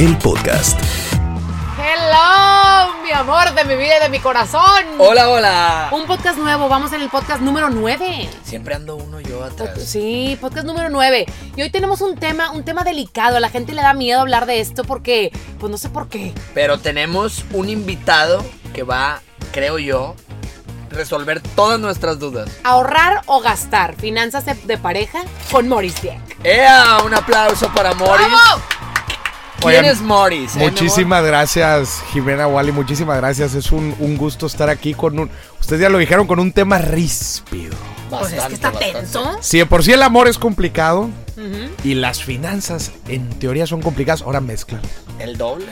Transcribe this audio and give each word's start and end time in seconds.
El 0.00 0.16
podcast. 0.16 0.80
Hello, 1.76 3.02
mi 3.04 3.12
amor 3.12 3.54
de 3.54 3.66
mi 3.66 3.74
vida 3.76 3.98
y 3.98 4.02
de 4.04 4.08
mi 4.08 4.18
corazón. 4.18 4.62
Hola, 4.98 5.28
hola. 5.28 5.88
Un 5.92 6.06
podcast 6.06 6.38
nuevo, 6.38 6.70
vamos 6.70 6.94
en 6.94 7.02
el 7.02 7.10
podcast 7.10 7.42
número 7.42 7.68
9. 7.68 8.30
Siempre 8.42 8.76
ando 8.76 8.96
uno 8.96 9.20
yo 9.20 9.44
atrás. 9.44 9.78
Sí, 9.84 10.38
podcast 10.40 10.66
número 10.66 10.88
9. 10.88 11.26
Y 11.54 11.60
hoy 11.60 11.68
tenemos 11.68 12.00
un 12.00 12.16
tema, 12.16 12.50
un 12.50 12.64
tema 12.64 12.82
delicado. 12.82 13.36
A 13.36 13.40
la 13.40 13.50
gente 13.50 13.74
le 13.74 13.82
da 13.82 13.92
miedo 13.92 14.22
hablar 14.22 14.46
de 14.46 14.60
esto 14.60 14.84
porque, 14.84 15.32
pues 15.58 15.70
no 15.70 15.76
sé 15.76 15.90
por 15.90 16.08
qué. 16.08 16.32
Pero 16.54 16.78
tenemos 16.78 17.44
un 17.52 17.68
invitado 17.68 18.42
que 18.72 18.84
va, 18.84 19.20
creo 19.52 19.78
yo, 19.78 20.14
resolver 20.88 21.42
todas 21.54 21.78
nuestras 21.78 22.18
dudas. 22.18 22.48
Ahorrar 22.64 23.20
o 23.26 23.42
gastar, 23.42 23.96
finanzas 23.96 24.46
de, 24.46 24.54
de 24.54 24.78
pareja 24.78 25.24
con 25.52 25.68
Morris 25.68 26.00
Dieck. 26.00 26.38
¡Ea! 26.42 27.00
Un 27.04 27.12
aplauso 27.12 27.70
para 27.74 27.92
Morris. 27.92 28.26
¡Vamos! 28.32 28.80
¿Quién 29.60 29.70
Oigan, 29.80 29.84
es 29.84 30.00
Morris? 30.00 30.56
eh? 30.56 30.58
Muchísimas 30.58 31.22
gracias, 31.24 32.02
Jimena 32.12 32.46
Wally. 32.46 32.72
Muchísimas 32.72 33.16
gracias. 33.18 33.54
Es 33.54 33.70
un, 33.72 33.94
un 33.98 34.16
gusto 34.16 34.46
estar 34.46 34.68
aquí 34.70 34.94
con 34.94 35.18
un. 35.18 35.30
Ustedes 35.60 35.82
ya 35.82 35.88
lo 35.88 35.98
dijeron, 35.98 36.26
con 36.26 36.38
un 36.40 36.52
tema 36.52 36.78
ríspido. 36.78 37.76
Pues 38.08 38.32
es 38.32 38.38
Bastante, 38.38 38.48
que 38.48 38.54
está 38.54 38.70
bastante. 38.70 38.98
tenso. 38.98 39.38
Si 39.40 39.58
de 39.58 39.66
por 39.66 39.84
sí 39.84 39.92
el 39.92 40.02
amor 40.02 40.28
es 40.28 40.38
complicado 40.38 41.10
y 41.84 41.94
las 41.94 42.22
finanzas 42.22 42.90
en 43.08 43.28
teoría 43.38 43.66
son 43.66 43.80
complicadas, 43.82 44.22
ahora 44.22 44.40
mezclan. 44.40 44.80
El 45.18 45.36
doble. 45.38 45.66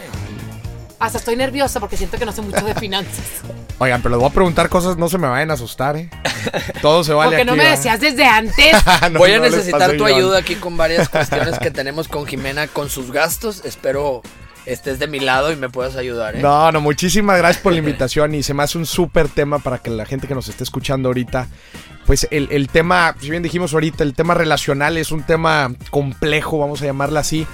Hasta 1.00 1.19
estoy 1.19 1.36
nerviosa 1.36 1.78
porque 1.80 1.97
siento 1.97 2.19
que 2.19 2.25
no 2.27 2.33
sé 2.33 2.42
mucho 2.42 2.64
de 2.64 2.75
finanzas. 2.75 3.25
Oigan, 3.78 4.02
pero 4.02 4.14
les 4.17 4.20
voy 4.20 4.30
a 4.30 4.33
preguntar 4.33 4.69
cosas, 4.69 4.97
no 4.97 5.08
se 5.08 5.19
me 5.19 5.28
vayan 5.28 5.50
a 5.50 5.55
asustar, 5.55 5.97
¿eh? 5.97 6.11
Todo 6.83 7.05
se 7.05 7.12
vale 7.12 7.31
porque 7.31 7.44
no 7.44 7.53
aquí, 7.53 7.61
me 7.61 7.69
decías 7.69 8.00
desde 8.00 8.25
antes. 8.25 8.77
No, 9.11 9.20
Voy 9.20 9.33
a 9.33 9.39
no 9.39 9.44
necesitar 9.44 9.97
tu 9.97 10.05
ayuda 10.05 10.39
aquí 10.39 10.55
con 10.56 10.77
varias 10.77 11.08
cuestiones 11.11 11.58
que 11.58 11.70
tenemos 11.70 12.08
con 12.08 12.27
Jimena 12.27 12.67
con 12.67 12.91
sus 12.91 13.12
gastos. 13.12 13.64
Espero 13.64 14.22
estés 14.67 14.98
de 14.98 15.06
mi 15.06 15.20
lado 15.20 15.50
y 15.50 15.56
me 15.56 15.69
puedas 15.69 15.97
ayudar, 15.97 16.36
¿eh? 16.36 16.42
No, 16.42 16.70
no, 16.72 16.80
muchísimas 16.80 17.39
gracias 17.39 17.62
por 17.62 17.72
la 17.72 17.78
invitación 17.78 18.34
y 18.34 18.42
se 18.42 18.55
me 18.55 18.62
hace 18.62 18.77
un 18.77 18.86
súper 18.86 19.28
tema 19.28 19.58
para 19.58 19.78
que 19.78 19.91
la 19.91 20.05
gente 20.05 20.27
que 20.27 20.34
nos 20.34 20.48
esté 20.48 20.62
escuchando 20.64 21.08
ahorita, 21.08 21.48
pues 22.06 22.28
el, 22.30 22.48
el 22.50 22.69
tema, 22.69 23.14
si 23.19 23.30
bien 23.30 23.42
dijimos 23.42 23.73
ahorita, 23.73 24.05
el 24.05 24.14
tema 24.14 24.34
relacional 24.34 24.98
es 24.98 25.11
un 25.11 25.23
tema 25.23 25.73
complejo, 25.91 26.58
vamos 26.58 26.83
a 26.83 26.84
llamarla 26.84 27.20
así. 27.20 27.47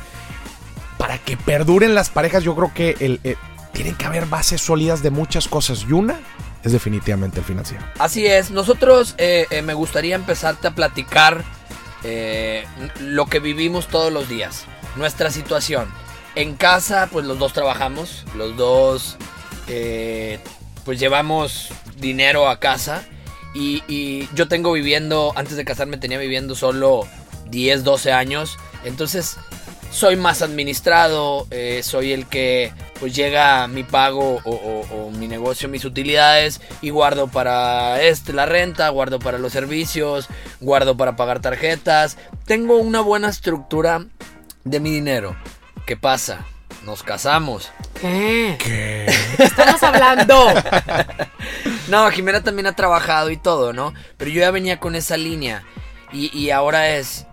Para 0.99 1.19
que 1.19 1.37
perduren 1.37 1.95
las 1.95 2.11
parejas, 2.11 2.43
yo 2.43 2.55
creo 2.57 2.73
que 2.75 2.97
el, 3.01 3.21
eh, 3.25 3.37
tienen 3.73 3.95
que 3.95 4.07
haber 4.07 4.27
bases 4.27 4.61
sólidas 4.61 5.03
de 5.03 5.11
muchas 5.11 5.49
cosas 5.49 5.85
y 5.89 5.93
una 5.93 6.19
es 6.65 6.73
definitivamente 6.73 7.41
el 7.41 7.45
financiero. 7.45 7.85
Así 7.99 8.27
es, 8.27 8.51
nosotros 8.51 9.15
eh, 9.19 9.47
eh, 9.51 9.63
me 9.63 9.75
gustaría 9.75 10.15
empezarte 10.15 10.69
a 10.69 10.71
platicar 10.75 11.45
eh, 12.03 12.67
lo 13.01 13.27
que 13.27 13.39
vivimos 13.39 13.89
todos 13.89 14.13
los 14.13 14.29
días, 14.29 14.65
nuestra 14.97 15.31
situación. 15.31 15.89
En 16.35 16.55
casa, 16.57 17.09
pues 17.13 17.27
los 17.27 17.39
dos 17.39 17.53
trabajamos, 17.53 18.25
los 18.37 18.57
dos 18.57 19.17
eh, 19.69 20.41
pues 20.85 20.99
llevamos 20.99 21.69
dinero 21.99 22.49
a 22.49 22.59
casa 22.59 23.05
y, 23.55 23.83
y 23.87 24.29
yo 24.35 24.49
tengo 24.49 24.73
viviendo, 24.73 25.33
antes 25.37 25.57
de 25.57 25.65
casarme 25.65 25.97
tenía 25.97 26.19
viviendo 26.19 26.55
solo 26.55 27.07
10, 27.51 27.85
12 27.85 28.13
años, 28.13 28.59
entonces 28.85 29.37
soy 29.95 30.17
más 30.17 30.43
administrado, 30.43 31.47
eh, 31.51 31.81
soy 31.85 32.13
el 32.13 32.27
que 32.27 32.73
pues 32.99 33.15
llega 33.15 33.67
mi 33.69 33.85
pago 33.85 34.41
o, 34.45 34.51
o- 34.51 35.07
o 35.07 35.11
mi 35.13 35.29
negocio, 35.29 35.69
mis 35.69 35.85
utilidades 35.85 36.61
y 36.83 36.91
guardo 36.91 37.29
para 37.29 38.03
este 38.03 38.33
la 38.33 38.45
renta, 38.47 38.89
guardo 38.89 39.19
para 39.21 39.39
los 39.39 39.53
servicios, 39.53 40.27
guardo 40.61 40.97
para 40.97 41.15
pagar 41.17 41.41
tarjetas. 41.41 42.19
Tengo 42.45 42.77
una 42.79 43.01
buena 43.01 43.29
estructura 43.29 44.05
de 44.65 44.81
mi 44.81 44.91
dinero. 44.91 45.37
¿Qué 45.87 45.97
pasa? 45.97 46.45
Nos 46.85 47.03
casamos. 47.03 47.71
¿Qué? 48.01 48.57
¿Qué? 48.59 49.07
Estamos 49.39 49.83
hablando. 49.83 50.47
No, 51.89 52.11
Jimena 52.11 52.43
también 52.43 52.67
ha 52.67 52.75
trabajado 52.75 53.31
y 53.31 53.37
todo, 53.37 53.75
¿no? 53.75 53.93
Pero 54.17 54.31
yo 54.31 54.41
ya 54.41 54.51
venía 54.51 54.81
con 54.81 54.97
esa 54.97 55.19
línea. 55.19 55.65
Y, 56.13 56.37
y 56.37 56.51
ahora 56.51 56.97
es, 56.97 57.27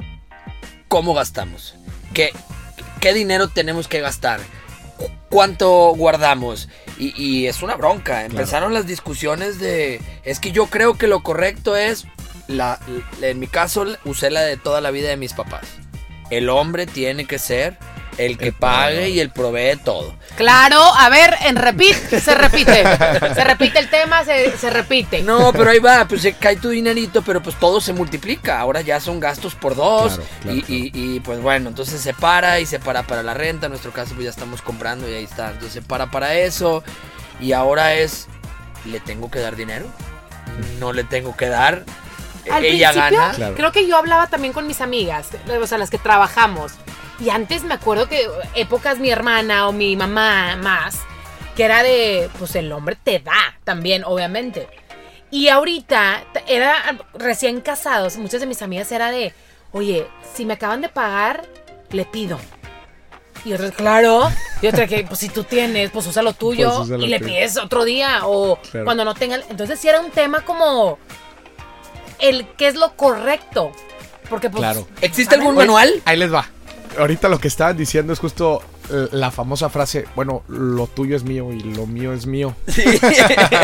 ¿cómo 0.90 1.14
gastamos? 1.14 1.74
¿Qué, 2.14 2.32
¿Qué 3.00 3.14
dinero 3.14 3.48
tenemos 3.50 3.88
que 3.88 4.00
gastar? 4.02 4.40
¿Cu- 4.98 5.10
¿Cuánto 5.30 5.94
guardamos? 5.96 6.70
Y, 6.98 7.14
y 7.22 7.48
es 7.48 7.62
una 7.64 7.76
bronca. 7.76 8.26
Empezaron 8.26 8.74
las 8.74 8.86
discusiones 8.88 9.60
de, 9.60 10.02
es 10.24 10.40
que 10.40 10.52
yo 10.52 10.68
creo 10.68 10.98
que 10.98 11.08
lo 11.08 11.24
correcto 11.24 11.76
es, 11.76 12.06
la, 12.48 12.80
la- 13.20 13.28
en 13.30 13.40
mi 13.40 13.48
caso 13.48 13.86
usé 14.06 14.30
la 14.30 14.42
de 14.42 14.58
toda 14.58 14.82
la 14.82 14.92
vida 14.92 15.10
de 15.10 15.18
mis 15.18 15.34
papás. 15.34 15.66
El 16.30 16.50
hombre 16.50 16.86
tiene 16.86 17.26
que 17.26 17.40
ser 17.40 17.78
el 18.26 18.38
que 18.38 18.48
El 18.48 18.54
pague 18.54 18.94
proveedor. 18.96 19.09
y 19.16 19.20
el 19.20 19.30
provee 19.30 19.78
todo. 19.84 20.16
Claro, 20.36 20.82
a 20.82 21.09
ver, 21.09 21.36
en 21.46 21.56
repeat, 21.56 21.96
se 22.20 22.36
repite. 22.36 22.84
Se 23.36 23.44
repite 23.44 23.80
el 23.80 23.90
tema, 23.90 24.24
se, 24.24 24.58
se 24.58 24.70
repite. 24.70 25.22
No, 25.24 25.52
pero 25.54 25.70
ahí 25.72 25.80
va, 25.80 26.06
pues 26.08 26.22
se 26.22 26.34
cae 26.34 26.56
tu 26.56 26.70
dinerito, 26.70 27.22
pero 27.22 27.42
pues 27.42 27.56
todo 27.59 27.82
se 27.82 27.94
multiplica. 27.94 28.59
Ahora 28.59 28.82
ya 28.82 29.00
son 29.00 29.20
gastos 29.20 29.56
por 29.56 29.76
dos. 29.76 30.14
Claro, 30.16 30.30
claro, 30.42 30.58
y, 30.68 30.92
y- 30.94 31.16
y, 31.16 31.20
pues 31.20 31.42
bueno, 31.42 31.70
entonces 31.70 32.02
se 32.02 32.14
para 32.14 32.59
y 32.59 32.66
se 32.66 32.80
para 32.80 33.04
para 33.04 33.24
la 33.24 33.34
renta. 33.34 33.66
En 33.66 33.72
nuestro 33.72 33.92
caso, 33.92 34.14
pues 34.14 34.24
ya 34.26 34.30
estamos 34.30 34.62
comprando 34.62 35.09
y 35.09 35.14
ahí 35.14 35.24
está. 35.24 35.48
Entonces 35.48 35.74
se 35.74 35.82
para 35.82 36.09
para 36.12 36.36
eso. 36.36 36.84
Y 37.40 37.53
ahora 37.53 37.94
es, 37.96 38.28
¿le 38.86 39.00
tengo 39.00 39.30
que 39.32 39.40
dar 39.40 39.56
dinero? 39.56 39.86
No 40.80 40.94
le 40.94 41.03
tengo 41.03 41.36
que 41.36 41.48
dar. 41.48 41.84
Al 42.52 42.66
Ella 42.66 42.92
principio, 42.92 43.20
gana. 43.20 43.34
Claro. 43.36 43.56
creo 43.56 43.72
que 43.72 43.88
yo 43.88 43.98
hablaba 43.98 44.28
también 44.28 44.52
con 44.53 44.66
mis 44.66 44.82
amigas, 44.82 45.28
o 45.62 45.68
sea, 45.68 45.78
las 45.78 45.90
que 45.92 45.98
trabajamos. 46.00 46.72
Y 47.24 47.30
antes 47.30 47.64
me 47.64 47.74
acuerdo 47.76 48.08
que 48.08 48.28
épocas 48.56 48.98
mi 49.00 49.09
hermana 49.12 49.68
o 49.68 49.72
mi 49.72 49.96
mamá 49.96 50.56
más, 50.56 51.00
que 51.56 51.64
era 51.66 51.84
de, 51.84 52.30
pues 52.40 52.56
el 52.56 52.72
hombre 52.72 52.98
te 53.02 53.20
da 53.20 53.56
también, 53.64 54.04
obviamente. 54.04 54.68
Y 55.30 55.48
ahorita 55.50 56.24
era 56.48 56.74
recién 57.14 57.62
casados, 57.62 58.18
muchas 58.18 58.42
de 58.42 58.48
mis 58.48 58.62
amigas 58.62 58.92
era 58.92 59.12
de, 59.12 59.34
oye, 59.72 60.08
si 60.34 60.46
me 60.46 60.54
acaban 60.56 60.82
de 60.82 60.90
pagar, 60.90 61.48
le 61.92 62.06
pido. 62.06 62.40
Y 63.46 63.53
otras, 63.53 63.72
claro. 63.72 64.30
Y 64.62 64.68
otra 64.68 64.86
que, 64.88 65.03
pues 65.03 65.20
si 65.20 65.30
tú 65.30 65.44
tienes, 65.44 65.90
pues 65.90 66.06
usa 66.06 66.22
lo 66.22 66.34
tuyo 66.34 66.70
Pues 66.70 66.80
usa 66.82 66.98
lo 66.98 67.03
y 67.06 67.08
le 67.08 67.18
tuyo. 67.20 67.32
pides 67.32 67.58
otro 67.58 67.84
día. 67.86 68.20
O 68.28 68.58
Claro. 68.70 68.86
cuando 68.86 69.03
no 69.03 69.16
tengan. 69.16 69.42
Entonces 69.50 69.80
sí 69.80 69.88
era 69.88 70.00
un 70.00 70.12
tema 70.12 70.42
como 70.42 71.00
el 72.20 72.48
qué 72.58 72.68
es 72.68 72.76
lo 72.76 72.96
correcto. 72.96 73.72
Porque 74.30 74.52
pues. 74.52 74.62
Claro. 74.62 74.88
¿Existe 75.02 75.34
algún 75.34 75.52
Oye, 75.58 75.66
manual? 75.66 76.02
Ahí 76.06 76.18
les 76.18 76.32
va. 76.32 76.48
Ahorita 76.97 77.29
lo 77.29 77.40
que 77.40 77.47
estaban 77.47 77.78
diciendo 77.78 78.13
es 78.13 78.19
justo 78.19 78.62
eh, 78.90 79.07
la 79.12 79.31
famosa 79.31 79.69
frase, 79.69 80.06
bueno, 80.16 80.44
lo 80.47 80.88
tuyo 80.88 81.16
es 81.16 81.24
mío 81.24 81.52
y 81.52 81.59
lo 81.62 81.88
mío 81.88 82.13
es 82.13 82.25
mío. 82.25 82.56
Sí. 82.68 82.84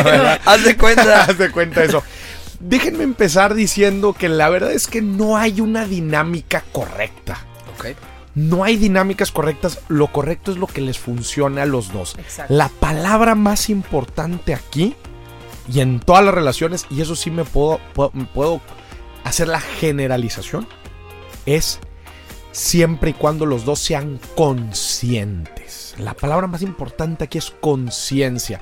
Haz 0.45 0.63
de 0.63 0.77
cuenta. 0.77 1.23
Haz 1.25 1.37
de 1.37 1.51
cuenta 1.51 1.83
eso. 1.83 2.03
Déjenme 2.59 3.03
empezar 3.03 3.53
diciendo 3.53 4.13
que 4.13 4.29
la 4.29 4.49
verdad 4.49 4.71
es 4.71 4.87
que 4.87 5.01
no 5.01 5.37
hay 5.37 5.61
una 5.61 5.85
dinámica 5.85 6.63
correcta. 6.71 7.45
Ok. 7.77 7.95
No 8.35 8.63
hay 8.63 8.77
dinámicas 8.77 9.31
correctas. 9.31 9.79
Lo 9.87 10.07
correcto 10.07 10.51
es 10.51 10.57
lo 10.57 10.67
que 10.67 10.81
les 10.81 10.97
funciona 10.97 11.63
a 11.63 11.65
los 11.65 11.91
dos. 11.91 12.15
Exacto. 12.17 12.53
La 12.53 12.69
palabra 12.69 13.35
más 13.35 13.69
importante 13.69 14.53
aquí 14.53 14.95
y 15.71 15.81
en 15.81 15.99
todas 15.99 16.23
las 16.23 16.33
relaciones, 16.33 16.85
y 16.89 17.01
eso 17.01 17.15
sí 17.15 17.29
me 17.29 17.43
puedo, 17.43 17.79
puedo, 17.93 18.11
puedo 18.33 18.61
hacer 19.23 19.47
la 19.47 19.59
generalización, 19.59 20.67
es 21.45 21.79
siempre 22.57 23.11
y 23.11 23.13
cuando 23.13 23.45
los 23.45 23.65
dos 23.65 23.79
sean 23.79 24.19
conscientes. 24.35 25.93
La 25.99 26.15
palabra 26.15 26.47
más 26.47 26.63
importante 26.63 27.25
aquí 27.25 27.37
es 27.37 27.53
conciencia. 27.61 28.61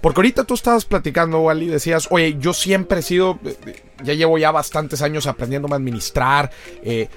Porque 0.00 0.20
ahorita 0.20 0.44
tú 0.44 0.54
estabas 0.54 0.86
platicando, 0.86 1.40
Wally, 1.40 1.66
decías, 1.66 2.08
oye, 2.10 2.36
yo 2.38 2.54
siempre 2.54 3.00
he 3.00 3.02
sido, 3.02 3.38
eh, 3.44 3.82
ya 4.02 4.14
llevo 4.14 4.38
ya 4.38 4.52
bastantes 4.52 5.02
años 5.02 5.26
aprendiéndome 5.26 5.74
a 5.74 5.76
administrar, 5.76 6.50
eh, 6.82 7.08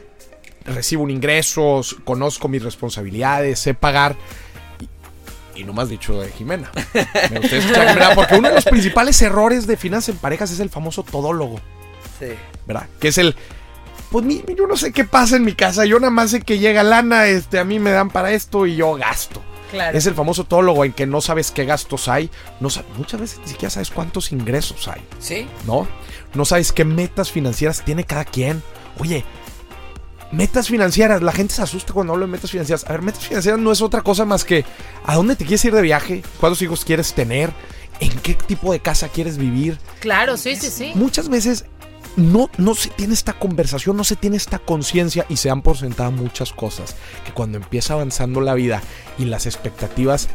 recibo 0.66 1.04
un 1.04 1.12
ingreso, 1.12 1.82
conozco 2.04 2.50
mis 2.50 2.64
responsabilidades, 2.64 3.60
sé 3.60 3.74
pagar. 3.74 4.18
Y, 5.56 5.62
y 5.62 5.64
no 5.64 5.80
has 5.80 5.88
dicho 5.88 6.20
de 6.20 6.30
Jimena. 6.32 6.70
Me 7.32 7.40
gustaría 7.40 7.60
escuchar 7.60 7.88
a 7.88 7.94
Jimena, 7.94 8.16
porque 8.16 8.36
uno 8.36 8.50
de 8.50 8.56
los 8.56 8.66
principales 8.66 9.22
errores 9.22 9.68
de 9.68 9.78
finanzas 9.78 10.10
en 10.10 10.18
parejas 10.18 10.52
es 10.52 10.60
el 10.60 10.70
famoso 10.70 11.04
todólogo. 11.04 11.62
Sí. 12.20 12.34
¿verdad? 12.70 12.88
Que 13.00 13.08
es 13.08 13.18
el, 13.18 13.36
pues 14.12 14.26
mi- 14.26 14.44
yo 14.58 14.68
no 14.68 14.76
sé 14.78 14.92
qué 14.92 15.04
pasa 15.06 15.36
en 15.36 15.44
mi 15.44 15.54
casa, 15.54 15.86
yo 15.86 16.00
nada 16.00 16.12
más 16.12 16.32
sé 16.32 16.42
que 16.42 16.60
llega 16.60 16.84
lana, 16.84 17.28
este, 17.28 17.60
a 17.60 17.64
mí 17.64 17.80
me 17.80 17.92
dan 17.92 18.10
para 18.10 18.32
esto 18.32 18.66
y 18.66 18.76
yo 18.76 18.94
gasto. 18.96 19.42
Claro. 19.72 19.96
Es 19.96 20.08
el 20.08 20.16
famoso 20.16 20.46
tólogo 20.46 20.84
en 20.84 20.94
que 20.94 21.06
no 21.06 21.22
sabes 21.22 21.52
qué 21.52 21.64
gastos 21.66 22.08
hay, 22.08 22.32
no 22.60 22.72
sa- 22.72 22.84
muchas 22.98 23.20
veces 23.22 23.40
ni 23.40 23.50
siquiera 23.50 23.70
sabes 23.70 23.92
cuántos 23.92 24.32
ingresos 24.32 24.88
hay, 24.88 25.02
¿Sí? 25.20 25.48
¿no? 25.68 25.88
No 26.34 26.44
sabes 26.46 26.72
qué 26.72 26.86
metas 26.86 27.32
financieras 27.32 27.86
tiene 27.86 28.04
cada 28.04 28.26
quien. 28.26 28.64
Oye, 29.00 29.24
metas 30.32 30.68
financieras, 30.68 31.22
la 31.22 31.32
gente 31.32 31.54
se 31.54 31.62
asusta 31.62 31.94
cuando 31.94 32.14
hablo 32.14 32.26
de 32.26 32.32
metas 32.32 32.52
financieras. 32.52 32.86
A 32.88 32.92
ver, 32.94 33.02
metas 33.04 33.28
financieras 33.28 33.60
no 33.60 33.72
es 33.72 33.82
otra 33.82 34.02
cosa 34.02 34.26
más 34.26 34.44
que 34.44 34.66
a 35.06 35.16
dónde 35.16 35.36
te 35.36 35.46
quieres 35.46 35.64
ir 35.66 35.74
de 35.74 35.82
viaje, 35.82 36.24
cuántos 36.40 36.62
hijos 36.62 36.84
quieres 36.86 37.14
tener, 37.14 37.52
en 38.00 38.12
qué 38.22 38.34
tipo 38.34 38.72
de 38.72 38.80
casa 38.80 39.08
quieres 39.10 39.38
vivir. 39.38 39.78
Claro, 40.00 40.38
sí, 40.38 40.56
sí, 40.56 40.70
sí. 40.70 40.92
Muchas 40.96 41.30
veces 41.30 41.66
no, 42.20 42.50
no 42.58 42.76
se 42.76 42.90
tiene 42.90 43.14
esta 43.14 43.34
conversación, 43.34 43.98
no 43.98 44.04
se 44.04 44.16
tiene 44.16 44.38
esta 44.38 44.60
conciencia 44.60 45.26
y 45.30 45.38
se 45.38 45.50
dan 45.50 45.62
por 45.62 45.78
sentada 45.78 46.10
muchas 46.10 46.54
cosas. 46.54 46.96
Que 47.26 47.34
cuando 47.34 47.58
empieza 47.58 47.94
avanzando 47.94 48.42
la 48.42 48.54
vida 48.54 48.82
y 49.18 49.26
las 49.26 49.46
expectativas, 49.46 50.30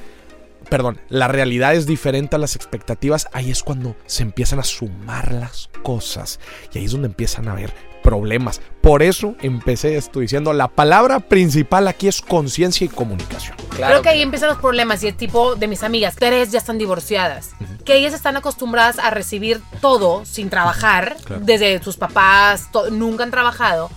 perdón, 0.69 1.01
la 1.09 1.29
realidad 1.29 1.75
es 1.75 1.87
diferente 1.87 2.37
a 2.37 2.39
las 2.39 2.57
expectativas, 2.57 3.29
ahí 3.33 3.51
es 3.51 3.63
cuando 3.63 3.97
se 4.07 4.23
empiezan 4.23 4.59
a 4.59 4.65
sumar 4.65 5.33
las 5.33 5.71
cosas 5.83 6.41
y 6.73 6.79
ahí 6.79 6.85
es 6.87 6.93
donde 6.93 7.09
empiezan 7.09 7.49
a 7.49 7.53
haber 7.53 7.73
problemas. 8.05 8.61
Por 8.83 9.03
eso 9.03 9.35
empecé 9.41 9.97
esto 9.97 10.21
diciendo, 10.21 10.53
la 10.53 10.69
palabra 10.69 11.19
principal 11.21 11.89
aquí 11.89 12.07
es 12.07 12.21
conciencia 12.21 12.85
y 12.85 12.89
comunicación. 12.89 13.57
Claro. 13.71 13.95
Creo 13.95 14.03
que 14.03 14.09
ahí 14.11 14.23
empiezan 14.23 14.51
los 14.51 14.59
problemas 14.59 15.03
y 15.03 15.09
el 15.09 15.17
tipo 15.17 15.57
de 15.57 15.67
mis 15.67 15.83
amigas, 15.83 16.15
tres 16.15 16.53
ya 16.53 16.59
están 16.59 16.79
divorciadas, 16.79 17.51
que 17.85 17.97
ellas 17.97 18.15
están 18.15 18.37
acostumbradas 18.37 18.99
a 19.01 19.11
recibir 19.11 19.61
todo 19.81 20.25
sin 20.27 20.51
trabajar, 20.51 21.17
Claro. 21.25 21.43
desde 21.45 21.83
sus 21.83 21.97
papás, 21.97 22.69
nunca 22.93 23.25
han 23.25 23.31
trabajado, 23.33 23.91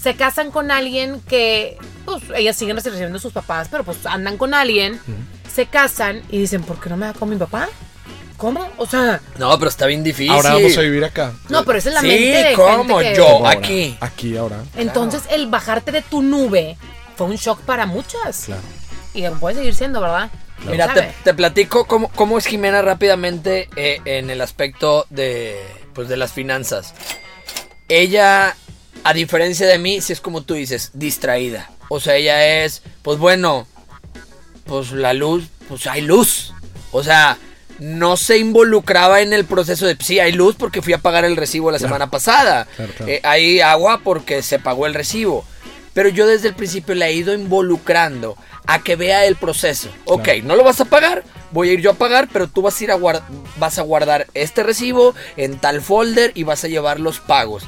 se 0.00 0.16
casan 0.16 0.50
con 0.50 0.70
alguien 0.70 1.20
que, 1.28 1.76
pues 2.06 2.22
ellas 2.34 2.56
siguen 2.56 2.76
recibiendo 2.76 3.12
de 3.12 3.20
sus 3.20 3.32
papás, 3.34 3.68
pero 3.70 3.84
pues 3.84 4.04
andan 4.06 4.38
con 4.38 4.54
alguien, 4.54 4.98
se 5.52 5.66
casan 5.66 6.22
y 6.30 6.38
dicen, 6.38 6.62
¿por 6.62 6.80
qué 6.80 6.88
no 6.88 6.96
me 6.96 7.04
da 7.06 7.12
con 7.12 7.28
mi 7.28 7.36
papá? 7.36 7.68
¿Cómo? 8.40 8.66
O 8.78 8.86
sea, 8.86 9.20
No, 9.38 9.56
pero 9.58 9.68
está 9.68 9.84
bien 9.84 10.02
difícil. 10.02 10.30
Ahora 10.32 10.54
vamos 10.54 10.76
a 10.76 10.80
vivir 10.80 11.04
acá. 11.04 11.34
no, 11.50 11.62
pero 11.66 11.78
esa 11.78 11.90
es 11.90 11.94
la 11.96 12.00
Sí, 12.00 12.06
mente 12.06 12.42
de 12.42 12.52
¿cómo? 12.54 12.98
gente 12.98 13.10
que- 13.10 13.16
Yo. 13.18 13.28
Ahora, 13.28 13.50
aquí. 13.50 13.96
Aquí, 14.00 14.36
ahora. 14.36 14.64
Entonces 14.76 15.22
el 15.30 15.46
bajarte 15.48 15.92
de 15.92 16.00
tu 16.00 16.22
nube 16.22 16.78
fue 17.16 17.26
un 17.26 17.36
shock 17.36 17.60
para 17.60 17.84
muchas. 17.84 18.44
Claro. 18.46 18.62
Y 19.12 19.28
puede 19.38 19.56
seguir 19.56 19.74
siendo, 19.74 20.00
¿verdad? 20.00 20.30
¿Quién 20.58 20.72
Mira, 20.72 21.12
te 21.22 21.34
platico 21.34 21.86
cómo, 21.86 22.08
cómo 22.14 22.38
es 22.38 22.46
Jimena 22.46 22.80
rápidamente 22.80 23.68
eh, 23.76 24.00
en 24.06 24.30
el 24.30 24.40
aspecto 24.40 25.04
de, 25.10 25.62
pues, 25.94 26.08
de 26.08 26.16
las 26.16 26.32
finanzas. 26.32 26.94
Ella, 27.88 28.56
a 29.04 29.12
diferencia 29.12 29.66
de 29.66 29.78
mí, 29.78 30.00
si 30.00 30.12
es 30.14 30.20
como 30.20 30.42
tú 30.42 30.54
dices, 30.54 30.90
distraída. 30.94 31.70
O 31.88 32.00
sea, 32.00 32.14
ella 32.16 32.62
es, 32.64 32.82
pues 33.02 33.18
bueno, 33.18 33.66
pues 34.64 34.92
la 34.92 35.12
luz, 35.12 35.44
pues 35.68 35.86
hay 35.86 36.00
luz. 36.02 36.52
O 36.92 37.02
sea, 37.02 37.36
no 37.80 38.16
se 38.16 38.38
involucraba 38.38 39.20
en 39.22 39.32
el 39.32 39.44
proceso 39.44 39.86
de, 39.86 39.96
sí, 40.00 40.20
hay 40.20 40.32
luz 40.32 40.54
porque 40.56 40.82
fui 40.82 40.92
a 40.92 40.98
pagar 40.98 41.24
el 41.24 41.36
recibo 41.36 41.70
la 41.70 41.78
Claro. 41.78 41.88
semana 41.88 42.10
pasada. 42.10 42.66
Claro, 42.76 42.92
claro. 42.96 43.10
Eh, 43.12 43.20
hay 43.24 43.60
agua 43.60 44.00
porque 44.04 44.42
se 44.42 44.58
pagó 44.58 44.86
el 44.86 44.94
recibo. 44.94 45.44
Pero 45.92 46.08
yo 46.08 46.26
desde 46.26 46.48
el 46.48 46.54
principio 46.54 46.94
la 46.94 47.08
he 47.08 47.14
ido 47.14 47.34
involucrando 47.34 48.36
a 48.66 48.78
que 48.82 48.94
vea 48.94 49.24
el 49.24 49.34
proceso. 49.36 49.88
Ok, 50.04 50.28
no 50.44 50.54
lo 50.54 50.62
vas 50.62 50.80
a 50.80 50.84
pagar, 50.84 51.24
voy 51.50 51.70
a 51.70 51.72
ir 51.72 51.80
yo 51.80 51.90
a 51.90 51.94
pagar, 51.94 52.28
pero 52.32 52.46
tú 52.46 52.62
vas 52.62 52.80
a 52.80 52.84
ir 52.84 52.90
a 52.92 52.94
guardar, 52.94 53.24
vas 53.56 53.78
a 53.78 53.82
guardar 53.82 54.26
este 54.34 54.62
recibo 54.62 55.14
en 55.36 55.58
tal 55.58 55.80
folder 55.80 56.30
y 56.36 56.44
vas 56.44 56.62
a 56.62 56.68
llevar 56.68 57.00
los 57.00 57.18
pagos. 57.18 57.64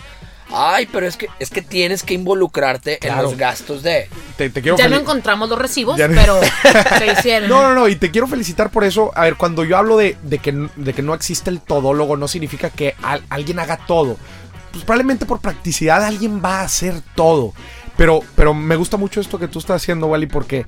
Ay, 0.54 0.86
pero 0.92 1.06
es 1.06 1.16
que 1.16 1.28
es 1.38 1.50
que 1.50 1.62
tienes 1.62 2.02
que 2.02 2.14
involucrarte 2.14 2.98
en 3.06 3.16
los 3.22 3.36
gastos 3.36 3.82
de. 3.82 4.08
Te, 4.36 4.50
te 4.50 4.60
quiero 4.62 4.76
Ya 4.76 4.88
no 4.88 4.96
encontramos 4.96 5.48
los 5.48 5.58
recibos, 5.58 5.96
no- 5.98 6.14
pero 6.14 6.38
se 6.98 7.06
hicieron. 7.12 7.48
No, 7.48 7.62
no, 7.62 7.74
no, 7.74 7.88
y 7.88 7.96
te 7.96 8.10
quiero 8.10 8.26
felicitar 8.26 8.70
por 8.70 8.84
eso. 8.84 9.10
A 9.14 9.22
ver, 9.22 9.36
cuando 9.36 9.64
yo 9.64 9.76
hablo 9.76 9.96
de, 9.96 10.16
de 10.22 10.38
que, 10.38 10.52
de 10.76 10.92
que 10.92 11.02
no 11.02 11.14
existe 11.14 11.50
el 11.50 11.60
todólogo, 11.60 12.16
no 12.16 12.28
significa 12.28 12.70
que 12.70 12.94
al- 13.02 13.22
alguien 13.30 13.58
haga 13.58 13.78
todo. 13.86 14.16
Pues 14.72 14.84
probablemente 14.84 15.26
por 15.26 15.40
practicidad 15.40 16.02
alguien 16.04 16.42
va 16.44 16.60
a 16.60 16.64
hacer 16.64 16.94
todo. 17.14 17.52
Pero, 17.96 18.20
pero 18.34 18.54
me 18.54 18.76
gusta 18.76 18.96
mucho 18.96 19.20
esto 19.20 19.38
que 19.38 19.48
tú 19.48 19.58
estás 19.58 19.82
haciendo, 19.82 20.06
Wally, 20.06 20.26
porque 20.26 20.64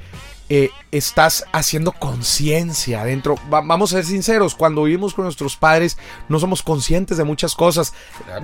eh, 0.51 0.71
estás 0.91 1.45
haciendo 1.53 1.93
conciencia 1.93 3.01
adentro. 3.01 3.37
Va- 3.53 3.63
vamos 3.63 3.93
a 3.93 3.97
ser 3.97 4.05
sinceros, 4.05 4.55
cuando 4.55 4.83
vivimos 4.85 5.15
con 5.15 5.25
nuestros 5.25 5.57
padres 5.57 5.97
no 6.29 6.39
somos 6.39 6.63
conscientes 6.63 7.17
de 7.17 7.25
muchas 7.25 7.55
cosas. 7.55 7.95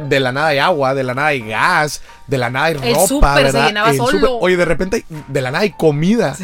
De 0.09 0.19
la 0.21 0.33
nada 0.33 0.49
hay 0.49 0.59
agua, 0.59 0.95
de 0.95 1.03
la 1.05 1.15
nada 1.15 1.29
hay 1.29 1.41
gas, 1.41 2.01
de 2.27 2.39
la 2.39 2.49
nada 2.51 2.67
hay 2.67 2.75
El 2.83 2.95
ropa, 2.95 3.35
¿verdad? 3.35 3.67
llenaba 3.67 3.91
El 3.91 3.97
solo. 3.99 4.11
súper- 4.13 4.31
oye, 4.41 4.57
de 4.57 4.65
repente 4.65 5.05
de 5.29 5.41
la 5.43 5.51
nada 5.51 5.63
hay 5.65 5.73
comida, 5.73 6.37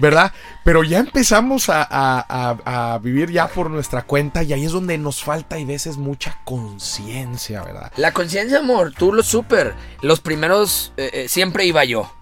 ¿verdad? 0.00 0.32
Pero 0.64 0.82
ya 0.84 0.98
empezamos 0.98 1.68
a, 1.68 1.82
a- 1.82 2.26
a- 2.64 2.94
a 2.94 2.98
vivir 2.98 3.30
ya 3.30 3.48
por 3.48 3.70
nuestra 3.70 4.02
cuenta 4.02 4.42
y 4.42 4.52
ahí 4.52 4.64
es 4.64 4.72
donde 4.72 4.98
nos 4.98 5.22
falta 5.22 5.58
y 5.58 5.64
veces 5.64 5.96
mucha 5.96 6.38
conciencia, 6.44 7.62
¿verdad? 7.62 7.92
La 7.96 8.12
conciencia, 8.12 8.58
amor, 8.58 8.92
tú 8.96 9.12
lo 9.12 9.22
super. 9.22 9.74
Los 10.02 10.20
primeros 10.20 10.92
eh, 10.96 11.10
eh, 11.12 11.28
siempre 11.28 11.64
iba 11.64 11.84
yo. 11.84 12.12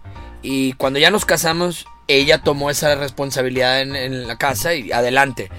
Y 0.42 0.74
cuando 0.74 0.98
ya 0.98 1.10
nos 1.10 1.24
casamos, 1.24 1.86
ella 2.08 2.38
tomó 2.42 2.70
esa 2.70 2.94
responsabilidad 2.94 3.80
en, 3.80 3.94
en 3.94 4.26
la 4.26 4.36
casa 4.36 4.74
y 4.74 4.90
adelante. 4.92 5.50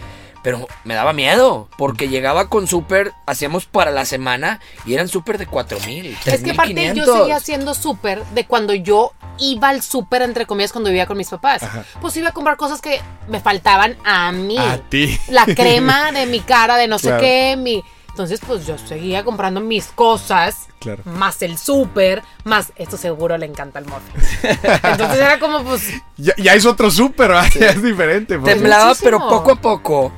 Pero 0.41 0.69
me 0.85 0.93
daba 0.93 1.11
miedo, 1.11 1.67
porque 1.77 2.07
llegaba 2.07 2.47
con 2.47 2.65
súper, 2.65 3.11
hacíamos 3.25 3.65
para 3.65 3.91
la 3.91 4.05
semana 4.05 4.61
y 4.85 4.93
eran 4.93 5.09
súper 5.09 5.37
de 5.37 5.45
4 5.45 5.79
mil. 5.85 6.17
Es 6.25 6.41
que 6.41 6.51
aparte 6.51 6.93
yo 6.95 7.05
seguía 7.17 7.35
haciendo 7.35 7.73
súper 7.73 8.23
de 8.27 8.45
cuando 8.45 8.73
yo 8.73 9.11
iba 9.37 9.67
al 9.67 9.81
súper, 9.81 10.21
entre 10.21 10.45
comillas, 10.45 10.71
cuando 10.71 10.91
vivía 10.91 11.07
con 11.07 11.17
mis 11.17 11.27
papás. 11.29 11.63
Ajá. 11.63 11.83
Pues 11.99 12.15
iba 12.15 12.29
a 12.29 12.31
comprar 12.31 12.55
cosas 12.55 12.79
que 12.79 13.01
me 13.27 13.41
faltaban 13.41 13.97
a 14.05 14.31
mí. 14.31 14.57
A 14.57 14.77
ti. 14.77 15.19
La 15.27 15.45
crema 15.55 16.13
de 16.13 16.25
mi 16.25 16.39
cara, 16.39 16.77
de 16.77 16.87
no 16.87 16.99
sé 16.99 17.07
Claro. 17.09 17.21
qué, 17.21 17.55
mi... 17.57 17.83
Entonces, 18.07 18.39
pues 18.47 18.65
yo 18.65 18.77
seguía 18.77 19.25
comprando 19.25 19.59
mis 19.59 19.87
cosas, 19.87 20.68
Claro. 20.79 21.03
más 21.05 21.41
el 21.41 21.57
súper, 21.57 22.23
más... 22.45 22.71
Esto 22.75 22.97
seguro 22.97 23.37
le 23.37 23.45
encanta 23.45 23.79
al 23.79 23.85
muffin. 23.85 24.15
Entonces 24.83 25.17
era 25.17 25.39
como, 25.39 25.63
pues... 25.63 25.93
Ya, 26.17 26.33
ya 26.37 26.53
es 26.53 26.65
otro 26.65 26.89
súper, 26.89 27.31
es 27.59 27.83
diferente. 27.83 28.39
pues. 28.39 28.53
Temblaba, 28.53 28.85
Muchísimo. 28.85 29.05
pero 29.05 29.29
poco 29.29 29.51
a 29.51 29.55
poco 29.55 30.11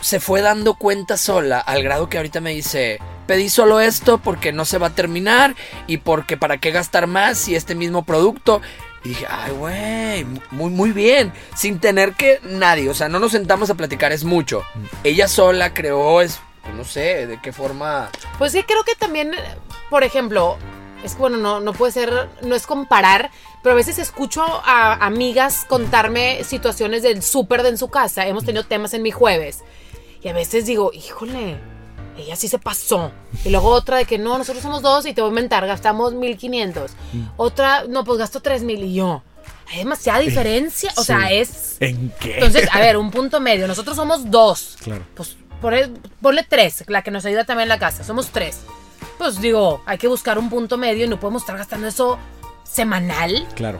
se 0.00 0.20
fue 0.20 0.40
dando 0.40 0.74
cuenta 0.74 1.16
sola, 1.16 1.58
al 1.60 1.82
grado 1.82 2.08
que 2.08 2.16
ahorita 2.16 2.40
me 2.40 2.50
dice, 2.50 2.98
pedí 3.26 3.48
solo 3.48 3.80
esto 3.80 4.18
porque 4.18 4.52
no 4.52 4.64
se 4.64 4.78
va 4.78 4.88
a 4.88 4.94
terminar 4.94 5.54
y 5.86 5.98
porque 5.98 6.36
para 6.36 6.58
qué 6.58 6.70
gastar 6.70 7.06
más 7.06 7.38
si 7.38 7.54
este 7.54 7.74
mismo 7.74 8.04
producto. 8.04 8.60
Y 9.04 9.10
dije, 9.10 9.26
ay, 9.28 9.52
güey, 9.52 10.24
muy, 10.52 10.70
muy 10.70 10.92
bien, 10.92 11.32
sin 11.56 11.80
tener 11.80 12.12
que 12.12 12.38
nadie, 12.44 12.88
o 12.88 12.94
sea, 12.94 13.08
no 13.08 13.18
nos 13.18 13.32
sentamos 13.32 13.68
a 13.68 13.74
platicar, 13.74 14.12
es 14.12 14.22
mucho. 14.22 14.62
Ella 15.02 15.26
sola 15.26 15.74
creó, 15.74 16.20
es, 16.20 16.38
pues, 16.62 16.74
no 16.74 16.84
sé, 16.84 17.26
de 17.26 17.40
qué 17.40 17.52
forma... 17.52 18.10
Pues 18.38 18.52
sí, 18.52 18.62
creo 18.62 18.84
que 18.84 18.94
también, 18.94 19.32
por 19.90 20.04
ejemplo, 20.04 20.56
es 21.04 21.14
que 21.14 21.18
bueno, 21.18 21.36
no, 21.36 21.60
no 21.60 21.72
puede 21.72 21.92
ser, 21.92 22.28
no 22.42 22.54
es 22.54 22.66
comparar, 22.66 23.30
pero 23.62 23.74
a 23.74 23.76
veces 23.76 23.98
escucho 23.98 24.42
a 24.42 25.04
amigas 25.04 25.64
contarme 25.68 26.44
situaciones 26.44 27.02
del 27.02 27.22
súper 27.22 27.62
de 27.62 27.70
en 27.70 27.78
su 27.78 27.88
casa. 27.88 28.26
Hemos 28.26 28.44
tenido 28.44 28.64
temas 28.64 28.94
en 28.94 29.02
mi 29.02 29.10
jueves. 29.10 29.62
Y 30.22 30.28
a 30.28 30.32
veces 30.32 30.66
digo, 30.66 30.92
híjole, 30.92 31.58
ella 32.16 32.36
sí 32.36 32.48
se 32.48 32.58
pasó. 32.58 33.10
Y 33.44 33.50
luego 33.50 33.68
otra 33.70 33.96
de 33.96 34.04
que 34.04 34.18
no, 34.18 34.38
nosotros 34.38 34.62
somos 34.62 34.82
dos 34.82 35.06
y 35.06 35.14
te 35.14 35.20
voy 35.20 35.28
a 35.28 35.32
inventar, 35.32 35.66
gastamos 35.66 36.12
1500. 36.14 36.92
Otra, 37.36 37.84
no, 37.88 38.04
pues 38.04 38.18
gasto 38.18 38.40
3000 38.40 38.84
y 38.84 38.94
yo. 38.94 39.22
Hay 39.70 39.78
demasiada 39.78 40.20
diferencia. 40.20 40.92
O 40.96 41.02
sea, 41.04 41.32
es. 41.32 41.76
¿En 41.80 42.12
qué? 42.20 42.34
Entonces, 42.34 42.68
a 42.70 42.78
ver, 42.78 42.96
un 42.96 43.10
punto 43.10 43.40
medio. 43.40 43.66
Nosotros 43.66 43.96
somos 43.96 44.30
dos. 44.30 44.76
Claro. 44.82 45.04
Pues 45.14 45.36
ponle, 45.62 46.46
tres, 46.48 46.84
la 46.88 47.02
que 47.02 47.10
nos 47.10 47.24
ayuda 47.24 47.44
también 47.44 47.64
en 47.64 47.68
la 47.70 47.78
casa. 47.78 48.04
Somos 48.04 48.28
tres. 48.30 48.60
Pues 49.16 49.40
digo, 49.40 49.82
hay 49.86 49.98
que 49.98 50.08
buscar 50.08 50.38
un 50.38 50.50
punto 50.50 50.76
medio 50.76 51.06
y 51.06 51.08
no 51.08 51.18
podemos 51.18 51.42
estar 51.42 51.56
gastando 51.56 51.86
eso 51.86 52.18
semanal. 52.64 53.46
Claro. 53.54 53.78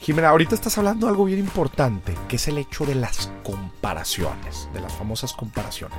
Jimena, 0.00 0.28
ahorita 0.28 0.54
estás 0.54 0.78
hablando 0.78 1.06
de 1.06 1.10
algo 1.10 1.24
bien 1.24 1.40
importante, 1.40 2.14
que 2.28 2.36
es 2.36 2.46
el 2.48 2.58
hecho 2.58 2.86
de 2.86 2.94
las 2.94 3.30
comparaciones, 3.42 4.68
de 4.72 4.80
las 4.80 4.92
famosas 4.92 5.32
comparaciones. 5.32 5.98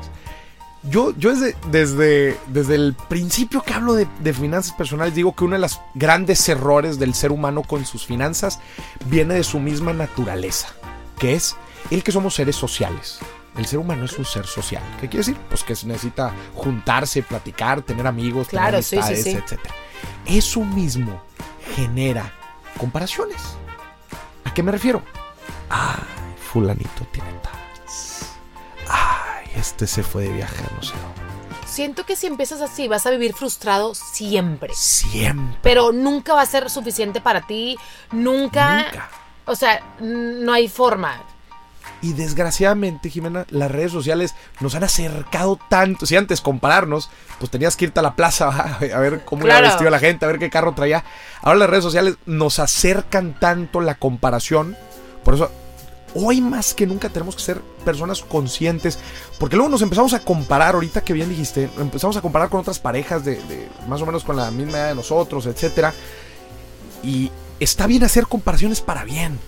Yo, 0.83 1.13
yo 1.17 1.31
desde, 1.35 1.57
desde, 1.71 2.37
desde 2.47 2.75
el 2.75 2.95
principio 3.09 3.61
que 3.63 3.73
hablo 3.73 3.93
de, 3.93 4.07
de 4.21 4.33
finanzas 4.33 4.73
personales 4.73 5.15
digo 5.15 5.35
que 5.35 5.43
uno 5.43 5.55
de 5.55 5.61
los 5.61 5.81
grandes 5.95 6.47
errores 6.47 6.99
del 6.99 7.13
ser 7.15 7.31
humano 7.31 7.63
con 7.63 7.85
sus 7.85 8.05
finanzas 8.05 8.59
viene 9.07 9.33
de 9.33 9.43
su 9.43 9.59
misma 9.59 9.91
naturaleza, 9.91 10.69
que 11.19 11.33
es 11.33 11.57
el 11.91 12.03
que 12.03 12.11
somos 12.11 12.35
seres 12.35 12.55
sociales. 12.55 13.19
El 13.57 13.65
ser 13.65 13.79
humano 13.79 14.05
es 14.05 14.17
un 14.17 14.25
ser 14.25 14.45
social. 14.45 14.83
¿Qué 15.01 15.07
quiere 15.09 15.25
decir? 15.25 15.37
Pues 15.49 15.63
que 15.63 15.75
se 15.75 15.87
necesita 15.87 16.31
juntarse, 16.53 17.23
platicar, 17.23 17.81
tener 17.81 18.05
amigos, 18.05 18.47
tener 18.49 18.63
Claro, 18.63 18.81
sí, 18.83 18.89
sí, 18.89 18.95
amistades, 18.97 19.23
sí. 19.23 19.55
etc. 19.55 19.59
Eso 20.25 20.61
mismo 20.61 21.21
genera 21.75 22.31
comparaciones. 22.77 23.41
¿A 24.45 24.53
qué 24.53 24.61
me 24.63 24.71
refiero? 24.71 25.01
Ay, 25.69 25.97
fulanito 26.51 27.05
tiene 27.11 27.29
tal. 27.41 27.53
Ay, 28.89 29.47
este 29.55 29.87
se 29.87 30.03
fue 30.03 30.23
de 30.23 30.33
viaje 30.33 30.63
a 30.63 30.75
no 30.75 30.83
sé 30.83 30.93
dónde. 30.93 31.21
siento 31.65 32.05
que 32.05 32.15
si 32.15 32.27
empiezas 32.27 32.61
así 32.61 32.87
vas 32.87 33.05
a 33.05 33.09
vivir 33.11 33.33
frustrado 33.33 33.93
siempre. 33.95 34.73
Siempre. 34.73 35.59
Pero 35.61 35.91
nunca 35.91 36.33
va 36.33 36.41
a 36.41 36.45
ser 36.45 36.69
suficiente 36.69 37.21
para 37.21 37.41
ti. 37.45 37.77
Nunca. 38.11 38.83
Nunca. 38.83 39.09
O 39.45 39.55
sea, 39.55 39.81
no 39.99 40.53
hay 40.53 40.67
forma. 40.67 41.21
Y 42.01 42.13
desgraciadamente, 42.13 43.09
Jimena, 43.09 43.45
las 43.49 43.71
redes 43.71 43.91
sociales 43.91 44.35
nos 44.59 44.75
han 44.75 44.83
acercado 44.83 45.59
tanto. 45.69 46.05
Si 46.05 46.15
antes 46.15 46.41
compararnos, 46.41 47.09
pues 47.39 47.49
tenías 47.49 47.75
que 47.75 47.85
irte 47.85 47.99
a 47.99 48.03
la 48.03 48.15
plaza 48.15 48.49
a 48.79 48.99
ver 48.99 49.25
cómo 49.25 49.43
Claro. 49.43 49.59
iba 49.61 49.69
vestido 49.69 49.89
la 49.89 49.99
gente, 49.99 50.23
a 50.25 50.27
ver 50.27 50.37
qué 50.39 50.49
carro 50.49 50.73
traía. 50.73 51.03
Ahora 51.41 51.59
las 51.59 51.69
redes 51.69 51.83
sociales 51.83 52.15
nos 52.25 52.59
acercan 52.59 53.39
tanto 53.39 53.81
la 53.81 53.95
comparación. 53.95 54.77
Por 55.23 55.33
eso, 55.33 55.51
hoy 56.13 56.39
más 56.39 56.73
que 56.75 56.85
nunca 56.85 57.09
tenemos 57.09 57.35
que 57.35 57.41
ser 57.41 57.61
personas 57.83 58.21
conscientes. 58.21 58.99
Porque 59.39 59.55
luego 59.55 59.69
nos 59.71 59.81
empezamos 59.81 60.13
a 60.13 60.19
comparar, 60.19 60.75
ahorita 60.75 61.01
que 61.01 61.13
bien 61.13 61.29
dijiste, 61.29 61.69
empezamos 61.79 62.15
a 62.17 62.21
comparar 62.21 62.49
con 62.49 62.59
otras 62.59 62.77
parejas 62.79 63.25
de, 63.25 63.37
de 63.43 63.67
más 63.87 64.01
o 64.01 64.05
menos 64.05 64.23
con 64.23 64.35
la 64.35 64.51
misma 64.51 64.77
edad 64.77 64.87
de 64.89 64.95
nosotros, 64.95 65.47
etcétera. 65.47 65.93
Y 67.03 67.31
está 67.59 67.87
bien 67.87 68.03
hacer 68.03 68.27
comparaciones 68.27 68.81
para 68.81 69.03
bien. 69.03 69.39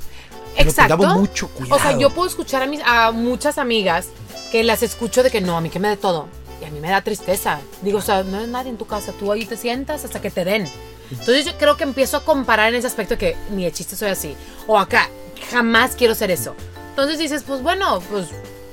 Exacto. 0.68 0.98
mucho 0.98 1.48
cuidado. 1.50 1.76
O 1.76 1.80
sea, 1.80 1.98
yo 1.98 2.10
puedo 2.10 2.28
escuchar 2.28 2.64
a, 2.64 2.68
mis, 2.68 2.82
a 2.86 3.12
muchas 3.12 3.58
amigas 3.58 4.08
que 4.52 4.64
las 4.64 4.84
escucho 4.84 5.24
de 5.24 5.30
que 5.32 5.42
no, 5.42 5.58
a 5.58 5.62
mí 5.62 5.70
que 5.70 5.80
me 5.80 5.90
dé 5.90 5.98
todo. 5.98 6.28
Y 6.62 6.66
a 6.66 6.72
mí 6.72 6.80
me 6.80 6.90
da 6.90 7.02
tristeza. 7.02 7.60
Digo, 7.82 8.00
o 8.00 8.02
sea, 8.02 8.24
no 8.24 8.40
es 8.40 8.48
nadie 8.48 8.70
en 8.70 8.78
tu 8.78 8.86
casa. 8.86 9.14
Tú 9.14 9.32
ahí 9.32 9.46
te 9.46 9.56
sientas 9.56 10.04
hasta 10.04 10.22
que 10.22 10.30
te 10.30 10.44
den. 10.44 10.68
Entonces 11.12 11.46
yo 11.46 11.58
creo 11.58 11.78
que 11.78 11.84
empiezo 11.84 12.18
a 12.18 12.26
comparar 12.26 12.70
en 12.70 12.76
ese 12.76 12.88
aspecto 12.88 13.16
de 13.16 13.18
que 13.18 13.38
ni 13.52 13.64
de 13.64 13.72
chiste 13.72 13.96
soy 13.96 14.10
así. 14.10 14.36
O 14.68 14.78
acá, 14.78 15.10
jamás 15.52 15.96
quiero 15.96 16.14
ser 16.16 16.32
eso. 16.32 16.56
Entonces 16.90 17.18
dices, 17.18 17.44
pues 17.48 17.62
bueno, 17.64 18.02
pues 18.12 18.28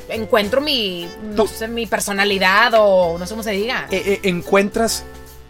encuentro 0.08 0.60
mi, 0.60 1.08
no 1.22 1.46
sé, 1.46 1.68
mi 1.68 1.86
personalidad 1.86 2.72
o 2.76 3.18
no 3.18 3.26
sé 3.26 3.30
cómo 3.30 3.42
se 3.42 3.52
diga. 3.52 3.86
eh, 3.90 4.02
eh, 4.06 4.20
encuentras 4.24 5.04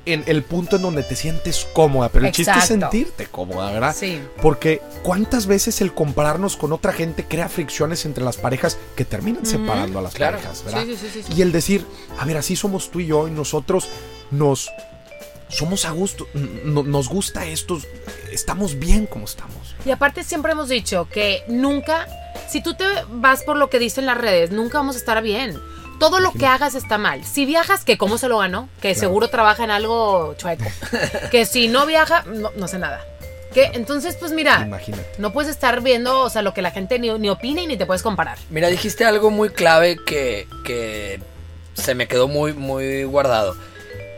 en 0.07 0.25
el 0.27 0.43
punto 0.45 0.77
en 0.77 0.83
donde 0.83 1.03
te 1.03 1.17
sientes 1.17 1.67
cómoda, 1.73 2.09
pero 2.09 2.27
el 2.27 2.33
chiste 2.33 2.53
es 2.57 2.65
sentirte 2.65 3.27
cómoda, 3.27 3.73
¿verdad? 3.73 3.95
Sí. 3.95 4.21
Porque 4.41 4.81
cuántas 5.03 5.47
veces 5.47 5.81
el 5.81 5.93
compararnos 5.93 6.57
con 6.57 6.73
otra 6.73 6.93
gente 6.93 7.25
crea 7.25 7.49
fricciones 7.49 8.07
entre 8.07 8.25
las 8.25 8.37
parejas 8.37 8.79
que 8.95 9.05
terminan 9.05 9.45
separando 9.45 9.99
a 9.99 10.03
las 10.03 10.15
claro. 10.15 10.39
parejas, 10.39 10.65
¿verdad? 10.65 10.85
Sí, 10.85 10.97
sí, 10.97 11.23
sí. 11.23 11.33
Y 11.37 11.43
el 11.43 11.53
decir, 11.53 11.85
a 12.19 12.25
ver, 12.25 12.37
así 12.37 12.57
somos 12.57 12.91
tú 12.91 13.01
y 13.01 13.07
yo 13.07 13.29
y 13.29 13.33
nosotros 13.33 13.89
nos 14.31 14.71
somos 15.49 15.85
a 15.85 15.91
gusto, 15.91 16.27
nos 16.65 17.09
gusta 17.09 17.47
esto, 17.47 17.81
estamos 18.33 18.79
bien 18.79 19.07
como 19.07 19.27
estamos. 19.27 19.77
Y 19.85 19.91
aparte 19.91 20.25
siempre 20.25 20.53
hemos 20.53 20.69
dicho 20.69 21.09
que 21.09 21.43
nunca, 21.49 22.07
si 22.49 22.63
tú 22.63 22.75
te 22.75 22.85
vas 23.11 23.43
por 23.43 23.57
lo 23.57 23.71
que 23.71 23.79
dicen 23.79 24.07
las 24.07 24.19
redes, 24.19 24.51
nunca 24.51 24.79
vamos 24.79 24.97
a 24.97 24.99
estar 24.99 25.23
bien. 25.23 25.57
Todo 25.99 26.21
lo 26.21 26.33
que 26.33 26.47
hagas 26.47 26.75
está 26.75 26.99
mal. 26.99 27.25
Si 27.25 27.47
viajas, 27.47 27.85
que 27.85 27.97
cómo 27.99 28.19
se 28.19 28.29
lo 28.29 28.39
ganó, 28.39 28.69
que 28.81 28.89
Claro. 28.93 29.01
seguro 29.01 29.29
trabaja 29.29 29.65
en 29.65 29.71
algo 29.71 30.35
chueco. 30.37 30.65
que 31.31 31.47
si 31.47 31.69
no 31.69 31.87
viaja, 31.87 32.23
no, 32.27 32.51
no 32.57 32.69
sé 32.69 32.79
nada. 32.79 33.05
Que 33.55 33.71
entonces, 33.73 34.17
pues 34.21 34.33
mira, 34.33 34.63
Imagínate. 34.67 35.07
no 35.19 35.33
puedes 35.33 35.51
estar 35.51 35.81
viendo, 35.81 36.21
o 36.23 36.29
sea, 36.29 36.43
lo 36.43 36.53
que 36.53 36.61
la 36.61 36.71
gente 36.73 36.99
ni, 36.99 37.11
ni 37.19 37.31
opina 37.31 37.63
y 37.63 37.67
ni 37.67 37.77
te 37.79 37.87
puedes 37.87 38.03
comparar. 38.03 38.37
Mira, 38.51 38.69
dijiste 38.69 39.05
algo 39.07 39.31
muy 39.31 39.49
clave 39.49 39.97
que, 40.05 40.47
que 40.65 41.21
se 41.73 41.95
me 41.95 42.07
quedó 42.07 42.29
muy, 42.29 42.53
muy 42.53 43.05
guardado. 43.05 43.57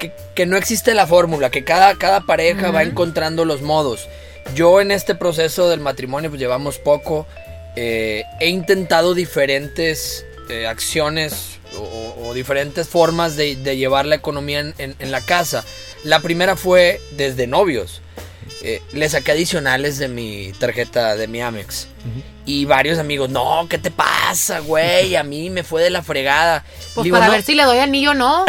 Que, 0.00 0.12
que 0.34 0.46
no 0.46 0.56
existe 0.56 0.94
la 0.94 1.06
fórmula, 1.06 1.50
que 1.50 1.62
cada, 1.64 1.94
cada 1.96 2.20
pareja 2.22 2.70
va 2.72 2.82
encontrando 2.82 3.44
los 3.44 3.62
modos. 3.62 4.08
Yo 4.54 4.80
en 4.80 4.90
este 4.90 5.14
proceso 5.14 5.68
del 5.68 5.80
matrimonio, 5.80 6.30
pues 6.30 6.40
llevamos 6.40 6.78
poco, 6.78 7.26
eh, 7.76 8.24
he 8.40 8.48
intentado 8.48 9.14
diferentes 9.14 10.24
eh, 10.48 10.66
acciones 10.66 11.58
o, 11.76 12.32
diferentes 12.34 12.86
formas 12.88 13.36
de, 13.36 13.56
de 13.56 13.76
llevar 13.76 14.04
la 14.06 14.14
economía 14.16 14.60
en, 14.60 14.74
en- 14.78 14.96
en 14.98 15.10
la 15.10 15.20
casa. 15.22 15.64
La 16.04 16.20
primera 16.20 16.56
fue 16.56 17.00
desde 17.16 17.46
novios. 17.46 18.00
Eh, 18.62 18.82
le 18.92 19.08
saqué 19.08 19.32
adicionales 19.32 19.98
de 19.98 20.08
mi 20.08 20.52
tarjeta 20.58 21.16
de 21.16 21.26
mi 21.28 21.40
Amex. 21.40 21.88
Y 22.44 22.64
varios 22.64 22.98
amigos, 22.98 23.28
no, 23.30 23.66
¿qué 23.68 23.78
te 23.78 23.90
pasa, 23.90 24.60
güey? 24.60 25.16
A 25.16 25.22
mí 25.22 25.50
me 25.50 25.62
fue 25.64 25.82
de 25.82 25.90
la 25.90 26.02
fregada. 26.02 26.64
Pues 26.94 27.04
Digo, 27.04 27.16
para 27.16 27.26
no, 27.26 27.32
ver 27.32 27.42
si 27.42 27.54
le 27.54 27.62
doy 27.64 27.78
anillo 27.78 28.12
o 28.12 28.14
no. 28.14 28.44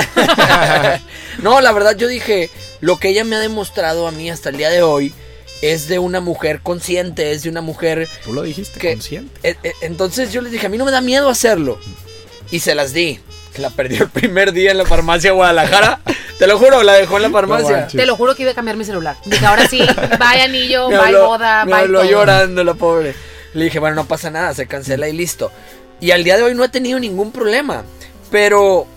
no, 1.41 1.61
la 1.61 1.71
verdad 1.71 1.95
yo 1.97 2.07
dije, 2.07 2.49
lo 2.81 2.97
que 2.99 3.09
ella 3.09 3.23
me 3.23 3.35
ha 3.35 3.39
demostrado 3.39 4.07
a 4.07 4.11
mí 4.11 4.29
hasta 4.29 4.49
el 4.49 4.57
día 4.57 4.69
de 4.69 4.81
hoy 4.81 5.13
es 5.61 5.87
de 5.87 5.99
una 5.99 6.19
mujer 6.21 6.61
consciente, 6.61 7.31
es 7.31 7.43
de 7.43 7.49
una 7.49 7.61
mujer... 7.61 8.07
Tú 8.23 8.33
lo 8.33 8.43
dijiste, 8.43 8.79
Que- 8.79 8.93
consciente. 8.93 9.39
eh, 9.49 9.55
eh, 9.63 9.73
entonces 9.81 10.31
yo 10.31 10.41
les 10.41 10.51
dije, 10.51 10.65
a 10.65 10.69
mí 10.69 10.77
no 10.77 10.85
me 10.85 10.91
da 10.91 11.01
miedo 11.01 11.29
hacerlo. 11.29 11.79
Y 12.51 12.59
se 12.59 12.75
las 12.75 12.93
di. 12.93 13.19
La 13.57 13.69
perdió 13.71 14.03
el 14.03 14.09
primer 14.09 14.53
día 14.53 14.71
en 14.71 14.77
la 14.77 14.85
farmacia 14.85 15.31
de 15.31 15.35
Guadalajara. 15.35 15.99
Te 16.39 16.47
lo 16.47 16.57
juro, 16.57 16.81
la 16.83 16.93
dejó 16.93 17.17
en 17.17 17.23
la 17.23 17.29
farmacia. 17.29 17.87
Te 17.87 18.05
lo 18.05 18.15
juro 18.15 18.33
que 18.35 18.43
iba 18.43 18.51
a 18.51 18.55
cambiar 18.55 18.77
mi 18.77 18.85
celular. 18.85 19.17
Dije, 19.25 19.45
ahora 19.45 19.67
sí, 19.67 19.81
vaya 20.19 20.45
anillo, 20.45 20.89
me 20.89 20.95
vaya 20.97 21.07
habló, 21.17 21.27
boda, 21.27 21.65
me 21.65 21.71
vaya 21.71 21.83
habló 21.83 21.99
todo. 22.01 22.09
llorando 22.11 22.63
la 22.63 22.73
pobre. 22.75 23.13
Le 23.53 23.65
dije, 23.65 23.79
bueno, 23.79 23.95
no 23.97 24.05
pasa 24.07 24.29
nada, 24.31 24.53
se 24.53 24.65
cancela 24.67 25.09
y 25.09 25.13
listo. 25.13 25.51
Y 25.99 26.11
al 26.11 26.23
día 26.23 26.37
de 26.37 26.43
hoy 26.43 26.55
no 26.55 26.63
he 26.63 26.69
tenido 26.69 26.97
ningún 26.99 27.31
problema. 27.33 27.83
Pero, 28.31 28.87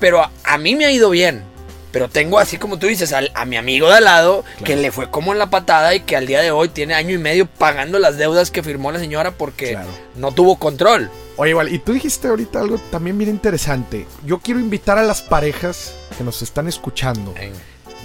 pero 0.00 0.20
a, 0.22 0.32
a 0.42 0.58
mí 0.58 0.74
me 0.74 0.86
ha 0.86 0.90
ido 0.90 1.10
bien. 1.10 1.44
Pero 1.92 2.08
tengo, 2.08 2.38
así 2.38 2.56
como 2.56 2.78
tú 2.78 2.86
dices, 2.86 3.12
al- 3.12 3.30
a 3.34 3.44
mi 3.44 3.56
amigo 3.56 3.88
de 3.88 3.96
al 3.96 4.04
lado, 4.04 4.44
que 4.64 4.76
le 4.76 4.90
fue 4.90 5.10
como 5.10 5.32
en 5.32 5.38
la 5.38 5.50
patada 5.50 5.94
y 5.94 6.00
que 6.00 6.16
al 6.16 6.26
día 6.26 6.40
de 6.40 6.50
hoy 6.50 6.68
tiene 6.70 6.94
año 6.94 7.14
y 7.14 7.18
medio 7.18 7.46
pagando 7.46 7.98
las 7.98 8.16
deudas 8.16 8.50
que 8.50 8.62
firmó 8.62 8.90
la 8.92 8.98
señora 8.98 9.32
porque 9.32 9.70
Claro. 9.72 9.88
no 10.16 10.32
tuvo 10.32 10.56
control. 10.58 11.10
Oye, 11.36 11.50
igual, 11.50 11.72
y 11.72 11.78
tú 11.78 11.92
dijiste 11.92 12.28
ahorita 12.28 12.60
algo 12.60 12.78
también 12.90 13.18
bien 13.18 13.30
interesante. 13.30 14.06
Yo 14.24 14.38
quiero 14.38 14.58
invitar 14.60 14.98
a 14.98 15.02
las 15.02 15.22
parejas 15.22 15.94
que 16.16 16.24
nos 16.24 16.40
están 16.42 16.66
escuchando. 16.68 17.34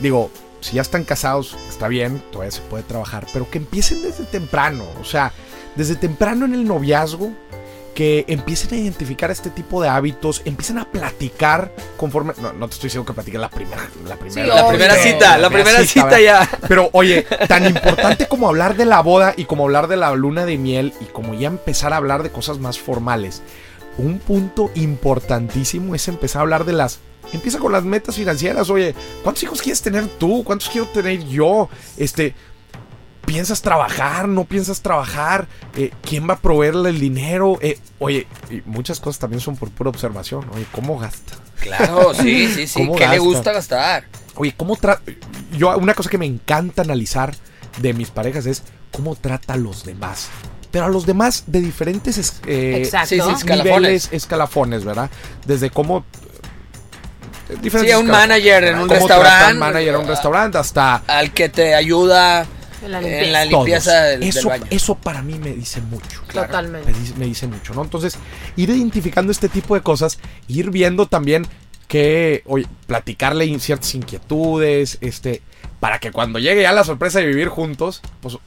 Digo, 0.01 0.29
si 0.62 0.75
ya 0.75 0.82
están 0.82 1.03
casados, 1.03 1.56
está 1.70 1.88
bien, 1.88 2.22
todavía 2.32 2.51
se 2.51 2.62
puede 2.62 2.84
trabajar, 2.84 3.25
pero 3.34 3.50
que 3.50 3.58
empiecen 3.58 4.01
desde 4.03 4.24
temprano. 4.25 4.86
O 5.01 5.06
sea, 5.06 5.32
desde 5.75 5.96
temprano 5.96 6.46
en 6.46 6.53
el 6.56 6.65
noviazgo, 6.65 7.32
que 7.98 8.25
empiecen 8.27 8.75
a 8.75 8.77
identificar 8.77 9.32
este 9.32 9.50
tipo 9.50 9.82
de 9.82 9.89
hábitos, 9.89 10.44
empiecen 10.46 10.77
a 10.77 10.86
platicar 10.86 11.74
conforme. 11.98 12.34
No, 12.39 12.54
no 12.54 12.68
te 12.68 12.75
estoy 12.75 12.89
diciendo 12.89 13.08
que 13.08 13.13
platiquen 13.13 13.42
la 13.42 13.50
primera. 13.50 13.89
La 14.08 14.16
primera, 14.16 14.44
Sí, 14.44 14.56
La 14.56 14.68
primera 14.68 14.96
cita, 14.98 15.38
la 15.39 15.50
primera 15.50 15.84
cita 15.84 16.22
ya. 16.22 16.48
Pero 16.68 16.92
oye, 16.94 17.24
tan 17.48 17.66
importante 17.66 18.27
como 18.27 18.48
hablar 18.50 18.77
de 18.77 18.86
la 18.86 19.01
boda 19.01 19.34
y 19.36 19.46
como 19.46 19.63
hablar 19.63 19.88
de 19.88 19.98
la 19.98 20.13
luna 20.13 20.46
de 20.46 20.60
miel 20.60 20.94
y 21.01 21.06
como 21.06 21.34
ya 21.34 21.48
empezar 21.48 21.92
a 21.92 21.98
hablar 21.98 22.22
de 22.22 22.30
cosas 22.30 22.60
más 22.60 22.77
formales. 22.77 23.42
Un 23.98 24.20
punto 24.20 24.70
importantísimo 24.75 25.96
es 25.96 26.08
empezar 26.08 26.42
a 26.42 26.44
hablar 26.44 26.66
de 26.66 26.74
las... 26.74 27.00
Empieza 27.34 27.58
con 27.58 27.72
las 27.72 27.84
metas 27.84 28.16
financieras, 28.16 28.70
oye, 28.70 28.94
¿cuántos 29.24 29.42
hijos 29.42 29.60
quieres 29.60 29.82
tener 29.82 30.06
tú? 30.06 30.44
¿Cuántos 30.44 30.70
quiero 30.70 30.86
tener 30.89 31.25
yo? 31.25 31.68
Este, 31.98 32.36
¿piensas 33.28 33.62
trabajar? 33.62 34.28
¿No 34.28 34.46
piensas 34.46 34.82
trabajar? 34.82 35.48
Eh, 35.76 35.92
¿Quién 36.02 36.28
va 36.28 36.36
a 36.36 36.40
proveerle 36.40 36.90
el 36.90 37.00
dinero? 37.00 37.60
Eh, 37.62 37.78
oye, 38.00 38.26
y 38.50 38.62
muchas 38.66 39.00
cosas 39.02 39.20
también 39.20 39.42
son 39.42 39.58
por 39.58 39.70
pura 39.70 39.90
observación. 39.90 40.46
Oye, 40.56 40.66
¿cómo 40.72 40.98
gasta? 40.98 41.34
Claro, 41.60 42.14
sí, 42.16 42.48
sí, 42.56 42.66
sí. 42.68 42.80
¿Cómo 42.80 42.96
¿Qué 42.96 43.06
le 43.08 43.20
gusta 43.20 43.52
gastar? 43.52 44.06
Oye, 44.36 44.54
¿cómo 44.56 44.78
trata? 44.78 45.02
Yo, 45.58 45.78
una 45.78 45.94
cosa 45.94 46.10
que 46.10 46.18
me 46.18 46.26
encanta 46.26 46.82
analizar 46.84 47.36
de 47.82 47.94
mis 47.94 48.10
parejas 48.12 48.46
es 48.46 48.64
cómo 48.92 49.16
trata 49.16 49.54
a 49.54 49.58
los 49.58 49.84
demás. 49.84 50.30
Pero 50.72 50.86
a 50.86 50.90
los 50.90 51.06
demás 51.06 51.44
de 51.48 51.60
diferentes 51.60 52.18
es- 52.18 52.40
eh, 52.48 52.76
Exacto. 52.84 53.08
Sí, 53.10 53.16
sí, 53.22 53.30
escalafones. 53.36 53.66
niveles, 53.82 54.10
escalafones, 54.14 54.86
¿verdad? 54.86 55.10
Desde 55.46 55.70
cómo. 55.70 56.06
Sí, 57.82 57.92
a 57.92 58.00
un 58.00 58.08
manager 58.08 58.64
en 58.66 58.80
un 58.80 58.90
restaurante. 58.90 59.46
al 59.46 59.56
manager 59.58 59.96
en 59.96 60.02
un 60.02 60.08
restaurante 60.08 60.58
hasta. 60.58 60.96
Al 61.08 61.34
que 61.34 61.50
te 61.50 61.74
ayuda 61.76 62.46
En 62.84 62.92
la 62.92 63.00
en 63.00 63.04
limpieza. 63.06 63.32
la 63.32 63.46
limpieza 63.46 63.92
todos. 63.92 64.10
del, 64.10 64.20
del 64.20 64.30
eso, 64.30 64.50
baño. 64.50 64.66
eso 64.70 64.96
para 64.96 65.22
mí 65.22 65.40
me 65.40 65.52
dice 65.52 65.82
mucho. 65.82 66.24
claro. 66.28 66.48
Totalmente. 66.48 66.92
Me 66.92 66.98
dice, 66.98 67.14
me 67.18 67.26
dice 67.26 67.48
mucho, 67.48 67.74
¿no? 67.74 67.84
Entonces, 67.84 68.18
ir 68.56 68.70
identificando 68.70 69.32
este 69.32 69.50
tipo 69.50 69.76
de 69.76 69.82
cosas, 69.82 70.20
ir 70.48 70.70
viendo 70.70 71.08
también 71.08 71.48
que, 71.88 72.44
oye, 72.46 72.68
platicarle 72.86 73.58
ciertas 73.60 73.96
inquietudes, 73.96 74.98
este, 75.02 75.42
para 75.80 76.00
que 76.00 76.12
cuando 76.12 76.40
llegue 76.40 76.62
ya 76.62 76.72
la 76.72 76.84
sorpresa 76.84 77.20
de 77.20 77.28
vivir 77.28 77.48
juntos, 77.48 78.02
pues 78.22 78.38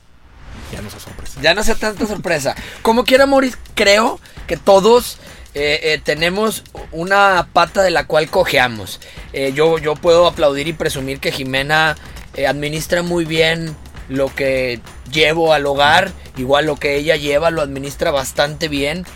ya 0.72 0.82
no 0.82 0.90
sea 0.90 1.00
sorpresa. 1.00 1.40
Ya 1.42 1.54
no 1.54 1.64
sea 1.64 1.74
tanta 1.74 2.06
sorpresa. 2.06 2.54
Como 2.82 3.04
quiera, 3.04 3.26
Maurice, 3.26 3.56
creo 3.74 4.20
que 4.46 4.56
todos 4.56 5.18
eh, 5.54 5.80
eh, 5.82 6.00
tenemos 6.02 6.62
una 6.92 7.48
pata 7.52 7.82
de 7.82 7.90
la 7.90 8.06
cual 8.06 8.30
cojeamos. 8.30 9.00
Eh, 9.32 9.52
yo, 9.54 9.78
yo 9.78 9.94
puedo 9.96 10.26
aplaudir 10.26 10.68
y 10.68 10.72
presumir 10.72 11.18
que 11.18 11.32
Jimena 11.32 11.96
eh, 12.34 12.46
administra 12.46 13.02
muy 13.02 13.24
bien 13.24 13.74
lo 14.10 14.34
que 14.34 14.80
llevo 15.10 15.54
al 15.54 15.64
hogar. 15.64 16.10
Igual 16.36 16.66
lo 16.66 16.76
que 16.76 16.96
ella 16.96 17.16
lleva 17.16 17.50
lo 17.50 17.62
administra 17.62 18.10
bastante 18.10 18.68
bien. 18.68 19.06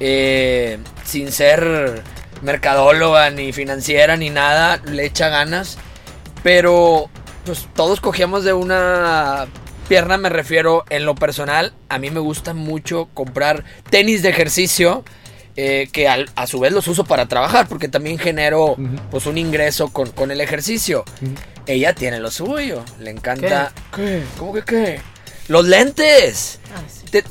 Eh, 0.00 0.78
sin 1.04 1.32
ser 1.32 2.02
mercadóloga, 2.42 3.30
ni 3.30 3.52
financiera, 3.52 4.16
ni 4.16 4.28
nada. 4.28 4.78
Le 4.84 5.06
echa 5.06 5.28
ganas. 5.28 5.78
Pero 6.42 7.08
pues 7.46 7.68
todos 7.74 8.00
cogíamos 8.00 8.44
de 8.44 8.52
una 8.52 9.46
pierna, 9.88 10.18
me 10.18 10.28
refiero 10.28 10.84
en 10.90 11.06
lo 11.06 11.14
personal. 11.14 11.72
A 11.88 11.98
mí 11.98 12.10
me 12.10 12.20
gusta 12.20 12.52
mucho 12.52 13.08
comprar 13.14 13.64
tenis 13.88 14.22
de 14.22 14.30
ejercicio. 14.30 15.04
Eh, 15.62 15.88
que 15.92 16.08
al- 16.08 16.30
a 16.36 16.46
su 16.46 16.58
vez 16.60 16.72
los 16.72 16.86
uso 16.88 17.04
para 17.04 17.26
trabajar, 17.26 17.68
porque 17.68 17.88
también 17.88 18.18
genero 18.18 18.76
pues 19.10 19.26
un 19.26 19.36
ingreso 19.38 19.88
con, 19.90 20.10
con 20.10 20.30
el 20.30 20.40
ejercicio. 20.40 21.04
Ella 21.66 21.94
tiene 21.94 22.18
lo 22.18 22.30
suyo, 22.30 22.84
le 22.98 23.10
encanta... 23.10 23.72
¿Qué? 23.94 24.22
¿Cómo 24.38 24.52
que 24.54 24.62
qué? 24.62 25.00
Los 25.48 25.64
lentes. 25.66 26.60
Ah, 26.74 26.80
sí. 26.88 27.04
Te- 27.10 27.24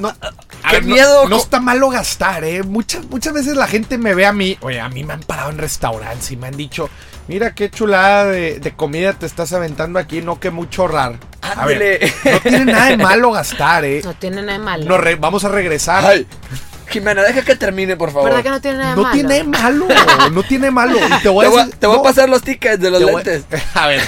No, 0.00 0.12
¡Qué 0.12 0.26
a 0.62 0.72
ver, 0.72 0.84
no- 0.86 0.94
miedo! 0.94 1.28
No, 1.28 1.36
está 1.36 1.60
malo 1.60 1.88
gastar, 1.90 2.42
¿eh? 2.44 2.62
Muchas, 2.62 3.04
muchas 3.06 3.32
veces 3.34 3.54
la 3.56 3.66
gente 3.68 3.98
me 3.98 4.14
ve 4.14 4.26
a 4.26 4.32
mí. 4.32 4.56
Oye, 4.62 4.80
a 4.80 4.88
mí 4.88 5.04
me 5.04 5.12
han 5.12 5.20
parado 5.20 5.50
en 5.50 5.58
restaurantes 5.58 6.30
y 6.30 6.36
me 6.38 6.46
han 6.48 6.56
dicho: 6.56 6.88
Mira 7.28 7.54
qué 7.54 7.70
chulada 7.70 8.24
de, 8.24 8.58
de 8.60 8.74
comida 8.74 9.12
te 9.12 9.26
estás 9.26 9.52
aventando 9.52 9.98
aquí, 9.98 10.22
no 10.22 10.40
que 10.40 10.50
mucho 10.50 10.82
ahorrar. 10.82 11.18
A 11.42 11.66
ver, 11.66 12.10
no 12.24 12.40
tiene 12.40 12.64
nada 12.64 12.86
de 12.86 12.96
malo 12.96 13.30
gastar, 13.32 13.84
¿eh? 13.84 14.00
No 14.02 14.14
tiene 14.14 14.40
nada 14.42 14.58
de 14.58 14.64
malo. 14.64 14.84
Nos 14.86 14.98
re- 15.00 15.16
vamos 15.16 15.44
a 15.44 15.48
regresar. 15.50 16.04
Ay, 16.06 16.26
Jimena, 16.88 17.22
deja 17.22 17.42
que 17.42 17.56
termine, 17.56 17.96
por 17.96 18.10
favor. 18.12 18.28
¿Verdad 18.30 18.42
que 18.44 18.50
no 18.50 18.60
tiene 18.60 18.78
nada 18.78 18.90
de 18.90 18.96
No 18.96 19.02
malo? 19.02 19.14
tiene 19.14 19.44
malo, 19.44 19.86
no 20.32 20.42
tiene 20.44 20.70
malo. 20.70 20.98
Y 20.98 21.22
te 21.22 21.28
voy 21.28 21.44
Te 21.44 21.48
a, 21.48 21.50
voy, 21.50 21.60
a- 21.60 21.64
decir- 21.66 21.76
te 21.78 21.86
voy 21.86 21.94
a 21.94 21.98
no, 21.98 22.02
pasar 22.04 22.28
los 22.28 22.42
tickets 22.42 22.80
de 22.80 22.90
los 22.90 23.02
voy- 23.02 23.14
lentes. 23.24 23.44
A 23.74 23.86
ver, 23.88 24.00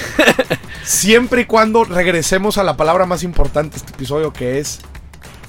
siempre 0.85 1.43
y 1.43 1.45
cuando 1.47 1.85
regresemos 1.85 2.57
a 2.59 2.63
la 2.63 2.77
palabra 2.77 3.05
más 3.07 3.23
importante 3.23 3.73
de 3.73 3.77
este 3.79 3.93
episodio, 3.93 4.33
que 4.33 4.59
es 4.59 4.81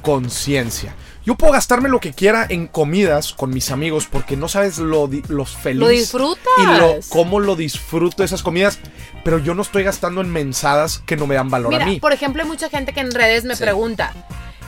conciencia. 0.02 0.96
Yo 1.26 1.36
puedo 1.36 1.54
gastarme 1.54 1.90
lo 1.90 2.00
que 2.00 2.14
quiera 2.14 2.46
en 2.50 2.66
comidas 2.68 3.34
con 3.34 3.52
mis 3.52 3.70
amigos 3.72 4.08
porque 4.10 4.36
no 4.36 4.48
sabes 4.48 4.80
lo, 4.80 5.08
los 5.28 5.56
feliz 5.56 5.80
Lo 5.80 5.88
disfrutas. 5.90 6.54
y 6.58 6.66
lo, 6.66 6.96
cómo 7.10 7.40
lo 7.40 7.56
disfruto 7.56 8.24
esas 8.24 8.42
comidas, 8.42 8.80
pero 9.24 9.38
yo 9.38 9.54
no 9.54 9.62
estoy 9.62 9.84
gastando 9.84 10.22
en 10.22 10.32
mensadas 10.32 11.04
que 11.06 11.18
no 11.18 11.28
me 11.28 11.36
dan 11.36 11.50
valor 11.50 11.72
Mira, 11.74 11.84
a 11.84 11.88
mí. 11.88 12.00
por 12.00 12.14
ejemplo, 12.14 12.42
hay 12.42 12.48
mucha 12.48 12.70
gente 12.70 12.94
que 12.94 13.02
en 13.02 13.12
redes 13.12 13.44
me 13.44 13.56
Sí. 13.56 13.62
pregunta 13.64 14.14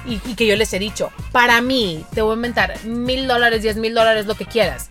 y, 0.05 0.21
y 0.25 0.35
que 0.35 0.45
yo 0.47 0.55
les 0.55 0.73
he 0.73 0.79
dicho, 0.79 1.11
para 1.31 1.61
mí, 1.61 2.05
te 2.13 2.21
voy 2.21 2.33
a 2.33 2.35
inventar 2.35 2.83
mil 2.85 3.27
dólares, 3.27 3.61
diez 3.61 3.77
mil 3.77 3.93
dólares, 3.93 4.25
lo 4.25 4.35
que 4.35 4.45
quieras. 4.45 4.89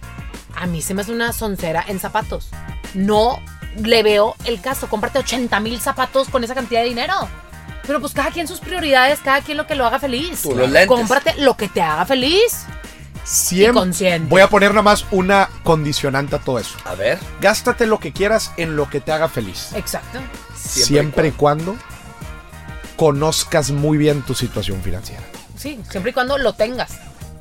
A 0.56 0.66
mí 0.66 0.82
se 0.82 0.94
me 0.94 1.02
hace 1.02 1.12
una 1.12 1.32
soncera 1.32 1.84
en 1.86 1.98
zapatos. 2.00 2.50
No 2.94 3.40
le 3.76 4.02
veo 4.02 4.34
el 4.44 4.60
caso. 4.60 4.88
Cómprate 4.88 5.18
80 5.18 5.58
mil 5.60 5.80
zapatos 5.80 6.28
con 6.28 6.44
esa 6.44 6.54
cantidad 6.54 6.82
de 6.82 6.88
dinero. 6.88 7.14
Pero 7.86 8.00
pues 8.00 8.12
cada 8.12 8.30
quien 8.30 8.46
sus 8.46 8.60
prioridades, 8.60 9.20
cada 9.20 9.40
quien 9.40 9.56
lo 9.56 9.66
que 9.66 9.74
lo 9.74 9.86
haga 9.86 9.98
feliz. 9.98 10.42
Tú, 10.42 10.50
los 10.54 10.70
lentes. 10.70 10.86
Cómprate 10.86 11.34
lo 11.38 11.56
que 11.56 11.68
te 11.68 11.80
haga 11.80 12.04
feliz. 12.04 12.66
Siempre 13.24 13.80
consciente. 13.80 14.28
voy 14.28 14.40
a 14.40 14.48
poner 14.48 14.70
nada 14.70 14.82
más 14.82 15.06
una 15.10 15.48
condicionante 15.62 16.36
a 16.36 16.38
todo 16.38 16.58
eso. 16.58 16.76
A 16.84 16.94
ver. 16.94 17.18
Gástate 17.40 17.86
lo 17.86 17.98
que 17.98 18.12
quieras 18.12 18.52
en 18.56 18.76
lo 18.76 18.88
que 18.88 19.00
te 19.00 19.12
haga 19.12 19.28
feliz. 19.28 19.70
Exacto. 19.74 20.20
Siempre 20.56 20.84
Siempre, 20.84 21.28
y 21.28 21.30
y 21.30 21.32
cuando 21.32 21.76
conozcas 23.00 23.70
muy 23.70 23.96
bien 23.96 24.20
tu 24.20 24.34
situación 24.34 24.82
financiera. 24.82 25.22
Sí, 25.56 25.80
siempre 25.88 26.10
y 26.10 26.12
cuando 26.12 26.36
lo 26.36 26.52
tengas. 26.52 26.98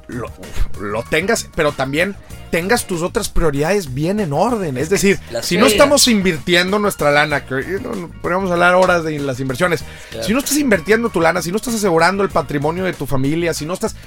Lo, 0.07 0.31
lo 0.79 1.03
tengas, 1.03 1.49
pero 1.53 1.73
también 1.73 2.15
tengas 2.49 2.87
tus 2.87 3.01
otras 3.01 3.27
prioridades 3.27 3.93
bien 3.93 4.21
en 4.21 4.31
orden. 4.31 4.77
Es 4.77 4.89
decir, 4.89 5.19
Las 5.31 5.45
si 5.45 5.57
no 5.57 5.65
estamos 5.65 6.07
invirtiendo 6.07 6.79
nuestra 6.79 7.11
lana, 7.11 7.45
que 7.45 7.55
eh, 7.55 7.79
no, 7.81 7.93
no, 7.93 8.07
podríamos 8.07 8.49
hablar 8.51 8.73
horas 8.75 9.03
de 9.03 9.19
las 9.19 9.41
inversiones, 9.41 9.83
Claro. 10.11 10.25
si 10.25 10.31
no 10.31 10.39
estás 10.39 10.55
invirtiendo 10.55 11.09
tu 11.09 11.19
lana, 11.19 11.41
si 11.41 11.51
no 11.51 11.57
estás 11.57 11.75
asegurando 11.75 12.23
el 12.23 12.29
patrimonio 12.29 12.85
de 12.85 12.93
tu 12.93 13.05
familia, 13.05 13.53
si 13.53 13.65
no 13.65 13.73
estás... 13.73 13.97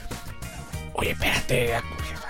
Oye, 0.94 1.11
espérate, 1.11 1.75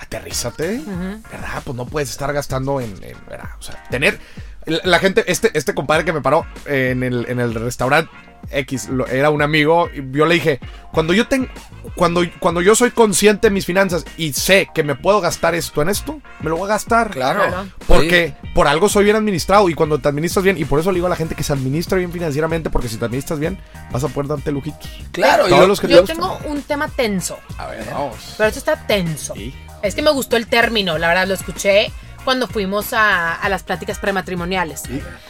aterrízate. 0.01 0.83
¿verdad? 1.31 1.63
Pues 1.63 1.77
no 1.77 1.87
puedes 1.87 2.11
estar 2.11 2.33
gastando 2.33 2.81
en, 2.81 2.91
en, 3.05 3.17
¿verdad? 3.29 3.51
O 3.57 3.63
sea, 3.63 3.85
tener... 3.89 4.19
La, 4.67 4.81
la 4.83 4.99
gente, 4.99 5.25
este, 5.31 5.57
este 5.57 5.75
compadre 5.75 6.05
que 6.05 6.13
me 6.13 6.23
paró 6.23 6.45
en 6.67 7.05
el, 7.05 7.27
en 7.29 7.39
el 7.39 7.55
restaurante 7.55 8.11
X, 8.51 8.89
lo- 8.89 9.07
era 9.07 9.31
un 9.31 9.43
amigo, 9.43 9.89
y 9.95 10.03
yo 10.17 10.27
le 10.27 10.35
dije, 10.35 10.61
cuando 10.93 11.13
yo 11.15 11.27
ten, 11.27 11.49
cuando, 11.95 12.23
cuando 12.39 12.61
yo 12.61 12.75
soy 12.75 12.91
consciente 12.91 13.49
de 13.49 13.51
mis 13.55 13.65
finanzas 13.67 14.05
y 14.17 14.33
sé 14.33 14.69
que 14.75 14.83
me 14.83 14.95
puedo 14.95 15.21
gastar 15.21 15.55
esto 15.55 15.81
en 15.83 15.89
esto, 15.89 16.21
me 16.41 16.51
lo 16.51 16.57
voy 16.57 16.67
a 16.67 16.75
gastar. 16.75 17.11
Claro. 17.11 17.41
Claro. 17.49 17.69
Porque 17.87 18.35
por 18.55 18.67
algo 18.69 18.89
soy 18.89 19.05
bien 19.05 19.17
administrado 19.17 19.69
y 19.69 19.75
cuando 19.75 19.99
te 19.99 20.09
administras 20.09 20.43
bien, 20.45 20.59
y 20.59 20.65
por 20.65 20.81
eso 20.81 20.91
le 20.91 20.97
digo 20.97 21.07
a 21.07 21.11
la 21.11 21.17
gente 21.17 21.35
que 21.35 21.43
se 21.43 21.53
administra 21.53 21.99
bien 21.99 22.13
financieramente, 22.13 22.71
porque 22.71 22.89
si 22.89 22.97
te 22.97 23.05
administras 23.05 23.39
bien, 23.39 23.59
vas 23.91 24.05
a 24.05 24.09
poder 24.09 24.29
darte 24.29 24.53
lujitos. 24.53 24.89
Claro, 25.13 25.47
Todos 25.49 25.61
yo- 25.63 25.67
los 25.69 25.81
que 25.81 25.89
te 25.89 25.95
Yo 25.95 26.05
tengo 26.05 26.39
un 26.45 26.63
tema 26.63 26.89
tenso. 26.89 27.39
A 27.59 27.67
ver, 27.69 27.87
vamos. 27.91 28.35
Pero 28.37 28.49
esto 28.49 28.59
está 28.59 28.87
tenso. 28.87 29.35
Sí. 29.35 29.55
Es 29.83 29.95
que 29.95 30.03
me 30.03 30.11
gustó 30.11 30.37
el 30.37 30.47
término, 30.47 30.97
la 30.99 31.09
verdad, 31.09 31.27
lo 31.27 31.35
escuché 31.35 31.91
cuando 32.25 32.47
fuimos 32.47 32.93
a, 32.93 33.35
a 33.35 33.49
las 33.49 33.63
pláticas 33.63 33.99
prematrimoniales. 33.99 34.83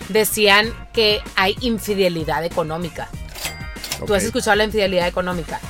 Decían 0.09 0.73
que 0.93 1.21
hay 1.37 1.57
infidelidad 1.61 2.45
económica. 2.45 3.09
¿Tú 4.07 4.15
has 4.15 4.25
escuchado 4.25 4.57
la 4.57 4.65
infidelidad 4.65 5.07
económica? 5.07 5.61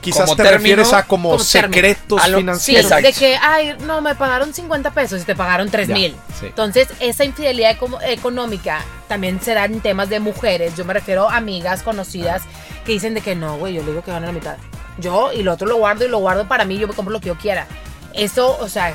Quizás 0.00 0.22
Como 0.24 0.34
te 0.34 0.42
término, 0.42 0.58
refieres 0.58 0.92
a 0.92 1.04
como, 1.04 1.30
como 1.30 1.44
secretos 1.44 2.20
A 2.20 2.26
lo- 2.26 2.38
Sí, 2.38 2.42
financieros. 2.42 2.84
Exacto. 2.86 3.06
de 3.06 3.12
que, 3.12 3.36
ay, 3.40 3.76
no, 3.86 4.00
me 4.00 4.16
pagaron 4.16 4.52
50 4.52 4.90
pesos 4.90 5.22
y 5.22 5.24
te 5.24 5.36
pagaron 5.36 5.70
3 5.70 5.86
Ya, 5.88 5.94
mil. 5.94 6.16
sí. 6.40 6.46
Entonces, 6.46 6.88
esa 6.98 7.24
infidelidad 7.24 7.70
eco- 7.72 8.00
económica 8.02 8.80
también 9.06 9.40
se 9.40 9.54
da 9.54 9.66
en 9.66 9.80
temas 9.80 10.08
de 10.08 10.18
mujeres. 10.18 10.74
Yo 10.76 10.84
me 10.84 10.94
refiero 10.94 11.28
a 11.30 11.36
amigas 11.36 11.84
conocidas 11.84 12.42
que 12.84 12.90
dicen 12.92 13.14
de 13.14 13.20
que 13.20 13.36
no, 13.36 13.56
güey, 13.56 13.74
yo 13.74 13.82
le 13.82 13.90
digo 13.90 14.02
que 14.02 14.10
gano 14.10 14.26
la 14.26 14.32
mitad. 14.32 14.56
Yo, 14.98 15.32
y 15.32 15.44
lo 15.44 15.52
otro 15.52 15.68
lo 15.68 15.76
guardo 15.76 16.04
y 16.04 16.08
lo 16.08 16.18
guardo 16.18 16.48
para 16.48 16.64
mí, 16.64 16.76
yo 16.76 16.88
me 16.88 16.94
compro 16.94 17.12
lo 17.12 17.20
que 17.20 17.28
yo 17.28 17.36
quiera. 17.38 17.68
Eso, 18.14 18.58
o 18.58 18.68
sea, 18.68 18.94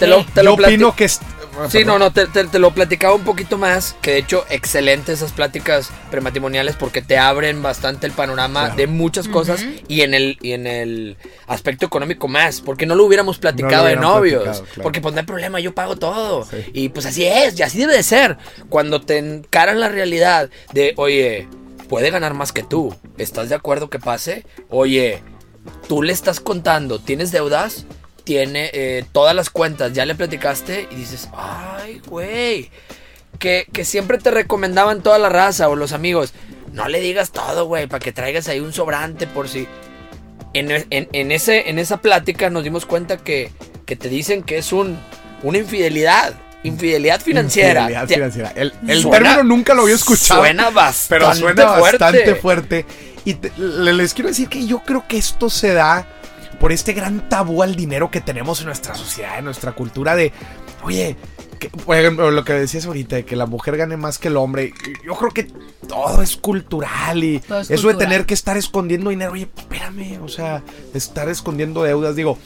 Te 0.00 0.06
lo, 0.08 0.24
te 0.24 0.30
Yo 0.36 0.42
lo 0.42 0.54
opino 0.54 0.96
que... 0.96 1.04
es- 1.04 1.20
Sí, 1.68 1.84
no, 1.84 1.98
no, 1.98 2.10
te, 2.12 2.26
te- 2.26 2.44
te 2.44 2.58
lo 2.58 2.72
platicaba 2.72 3.12
un 3.12 3.24
poquito 3.24 3.58
más, 3.58 3.94
que 4.00 4.12
de 4.12 4.18
hecho, 4.18 4.46
excelente 4.48 5.12
esas 5.12 5.32
pláticas 5.32 5.90
prematrimoniales 6.10 6.76
porque 6.76 7.02
te 7.02 7.18
abren 7.18 7.60
bastante 7.60 8.06
el 8.06 8.12
panorama 8.12 8.60
Claro. 8.66 8.76
de 8.76 8.86
muchas 8.86 9.28
cosas 9.28 9.62
y 9.88 10.00
en 10.02 10.14
el 10.14 10.38
y 10.40 10.52
en 10.52 10.66
el 10.66 11.16
aspecto 11.48 11.84
económico 11.84 12.28
más, 12.28 12.60
porque 12.62 12.86
no 12.86 12.94
lo 12.94 13.04
hubiéramos 13.04 13.38
platicado 13.38 13.82
No 13.82 13.82
lo 13.82 13.88
de 13.88 13.96
novios, 13.96 14.42
platicado, 14.44 14.64
claro. 14.72 14.82
porque 14.84 15.00
pues 15.02 15.12
no 15.12 15.20
hay 15.20 15.26
problema, 15.26 15.60
yo 15.60 15.74
pago 15.74 15.96
todo. 15.96 16.44
Sí. 16.46 16.56
Y 16.72 16.88
pues 16.90 17.04
así 17.04 17.24
es, 17.26 17.58
y 17.58 17.62
así 17.62 17.78
debe 17.78 17.94
de 17.94 18.04
ser. 18.04 18.38
Cuando 18.70 19.00
te 19.02 19.18
encaran 19.18 19.80
la 19.80 19.88
realidad 19.88 20.48
de, 20.72 20.94
oye, 20.96 21.46
puede 21.90 22.10
ganar 22.10 22.32
más 22.32 22.52
que 22.52 22.62
tú, 22.62 22.94
¿estás 23.18 23.48
de 23.50 23.56
acuerdo 23.56 23.90
que 23.90 23.98
pase? 23.98 24.46
Oye, 24.70 25.22
tú 25.88 26.02
le 26.02 26.12
estás 26.12 26.40
contando, 26.40 27.00
¿tienes 27.00 27.32
deudas? 27.32 27.84
Tiene 28.24 28.70
eh, 28.72 29.04
todas 29.12 29.34
las 29.34 29.50
cuentas, 29.50 29.92
ya 29.92 30.04
le 30.06 30.14
platicaste 30.14 30.86
y 30.90 30.94
dices, 30.94 31.28
ay, 31.34 32.00
güey. 32.06 32.70
Que, 33.38 33.66
que 33.72 33.84
siempre 33.84 34.18
te 34.18 34.30
recomendaban 34.30 35.02
toda 35.02 35.18
la 35.18 35.30
raza 35.30 35.68
o 35.68 35.76
los 35.76 35.92
amigos, 35.92 36.34
no 36.72 36.88
le 36.88 37.00
digas 37.00 37.32
todo, 37.32 37.64
güey, 37.66 37.86
para 37.86 38.00
que 38.00 38.12
traigas 38.12 38.48
ahí 38.48 38.60
un 38.60 38.72
sobrante 38.72 39.26
por 39.26 39.48
si... 39.48 39.66
En, 40.52 40.70
en- 40.70 41.08
en 41.12 41.32
ese, 41.32 41.70
en 41.70 41.78
esa 41.78 41.98
plática 41.98 42.50
nos 42.50 42.64
dimos 42.64 42.84
cuenta 42.84 43.16
que, 43.16 43.50
que 43.86 43.96
te 43.96 44.08
dicen 44.08 44.42
que 44.42 44.58
es 44.58 44.72
un, 44.72 44.98
una 45.42 45.58
infidelidad, 45.58 46.34
infidelidad 46.64 47.20
financiera. 47.20 47.82
Infidelidad 47.82 48.08
financiera. 48.08 48.52
El, 48.56 48.74
el 48.88 49.00
Suena- 49.02 49.18
término 49.36 49.44
nunca 49.44 49.74
lo 49.74 49.82
había 49.82 49.94
escuchado. 49.94 50.40
Suena 50.40 50.70
bastante 50.70 51.08
pero 51.24 51.34
suena 51.34 51.68
fuerte. 51.78 51.98
bastante 51.98 52.34
fuerte. 52.34 52.86
Y 53.24 53.34
te- 53.34 53.52
les 53.56 54.12
quiero 54.12 54.28
decir 54.28 54.48
que 54.48 54.66
yo 54.66 54.80
creo 54.80 55.04
que 55.08 55.16
esto 55.18 55.48
se 55.48 55.72
da 55.72 56.04
por 56.60 56.70
este 56.72 56.92
gran 56.92 57.28
tabú 57.28 57.62
al 57.62 57.74
dinero 57.74 58.10
que 58.10 58.20
tenemos 58.20 58.60
en 58.60 58.66
nuestra 58.66 58.94
sociedad, 58.94 59.38
en 59.38 59.46
nuestra 59.46 59.72
cultura 59.72 60.14
de, 60.14 60.32
oye, 60.84 61.16
que- 61.58 61.70
lo 62.16 62.44
que 62.44 62.52
decías 62.52 62.86
ahorita, 62.86 63.16
de 63.16 63.24
que 63.24 63.34
la 63.34 63.46
mujer 63.46 63.76
gane 63.76 63.96
más 63.96 64.18
que 64.18 64.28
el 64.28 64.36
hombre. 64.36 64.72
Yo 65.04 65.14
creo 65.14 65.30
que 65.30 65.44
todo 65.88 66.22
es 66.22 66.36
cultural 66.36 67.24
y 67.24 67.36
es 67.36 67.70
eso 67.70 67.88
de 67.88 67.94
tener 67.94 68.26
que 68.26 68.34
estar 68.34 68.56
escondiendo 68.56 69.10
dinero, 69.10 69.32
oye, 69.32 69.48
espérame, 69.56 70.20
o 70.22 70.28
sea, 70.28 70.62
estar 70.94 71.28
escondiendo 71.28 71.82
deudas, 71.82 72.14
digo, 72.14 72.38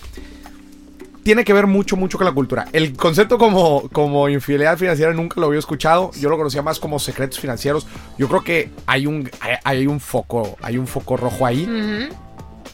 tiene 1.23 1.45
que 1.45 1.53
ver 1.55 1.67
mucho, 1.67 1.97
mucho 1.97 2.19
con 2.19 2.27
la 2.27 2.33
cultura. 2.33 2.67
El 2.73 2.95
concepto 2.97 3.39
como, 3.39 3.89
como 3.91 4.29
infidelidad 4.29 4.77
financiera 4.77 5.13
nunca 5.15 5.41
lo 5.41 5.47
había 5.47 5.59
escuchado. 5.59 6.11
Yo 6.21 6.29
lo 6.29 6.37
conocía 6.37 6.61
más 6.61 6.79
como 6.79 6.99
secretos 6.99 7.41
financieros. 7.41 7.87
Yo 8.19 8.29
creo 8.29 8.45
que 8.45 8.71
hay 8.87 9.07
un, 9.07 9.31
hay, 9.41 9.55
hay 9.65 9.87
un 9.87 10.01
foco, 10.01 10.59
hay 10.61 10.77
un 10.77 10.87
foco 10.87 11.17
rojo 11.17 11.47
ahí. 11.47 11.65
ujú. 11.65 12.15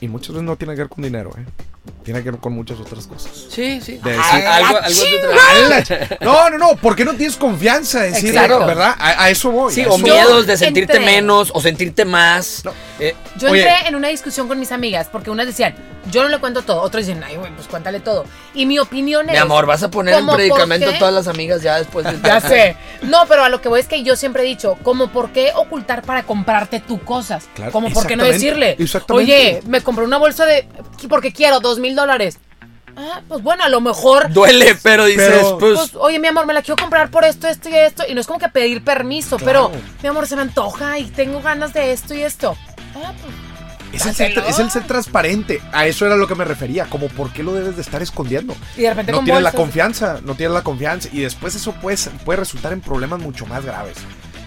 Y 0.00 0.08
muchas 0.08 0.30
veces 0.30 0.42
no 0.44 0.56
tiene 0.56 0.74
que 0.74 0.80
ver 0.80 0.88
con 0.88 1.04
dinero, 1.04 1.30
¿eh? 1.36 1.44
Tiene 2.11 2.25
que 2.25 2.31
ver 2.33 2.40
con 2.40 2.55
muchas 2.55 2.81
otras 2.81 3.07
cosas. 3.07 3.31
Sí, 3.51 3.81
sí. 3.81 4.01
De 4.03 4.14
Ah, 4.14 4.33
decir, 4.35 4.46
algo, 4.49 4.79
"Ah, 4.81 4.85
algo 4.85 4.88
de 4.88 5.83
chinga". 5.85 6.05
otra- 6.09 6.18
No, 6.20 6.51
no, 6.51 6.59
no, 6.59 6.77
porque 6.83 7.05
no 7.05 7.14
tienes 7.14 7.37
confianza 7.37 8.01
de 8.01 8.11
decir, 8.11 8.31
Exacto. 8.31 8.66
¿verdad? 8.66 8.96
A, 8.99 9.23
a 9.25 9.31
eso 9.31 9.53
voy. 9.53 9.73
Sí, 9.73 9.85
o 9.88 9.96
miedos 9.96 10.44
de 10.49 10.57
sentirte 10.57 10.99
menos 10.99 11.53
o 11.55 11.61
sentirte 11.61 12.05
más. 12.05 12.62
No. 12.64 12.73
Eh, 12.99 13.14
Yo 13.37 13.49
Oye. 13.53 13.62
entré 13.62 13.88
en 13.88 13.94
una 13.94 14.09
discusión 14.09 14.49
con 14.49 14.59
mis 14.59 14.73
amigas 14.73 15.07
porque 15.11 15.31
unas 15.31 15.46
decían, 15.46 15.77
yo 16.11 16.23
no 16.25 16.29
le 16.29 16.38
cuento 16.38 16.62
todo, 16.62 16.81
otros 16.81 17.07
dicen, 17.07 17.23
ay, 17.23 17.37
güey, 17.37 17.55
pues 17.55 17.68
cuéntale 17.68 18.01
todo. 18.01 18.25
Y 18.55 18.66
mi 18.66 18.79
opinión 18.81 19.27
es... 19.29 19.33
mi 19.33 19.38
amor, 19.38 19.66
vas 19.66 19.83
a 19.85 19.90
poner 19.90 20.14
en 20.14 20.20
¿cómo 20.20 20.33
por 20.33 20.37
predicamento 20.38 20.90
a 20.90 20.99
todas 20.99 21.14
las 21.14 21.29
amigas 21.29 21.62
ya 21.62 21.79
después 21.79 22.05
de 22.07 22.18
Ya 22.27 22.40
sé. 22.40 22.75
No, 23.03 23.25
pero 23.29 23.44
a 23.44 23.49
lo 23.49 23.61
que 23.61 23.68
voy 23.68 23.79
es 23.81 23.87
que 23.87 24.03
yo 24.03 24.16
siempre 24.16 24.42
he 24.42 24.46
dicho, 24.46 24.77
como 24.83 25.12
por 25.12 25.31
qué 25.31 25.53
ocultar 25.55 26.03
para 26.03 26.25
comprarte 26.25 26.81
tú 26.81 27.01
cosas. 27.05 27.49
Claro, 27.55 27.70
como 27.70 27.88
por 27.90 28.07
qué 28.07 28.16
no 28.16 28.25
decirle, 28.25 28.75
exactamente. 28.79 29.33
oye, 29.33 29.62
me 29.68 29.81
compré 29.81 30.05
una 30.05 30.16
bolsa 30.18 30.44
de 30.44 30.66
porque 31.09 31.33
quiero 31.33 31.61
dos 31.61 31.79
mil 31.79 31.94
dólares. 32.00 32.38
Ah, 32.96 33.20
pues 33.28 33.42
bueno, 33.42 33.62
a 33.64 33.68
lo 33.68 33.80
mejor. 33.80 34.32
Duele, 34.32 34.76
pero 34.82 35.04
dices, 35.04 35.28
Pero- 35.30 35.58
pues, 35.58 35.78
Pues, 35.78 35.94
oye, 35.94 36.18
mi 36.18 36.26
amor, 36.28 36.44
me 36.46 36.52
la 36.52 36.60
quiero 36.62 36.76
comprar 36.76 37.10
por 37.10 37.24
esto, 37.24 37.46
esto 37.46 37.68
y 37.68 37.74
esto. 37.74 38.02
Y 38.08 38.14
no 38.14 38.20
es 38.20 38.26
como 38.26 38.40
que 38.40 38.48
pedir 38.48 38.82
permiso, 38.82 39.36
Claro. 39.36 39.70
pero, 39.70 39.82
mi 40.02 40.08
amor, 40.08 40.26
se 40.26 40.34
me 40.36 40.42
antoja 40.42 40.98
y 40.98 41.04
tengo 41.04 41.40
ganas 41.40 41.72
de 41.72 41.92
esto 41.92 42.14
y 42.14 42.22
esto. 42.22 42.56
Ah, 42.96 43.12
pues, 43.22 43.34
Es 43.92 44.06
el, 44.06 44.14
ser, 44.14 44.44
es 44.46 44.58
el 44.58 44.70
ser 44.70 44.86
transparente. 44.86 45.60
A 45.72 45.86
eso 45.86 46.04
era 46.06 46.16
lo 46.16 46.26
que 46.28 46.34
me 46.36 46.44
refería. 46.44 46.86
Como 46.86 47.08
por 47.08 47.32
qué 47.32 47.42
lo 47.42 47.52
debes 47.54 47.74
de 47.76 47.82
estar 47.82 48.00
escondiendo. 48.02 48.54
Y 48.76 48.82
de 48.82 48.90
repente 48.90 49.10
No 49.12 49.18
con 49.18 49.24
tienes 49.24 49.42
la 49.42 49.50
confianza. 49.52 50.20
No 50.24 50.34
tienes 50.36 50.54
la 50.54 50.62
confianza. 50.62 51.08
Y 51.12 51.20
después 51.22 51.54
eso 51.56 51.72
puede, 51.72 51.96
puede 52.24 52.38
resultar 52.40 52.72
en 52.72 52.80
problemas 52.82 53.18
mucho 53.20 53.46
más 53.46 53.64
graves. 53.64 53.96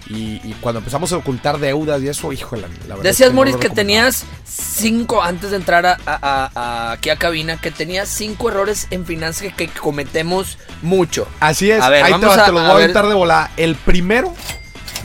Y, 0.08 0.40
y 0.44 0.54
cuando 0.60 0.80
empezamos 0.80 1.10
a 1.12 1.16
ocultar 1.16 1.58
deudas 1.58 2.02
y 2.02 2.08
eso, 2.08 2.30
híjole, 2.32 2.62
la 2.62 2.68
verdad. 2.96 2.96
es 2.98 3.02
Decías, 3.02 3.30
no 3.30 3.36
Moris, 3.36 3.54
lo 3.54 3.60
que 3.60 3.70
tenías 3.70 4.24
cinco, 4.46 5.22
antes 5.22 5.50
de 5.50 5.56
entrar 5.56 5.86
a, 5.86 5.98
a- 6.04 6.50
a- 6.54 6.92
aquí 6.92 7.08
a 7.10 7.16
cabina, 7.16 7.56
que 7.58 7.70
tenías 7.70 8.08
cinco 8.10 8.50
errores 8.50 8.86
en 8.90 9.06
finanzas 9.06 9.42
que, 9.54 9.68
que 9.68 9.68
cometemos 9.68 10.58
mucho. 10.82 11.26
Así 11.40 11.70
es. 11.70 11.80
A 11.82 11.88
ver, 11.88 12.04
Ahí 12.04 12.12
te, 12.12 12.18
vamos 12.18 12.34
te 12.44 12.52
los 12.52 12.62
voy 12.62 12.70
a 12.70 12.74
aventar 12.74 13.06
de 13.08 13.14
volada. 13.14 13.50
El 13.56 13.76
primero, 13.76 14.34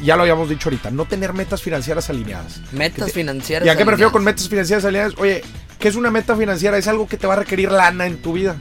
ya 0.02 0.16
lo 0.18 0.24
habíamos 0.24 0.50
dicho 0.50 0.68
ahorita, 0.70 0.92
no 0.92 1.06
tener 1.06 1.32
metas 1.34 1.62
financieras 1.62 2.10
alineadas. 2.10 2.60
Metas 2.74 3.06
Que 3.06 3.06
te- 3.06 3.12
financieras. 3.20 3.66
¿Y 3.66 3.70
a 3.70 3.78
qué 3.78 3.86
me 3.86 3.92
refiero 3.92 4.10
alineadas. 4.10 4.12
con 4.12 4.24
metas 4.26 4.50
financieras 4.50 4.84
alineadas? 4.84 5.14
Oye, 5.18 5.44
¿qué 5.80 5.88
es 5.88 5.96
una 5.96 6.12
meta 6.12 6.36
financiera? 6.36 6.78
Es 6.78 6.88
algo 6.90 7.08
que 7.08 7.16
te 7.16 7.26
va 7.26 7.34
a 7.36 7.38
requerir 7.38 7.72
lana 7.72 8.06
en 8.06 8.18
tu 8.22 8.34
vida. 8.34 8.58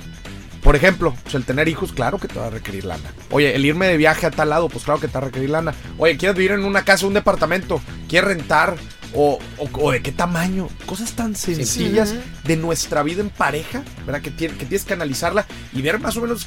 Por 0.69 0.77
ejemplo, 0.77 1.15
pues 1.23 1.35
el 1.35 1.47
tener 1.47 1.67
hijos, 1.67 1.93
claro 1.93 2.19
que 2.19 2.29
te 2.29 2.39
va 2.39 2.49
a 2.49 2.51
requerir 2.51 2.85
lana. 2.85 3.11
Oye, 3.31 3.57
el 3.57 3.65
irme 3.65 3.87
de 3.87 3.97
viaje 3.97 4.27
a 4.27 4.31
tal 4.31 4.51
lado, 4.51 4.69
pues 4.69 4.85
claro 4.85 5.01
que 5.01 5.09
te 5.09 5.15
va 5.15 5.21
a 5.21 5.25
requerir 5.25 5.49
lana. 5.49 5.73
Oye, 5.97 6.19
¿quieres 6.19 6.37
vivir 6.37 6.51
en 6.53 6.63
una 6.67 6.85
casa, 6.85 7.07
un 7.07 7.15
departamento? 7.15 7.81
¿Quieres 8.07 8.29
rentar? 8.29 8.77
¿O, 9.15 9.39
o- 9.57 9.69
o 9.81 9.91
de 9.93 10.03
qué 10.03 10.13
tamaño? 10.13 10.69
Cosas 10.85 11.13
tan 11.13 11.35
sencillas 11.35 12.15
de 12.45 12.57
nuestra 12.59 13.03
vida 13.03 13.23
en 13.23 13.31
pareja, 13.31 13.83
¿verdad? 14.05 14.21
Que, 14.21 14.31
tiene- 14.31 14.59
que 14.59 14.67
tienes 14.67 14.85
que 14.85 14.93
analizarla 14.93 15.47
y 15.73 15.81
ver 15.81 15.99
más 16.01 16.19
o 16.19 16.21
menos, 16.21 16.47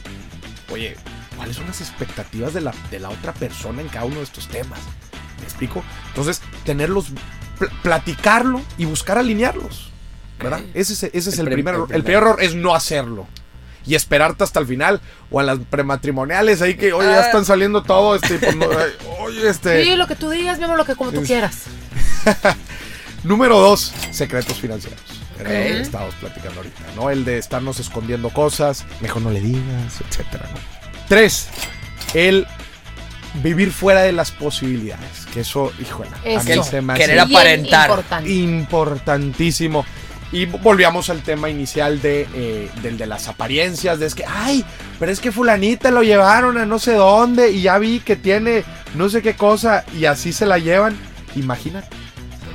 oye, 0.72 0.96
¿cuáles 1.36 1.56
son 1.56 1.66
las 1.66 1.82
expectativas 1.82 2.54
de 2.54 2.62
la, 2.62 2.76
de 2.92 3.00
la 3.00 3.10
otra 3.10 3.34
persona 3.34 3.82
en 3.82 3.88
cada 3.88 4.06
uno 4.06 4.18
de 4.18 4.24
estos 4.26 4.48
temas? 4.50 4.80
¿Me 5.40 5.46
explico? 5.46 5.84
Entonces, 6.10 6.44
tenerlos, 6.64 7.08
pl- 7.58 7.72
platicarlo 7.82 8.62
y 8.78 8.86
buscar 8.86 9.18
alinearlos. 9.18 9.90
¿Verdad? 10.38 10.62
Ese 10.76 10.94
es, 10.94 11.04
ese 11.06 11.30
es 11.32 11.40
El 11.40 11.48
el, 11.48 11.54
prim- 11.54 11.66
primer 11.66 11.74
el 11.74 11.80
error. 11.82 11.96
El 11.96 12.04
primer. 12.04 12.20
peor 12.22 12.34
error 12.36 12.44
es 12.44 12.54
no 12.54 12.76
hacerlo. 12.76 13.28
Y 13.86 13.96
esperarte 13.96 14.44
hasta 14.44 14.60
el 14.60 14.67
final. 14.67 15.02
O 15.32 15.39
a 15.39 15.44
las 15.44 15.58
prematrimoniales 15.70 16.62
ahí 16.62 16.76
que, 16.76 16.94
oye, 16.94 17.08
ya 17.10 17.20
Ah. 17.22 17.26
están 17.26 17.46
saliendo 17.46 17.82
todo. 17.84 18.15
Este, 18.15 18.38
pues, 18.38 18.56
no, 18.56 18.65
ay, 18.65 18.91
oye, 19.22 19.50
este. 19.50 19.84
Sí, 19.84 19.96
lo 19.96 20.08
que 20.08 20.15
tú 20.15 20.30
digas, 20.30 20.62
amor, 20.62 20.78
lo 20.78 20.86
que 20.86 20.96
como 20.96 21.12
tú 21.12 21.24
quieras. 21.24 21.63
Número 23.24 23.60
dos, 23.60 23.94
secretos 24.12 24.58
financieros. 24.60 25.00
Era 25.39 25.50
lo 25.50 25.56
que 25.56 25.82
estábamos 25.82 26.15
platicando 26.15 26.58
ahorita, 26.60 26.82
¿no? 26.96 27.10
El 27.10 27.26
de 27.26 27.38
estarnos 27.38 27.80
escondiendo 27.80 28.30
cosas, 28.30 28.86
mejor 29.00 29.22
no 29.24 29.32
le 29.32 29.41
digas, 29.41 30.02
etcétera, 30.08 30.48
¿no? 30.52 30.60
Tres, 31.08 31.48
el 32.13 32.48
vivir 33.44 33.72
fuera 33.72 34.02
de 34.02 34.12
las 34.12 34.32
posibilidades. 34.32 35.26
Que 35.34 35.41
eso, 35.41 35.72
híjole, 35.80 36.10
a 36.10 36.44
mí 36.44 36.52
Eso. 36.52 36.63
se 36.63 36.82
me 36.82 36.94
hace 36.94 37.04
Querer 37.04 37.20
aparentar. 37.20 37.89
importante. 37.89 38.30
importantísimo. 38.32 39.86
Y 40.32 40.46
volvíamos 40.46 41.10
al 41.10 41.24
tema 41.24 41.50
inicial 41.50 42.02
de, 42.02 42.28
eh, 42.34 42.70
del 42.82 42.98
de 42.98 43.06
las 43.06 43.28
apariencias, 43.28 44.00
de 44.00 44.06
es 44.06 44.15
que, 44.15 44.26
ay, 44.26 44.63
pero 45.00 45.12
es 45.12 45.20
que 45.20 45.32
fulanita 45.32 45.91
lo 45.91 46.04
llevaron 46.04 46.58
a 46.58 46.65
no 46.65 46.80
sé 46.80 46.94
dónde 46.94 47.52
y 47.52 47.63
ya 47.63 47.78
vi 47.78 48.00
que 48.00 48.15
tiene 48.15 48.63
no 48.96 49.10
sé 49.10 49.22
qué 49.22 49.36
cosa 49.36 49.84
y 49.98 50.06
así 50.06 50.32
se 50.32 50.46
la 50.46 50.58
llevan. 50.58 50.98
Imagínate. 51.36 51.89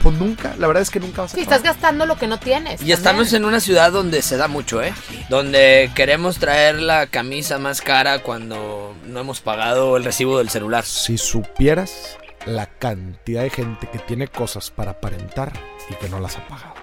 Pues 0.02 0.16
nunca, 0.18 0.54
la 0.58 0.68
verdad 0.68 0.82
es 0.82 0.90
que 0.90 1.00
nunca 1.00 1.22
vas 1.22 1.32
a 1.32 1.34
Sí, 1.34 1.40
estás 1.40 1.64
gastando 1.64 2.06
lo 2.06 2.16
que 2.16 2.28
no 2.28 2.38
tienes. 2.38 2.80
Y 2.80 2.92
estamos 2.92 3.32
en 3.32 3.44
una 3.44 3.58
ciudad 3.58 3.90
donde 3.90 4.22
se 4.22 4.36
da 4.36 4.46
mucho, 4.46 4.80
¿eh? 4.80 4.94
Donde 5.28 5.90
queremos 5.96 6.38
traer 6.38 6.80
la 6.80 7.08
camisa 7.08 7.58
más 7.58 7.80
cara 7.80 8.22
cuando 8.22 8.94
no 9.04 9.20
hemos 9.20 9.40
pagado 9.40 9.96
el 9.96 10.04
recibo 10.04 10.38
del 10.38 10.48
celular. 10.48 10.84
Si 10.84 11.18
supieras 11.18 12.18
la 12.44 12.66
cantidad 12.66 13.42
de 13.42 13.50
gente 13.50 13.88
que 13.90 13.98
tiene 13.98 14.28
cosas 14.28 14.70
para 14.70 14.92
aparentar 14.92 15.52
y 15.90 15.94
que 15.94 16.08
no 16.08 16.20
las 16.20 16.36
ha 16.36 16.46
pagado. 16.46 16.75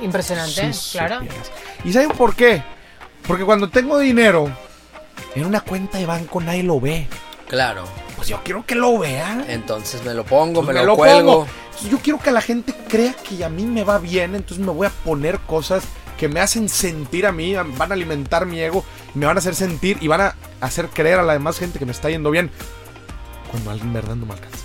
Impresionante, 0.00 0.72
Si 0.72 0.98
claro. 0.98 1.20
supieras. 1.20 1.50
¿Y 1.84 1.92
saben 1.92 2.10
por 2.10 2.34
qué? 2.34 2.62
Porque 3.26 3.44
cuando 3.44 3.68
tengo 3.68 3.98
dinero 3.98 4.50
en 5.34 5.46
una 5.46 5.60
cuenta 5.60 5.98
de 5.98 6.06
banco 6.06 6.40
nadie 6.40 6.62
lo 6.62 6.80
ve. 6.80 7.06
Claro. 7.48 7.84
Pues 8.16 8.28
yo 8.28 8.40
quiero 8.44 8.64
que 8.64 8.74
lo 8.74 8.98
vean. 8.98 9.44
Entonces 9.48 10.04
me 10.04 10.14
lo 10.14 10.24
pongo, 10.24 10.62
Pues 10.64 10.76
me, 10.76 10.84
lo, 10.84 10.96
cuelgo. 10.96 11.46
Entonces, 11.72 11.90
Yo 11.90 11.98
quiero 11.98 12.18
que 12.18 12.30
la 12.30 12.40
gente 12.40 12.74
crea 12.88 13.14
que 13.14 13.44
a 13.44 13.48
mí 13.48 13.64
me 13.64 13.84
va 13.84 13.98
bien, 13.98 14.34
entonces 14.34 14.64
me 14.64 14.72
voy 14.72 14.86
a 14.86 14.90
poner 14.90 15.38
cosas 15.40 15.84
que 16.18 16.28
me 16.28 16.40
hacen 16.40 16.68
sentir 16.68 17.26
a 17.26 17.32
mí, 17.32 17.54
van 17.54 17.90
a 17.90 17.94
alimentar 17.94 18.46
mi 18.46 18.60
ego, 18.60 18.84
me 19.14 19.26
van 19.26 19.36
a 19.36 19.40
hacer 19.40 19.54
sentir 19.54 19.98
y 20.00 20.06
van 20.06 20.20
a 20.20 20.34
hacer 20.60 20.88
creer 20.88 21.18
a 21.18 21.22
la 21.22 21.32
demás 21.32 21.58
gente 21.58 21.78
que 21.78 21.86
me 21.86 21.92
está 21.92 22.08
yendo 22.08 22.30
bien. 22.30 22.50
Cuando 23.50 23.70
alguien 23.70 23.88
en 23.88 23.94
verdad 23.94 24.14
no 24.14 24.26
me 24.26 24.32
alcanza. 24.34 24.63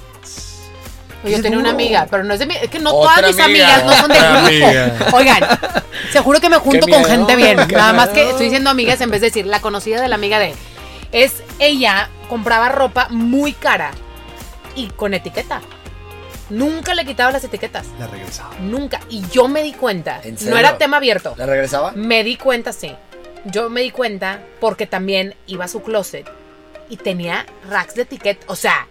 Oye, 1.23 1.35
Yo 1.35 1.41
tenía 1.41 1.59
una 1.59 1.71
amiga, 1.71 2.07
pero 2.09 2.23
no 2.23 2.33
es 2.33 2.39
de 2.39 2.45
mi. 2.45 2.55
Es 2.55 2.69
que 2.69 2.79
no 2.79 2.91
Otra 2.93 3.15
todas 3.21 3.35
mis 3.35 3.43
amiga. 3.43 3.75
amigas 3.75 3.85
no 3.85 4.01
son 4.01 4.11
de 4.11 4.17
Otra 4.17 4.29
grupo. 4.31 4.47
amiga. 4.47 4.95
Oigan, 5.13 5.59
se 6.11 6.19
juro 6.21 6.39
que 6.39 6.49
me 6.49 6.57
junto 6.57 6.85
Qué 6.85 6.91
con 6.93 7.01
miedo, 7.01 7.11
gente 7.11 7.35
bien. 7.35 7.57
Nada 7.71 7.93
más 7.93 8.09
que 8.09 8.29
estoy 8.29 8.45
diciendo 8.45 8.69
amigas 8.69 9.01
en 9.01 9.09
vez 9.11 9.21
de 9.21 9.27
decir 9.27 9.45
la 9.45 9.59
conocida 9.59 10.01
de 10.01 10.07
la 10.07 10.15
amiga 10.15 10.39
de. 10.39 10.53
Es 11.11 11.43
ella 11.59 12.09
compraba 12.29 12.69
ropa 12.69 13.07
muy 13.09 13.53
cara 13.53 13.91
y 14.75 14.87
con 14.89 15.13
etiqueta. 15.13 15.61
Nunca 16.49 16.95
le 16.95 17.05
quitaba 17.05 17.31
las 17.31 17.43
etiquetas. 17.43 17.85
La 17.99 18.07
regresaba. 18.07 18.51
Nunca. 18.61 18.99
Y 19.09 19.23
yo 19.29 19.47
me 19.47 19.61
di 19.61 19.73
cuenta. 19.73 20.19
¿En 20.23 20.35
No 20.49 20.57
era 20.57 20.77
tema 20.77 20.97
abierto. 20.97 21.35
¿La 21.37 21.45
regresaba? 21.45 21.91
Me 21.93 22.23
di 22.23 22.37
cuenta, 22.37 22.73
sí. 22.73 22.95
Yo 23.45 23.69
me 23.69 23.81
di 23.81 23.91
cuenta 23.91 24.39
porque 24.59 24.87
también 24.87 25.35
iba 25.47 25.65
a 25.65 25.67
su 25.67 25.81
closet 25.83 26.27
y 26.89 26.97
tenía 26.97 27.45
racks 27.69 27.95
de 27.95 28.01
etiqueta, 28.01 28.45
o 28.47 28.55
sea, 28.55 28.87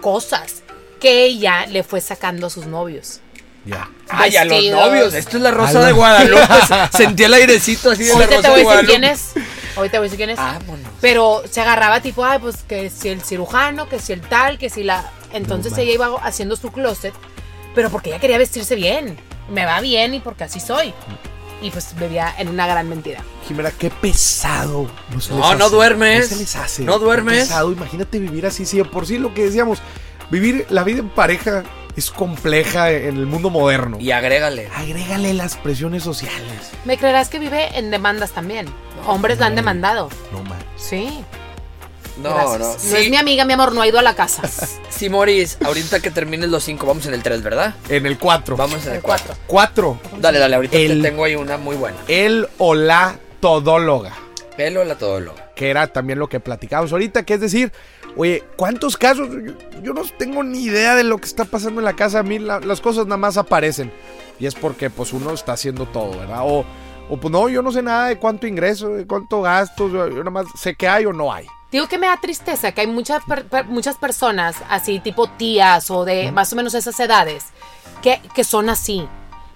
cosas 0.00 0.62
que 1.04 1.24
ella 1.26 1.66
le 1.66 1.82
fue 1.82 2.00
sacando 2.00 2.46
a 2.46 2.50
sus 2.50 2.64
novios. 2.66 3.20
Ya. 3.66 3.90
Ay, 4.08 4.34
a 4.36 4.44
los 4.46 4.64
novios. 4.70 5.12
Esto 5.12 5.36
es 5.36 5.42
la 5.42 5.50
Rosa 5.50 5.80
Ay, 5.80 5.86
de. 5.86 5.92
Guadalupe. 5.92 6.42
Sentí 6.96 7.24
el 7.24 7.34
airecito 7.34 7.90
así 7.90 8.04
de 8.04 8.08
la 8.08 8.14
Ahorita 8.14 8.36
Rosa 8.36 8.42
te 8.42 8.48
voy 8.48 8.60
de 8.64 8.68
a 8.68 8.76
decir 8.80 8.86
Guadalupe. 8.88 8.90
quién 8.90 9.04
es. 9.04 9.76
Ahorita 9.76 9.92
te 9.92 9.98
voy 9.98 10.04
a 10.06 10.10
decir 10.10 10.16
quién 10.16 10.30
es. 10.30 10.36
Vámonos. 10.38 10.90
Pero 11.02 11.42
se 11.50 11.60
agarraba 11.60 12.00
tipo, 12.00 12.24
ay, 12.24 12.38
pues 12.38 12.56
que 12.66 12.88
si 12.88 13.10
el 13.10 13.20
cirujano, 13.22 13.86
que 13.88 13.98
si 13.98 14.12
el 14.14 14.22
tal, 14.22 14.56
que 14.58 14.70
si 14.70 14.82
la... 14.82 15.10
Entonces 15.34 15.72
No 15.72 15.78
ella 15.78 15.92
iba 15.92 16.06
haciendo 16.22 16.56
su 16.56 16.72
closet, 16.72 17.12
pero 17.74 17.90
porque 17.90 18.10
ella 18.10 18.18
quería 18.20 18.38
vestirse 18.38 18.74
bien. 18.76 19.18
Me 19.50 19.66
va 19.66 19.80
bien 19.82 20.14
y 20.14 20.20
porque 20.20 20.44
así 20.44 20.58
soy. 20.60 20.94
Y 21.60 21.70
pues 21.70 21.94
vivía 21.98 22.34
en 22.38 22.48
una 22.48 22.66
gran 22.66 22.88
mentira. 22.88 23.22
Jimena, 23.46 23.70
qué 23.72 23.90
pesado. 23.90 24.90
No, 25.10 25.20
se 25.20 25.32
No, 25.34 25.50
les 25.50 25.58
no 25.58 25.70
duermes. 25.70 26.30
No 26.30 26.36
se 26.36 26.42
les 26.42 26.56
hace. 26.56 26.82
No 26.84 26.98
Qué 26.98 27.04
duermes. 27.04 27.48
pesado. 27.48 27.72
Imagínate 27.72 28.18
vivir 28.18 28.46
así. 28.46 28.64
Sí, 28.66 28.82
por 28.84 29.06
sí 29.06 29.18
lo 29.18 29.32
que 29.34 29.44
decíamos. 29.44 29.78
Vivir 30.34 30.66
la 30.70 30.82
vida 30.82 30.98
en 30.98 31.10
pareja 31.10 31.62
es 31.96 32.10
compleja 32.10 32.90
en 32.90 33.16
el 33.18 33.26
mundo 33.26 33.50
moderno. 33.50 33.98
Y 34.00 34.10
agrégale. 34.10 34.68
Agrégale 34.74 35.32
las 35.32 35.54
presiones 35.56 36.02
sociales. 36.02 36.72
¿Me 36.84 36.98
creerás 36.98 37.28
que 37.28 37.38
vive 37.38 37.78
en 37.78 37.92
demandas 37.92 38.32
también? 38.32 38.66
Hombres 39.06 39.38
la 39.38 39.46
han 39.46 39.52
no. 39.52 39.56
demandado. 39.60 40.08
No 40.32 40.42
más. 40.42 40.58
Sí. 40.76 41.20
No, 42.20 42.34
gracias. 42.34 42.58
no. 42.58 42.66
No 42.72 42.78
Sí, 42.80 42.96
es 42.96 43.10
mi 43.10 43.16
amiga, 43.16 43.44
mi 43.44 43.52
amor, 43.52 43.72
no 43.76 43.80
ha 43.80 43.86
ido 43.86 44.00
a 44.00 44.02
la 44.02 44.16
casa. 44.16 44.42
sí, 44.90 45.08
Moris, 45.08 45.56
ahorita 45.64 46.00
que 46.00 46.10
termines 46.10 46.48
los 46.50 46.64
cinco, 46.64 46.84
vamos 46.88 47.06
en 47.06 47.14
el 47.14 47.22
3, 47.22 47.40
¿verdad? 47.40 47.76
En 47.88 48.04
el 48.04 48.18
4. 48.18 48.56
Vamos 48.56 48.82
en 48.86 48.90
el 48.90 48.96
El 48.96 49.02
4. 49.02 49.36
cuatro. 49.46 49.96
4. 50.00 50.18
Dale, 50.20 50.40
dale, 50.40 50.56
ahorita 50.56 50.76
El- 50.76 51.00
te 51.00 51.10
tengo 51.10 51.22
ahí 51.22 51.36
una 51.36 51.58
muy 51.58 51.76
buena. 51.76 51.96
El 52.08 52.48
o 52.58 52.74
la 52.74 53.20
todóloga. 53.38 54.14
Él 54.58 54.76
o 54.78 54.82
la 54.84 54.96
todóloga. 54.96 55.52
Que 55.54 55.70
era 55.70 55.86
también 55.86 56.18
lo 56.18 56.28
que 56.28 56.40
platicábamos 56.40 56.90
ahorita. 56.92 57.22
Que 57.24 57.34
es 57.34 57.40
decir, 57.40 57.72
oye, 58.16 58.42
¿cuántos 58.56 58.96
casos? 58.96 59.28
Yo, 59.30 59.52
yo 59.82 59.92
no 59.92 60.02
tengo 60.18 60.42
ni 60.42 60.62
idea 60.64 60.94
de 60.94 61.04
lo 61.04 61.18
que 61.18 61.26
está 61.26 61.44
pasando 61.44 61.80
en 61.80 61.84
la 61.84 61.94
casa. 61.94 62.20
A 62.20 62.22
mí 62.22 62.38
la- 62.38 62.60
las 62.60 62.80
cosas 62.80 63.06
nada 63.06 63.16
más 63.16 63.36
aparecen. 63.36 63.92
Y 64.38 64.46
es 64.46 64.54
porque 64.54 64.90
pues 64.90 65.12
uno 65.12 65.30
está 65.32 65.52
haciendo 65.52 65.86
todo, 65.86 66.18
¿verdad? 66.18 66.40
O, 66.42 66.64
o 67.08 67.16
pues 67.18 67.30
no, 67.32 67.48
yo 67.48 67.62
no 67.62 67.70
sé 67.72 67.82
nada 67.82 68.06
de 68.08 68.18
cuánto 68.18 68.46
ingreso, 68.46 68.88
de 68.88 69.06
cuánto 69.06 69.42
gasto. 69.42 69.88
Yo, 69.88 70.08
yo 70.08 70.18
nada 70.18 70.30
más 70.30 70.46
sé 70.58 70.74
que 70.74 70.88
hay 70.88 71.06
o 71.06 71.12
no 71.12 71.32
hay. 71.32 71.46
Digo 71.70 71.88
que 71.88 71.98
me 71.98 72.06
da 72.06 72.16
tristeza 72.20 72.70
que 72.72 72.82
hay 72.82 72.86
muchas, 72.86 73.22
per- 73.24 73.46
per- 73.46 73.66
muchas 73.66 73.96
personas, 73.96 74.56
así 74.68 75.00
tipo 75.00 75.26
tías 75.28 75.90
o 75.90 76.04
de 76.04 76.30
más 76.30 76.52
o 76.52 76.56
menos 76.56 76.72
esas 76.74 76.98
edades, 77.00 77.46
que, 78.02 78.20
que 78.34 78.44
son 78.44 78.68
así. 78.68 79.08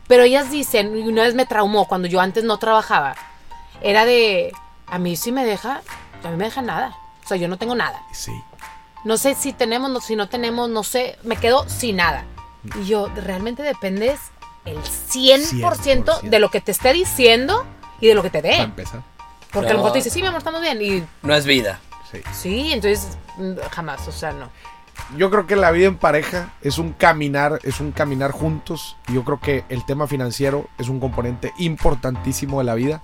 Pero 0.08 0.22
ellas 0.24 0.50
dicen, 0.50 0.96
y 0.96 1.06
una 1.06 1.22
vez 1.22 1.34
me 1.34 1.46
traumó 1.46 1.86
cuando 1.86 2.08
yo 2.08 2.20
antes 2.20 2.42
no 2.42 2.58
trabajaba, 2.58 3.14
era 3.82 4.04
de, 4.04 4.52
a 4.86 4.98
mí 4.98 5.14
sí 5.16 5.30
me 5.30 5.44
deja, 5.44 5.82
a 6.24 6.28
mí 6.30 6.36
me 6.36 6.46
deja 6.46 6.62
nada. 6.62 6.96
O 7.24 7.28
sea, 7.28 7.36
yo 7.36 7.46
no 7.46 7.56
tengo 7.58 7.74
nada. 7.76 8.00
Sí. 8.12 8.32
No 9.08 9.16
sé 9.16 9.34
si 9.34 9.54
tenemos, 9.54 9.90
no, 9.90 10.02
si 10.02 10.16
no 10.16 10.28
tenemos, 10.28 10.68
no 10.68 10.84
sé, 10.84 11.18
me 11.24 11.36
quedo 11.36 11.66
sin 11.66 11.96
nada. 11.96 12.26
Y 12.78 12.84
yo, 12.84 13.08
realmente 13.16 13.62
dependes 13.62 14.20
el 14.66 14.76
100%, 14.76 15.62
100%. 15.62 16.20
de 16.20 16.38
lo 16.38 16.50
que 16.50 16.60
te 16.60 16.72
esté 16.72 16.92
diciendo 16.92 17.64
y 18.02 18.08
de 18.08 18.14
lo 18.14 18.22
que 18.22 18.28
te 18.28 18.42
Para 18.42 18.56
dé. 18.56 18.62
empezar. 18.64 19.02
Porque 19.50 19.70
a 19.70 19.72
lo 19.72 19.78
No. 19.78 19.84
mejor 19.84 19.92
te 19.92 19.98
dice, 20.00 20.10
sí, 20.10 20.20
mi 20.20 20.26
amor, 20.28 20.40
estamos 20.40 20.60
bien. 20.60 20.82
Y 20.82 21.02
No 21.22 21.34
es 21.34 21.46
vida. 21.46 21.80
Sí. 22.12 22.20
sí, 22.34 22.70
entonces 22.74 23.16
mm, 23.38 23.54
jamás, 23.70 24.06
o 24.08 24.12
sea, 24.12 24.32
no. 24.32 24.50
Yo 25.16 25.30
creo 25.30 25.46
que 25.46 25.56
la 25.56 25.70
vida 25.70 25.86
en 25.86 25.96
pareja 25.96 26.52
es 26.60 26.76
un 26.76 26.92
caminar, 26.92 27.60
es 27.62 27.80
un 27.80 27.92
caminar 27.92 28.30
juntos. 28.32 28.98
Yo 29.06 29.24
creo 29.24 29.40
que 29.40 29.64
el 29.70 29.86
tema 29.86 30.06
financiero 30.06 30.68
es 30.76 30.90
un 30.90 31.00
componente 31.00 31.54
importantísimo 31.56 32.58
de 32.58 32.64
la 32.64 32.74
vida. 32.74 33.00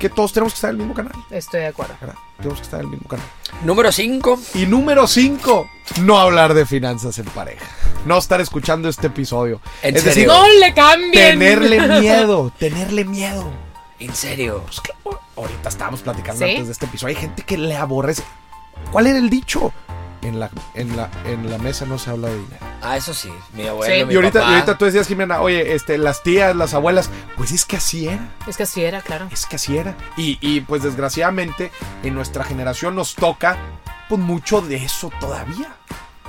Que 0.00 0.08
todos 0.08 0.32
tenemos 0.32 0.52
que 0.54 0.56
estar 0.56 0.70
en 0.70 0.76
el 0.76 0.78
mismo 0.78 0.94
canal. 0.94 1.12
Estoy 1.30 1.60
de 1.60 1.66
acuerdo. 1.68 1.94
¿verdad? 2.00 2.16
Tenemos 2.38 2.58
que 2.58 2.64
estar 2.64 2.80
en 2.80 2.86
el 2.86 2.90
mismo 2.90 3.08
canal. 3.08 3.26
Número 3.64 3.92
5. 3.92 4.40
Y 4.54 4.66
número 4.66 5.06
5, 5.06 5.70
no 6.00 6.18
hablar 6.18 6.54
de 6.54 6.66
finanzas 6.66 7.18
en 7.18 7.26
pareja. 7.26 7.64
No 8.06 8.18
estar 8.18 8.40
escuchando 8.40 8.88
este 8.88 9.06
episodio. 9.08 9.60
¿En 9.82 9.94
es 9.96 10.02
serio? 10.02 10.14
decir, 10.14 10.26
No 10.28 10.48
le 10.58 10.74
cambien. 10.74 11.12
tenerle 11.12 11.80
miedo, 12.00 12.52
tenerle 12.58 13.04
miedo. 13.04 13.48
En 13.98 14.14
serio. 14.14 14.62
Pues 14.66 14.80
claro, 14.80 15.20
ahorita 15.36 15.68
estábamos 15.68 16.00
platicando 16.00 16.44
¿Sí? 16.44 16.50
antes 16.52 16.66
de 16.66 16.72
este 16.72 16.86
episodio. 16.86 17.14
Hay 17.16 17.20
gente 17.22 17.42
que 17.42 17.58
le 17.58 17.76
aborrece. 17.76 18.22
¿Cuál 18.90 19.06
era 19.06 19.18
el 19.18 19.28
dicho? 19.28 19.72
En 20.22 20.38
la, 20.38 20.50
en 20.74 20.96
la, 20.96 21.08
en 21.24 21.48
la 21.50 21.56
mesa 21.56 21.86
no 21.86 21.98
se 21.98 22.10
habla 22.10 22.28
de 22.28 22.34
dinero. 22.36 22.66
Ah, 22.82 22.96
eso 22.98 23.14
sí. 23.14 23.30
Mi 23.54 23.66
abuelo, 23.66 23.94
Sí. 23.94 24.04
mi 24.04 24.12
Y 24.12 24.16
ahorita, 24.16 24.40
papá. 24.40 24.50
y 24.50 24.54
ahorita 24.54 24.76
tú 24.78 24.84
decías, 24.84 25.08
Jimena, 25.08 25.40
oye, 25.40 25.74
este, 25.74 25.96
las 25.96 26.22
tías, 26.22 26.54
las 26.54 26.74
abuelas, 26.74 27.08
pues 27.38 27.52
es 27.52 27.64
que 27.64 27.76
así 27.78 28.06
era. 28.08 28.28
Es 28.46 28.56
que 28.58 28.64
así 28.64 28.84
era, 28.84 29.00
claro. 29.00 29.28
Es 29.32 29.46
que 29.46 29.56
así 29.56 29.78
era. 29.78 29.96
Y, 30.18 30.36
y, 30.42 30.60
pues 30.60 30.82
desgraciadamente 30.82 31.70
en 32.02 32.14
nuestra 32.14 32.44
generación 32.44 32.94
nos 32.94 33.14
toca 33.14 33.56
pues 34.10 34.20
mucho 34.20 34.60
de 34.60 34.76
eso 34.76 35.10
todavía. 35.20 35.74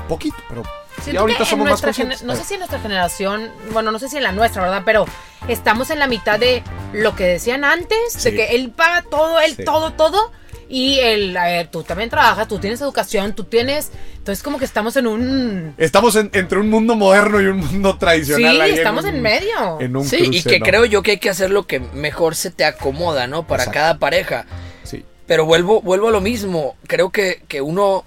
Poquito, 0.08 0.38
pero 0.48 0.64
Siento 1.02 1.12
ya 1.14 1.20
ahorita 1.22 1.46
somos 1.46 1.66
más 1.66 1.70
nuestra 1.72 1.88
conscientes. 1.90 2.24
No 2.24 2.36
sé 2.36 2.44
si 2.44 2.54
en 2.54 2.60
nuestra 2.60 2.80
generación, 2.80 3.50
bueno, 3.72 3.92
no 3.92 4.00
sé 4.00 4.08
si 4.10 4.18
en 4.18 4.24
la 4.24 4.32
nuestra, 4.32 4.62
¿verdad? 4.62 4.84
Pero 4.86 5.06
estamos 5.48 5.90
en 5.90 6.00
la 6.00 6.08
mitad 6.08 6.40
de 6.40 6.64
lo 6.94 7.16
que 7.16 7.26
decían 7.26 7.64
antes, 7.64 7.98
Sí. 8.14 8.30
de 8.32 8.36
que 8.36 8.46
él 8.56 8.72
paga 8.72 9.02
todo, 9.04 9.40
él 9.40 9.56
Sí. 9.56 9.64
todo, 9.66 9.94
todo. 9.94 10.32
Y 10.74 11.00
el, 11.00 11.36
a 11.36 11.46
ver, 11.48 11.68
tú 11.68 11.84
también 11.84 12.10
trabajas, 12.10 12.48
tú 12.48 12.58
tienes 12.58 12.80
educación, 12.80 13.34
tú 13.36 13.44
tienes... 13.44 13.92
Entonces 14.18 14.42
como 14.42 14.58
que 14.58 14.64
estamos 14.66 14.96
en 14.96 15.06
un... 15.08 15.74
Estamos 15.78 16.16
en- 16.16 16.30
entre 16.34 16.60
un 16.60 16.70
mundo 16.70 16.96
moderno 16.96 17.42
y 17.42 17.48
un 17.48 17.58
mundo 17.58 17.92
Sí, 17.94 18.00
tradicional. 18.00 18.62
ahí 18.62 18.72
estamos 18.72 19.04
un- 19.04 19.16
en 19.16 19.22
medio. 19.22 19.82
En 19.82 19.96
un 19.98 20.06
Sí, 20.06 20.30
y 20.32 20.42
que 20.44 20.60
¿no? 20.60 20.66
creo 20.66 20.86
yo 20.86 21.02
que 21.04 21.12
hay 21.12 21.18
que 21.18 21.30
hacer 21.30 21.50
lo 21.50 21.68
que 21.68 21.80
mejor 21.82 22.36
se 22.36 22.52
te 22.52 22.64
acomoda, 22.64 23.28
¿no? 23.28 23.46
Para 23.46 23.64
Exacto. 23.64 23.80
cada 23.80 23.98
pareja. 24.00 24.46
Sí. 24.84 25.04
Pero 25.28 25.44
vuelvo, 25.46 25.82
vuelvo 25.82 26.08
a 26.08 26.12
lo 26.12 26.22
mismo. 26.22 26.76
Creo 26.88 27.10
que, 27.10 27.42
que 27.50 27.60
uno 27.62 28.06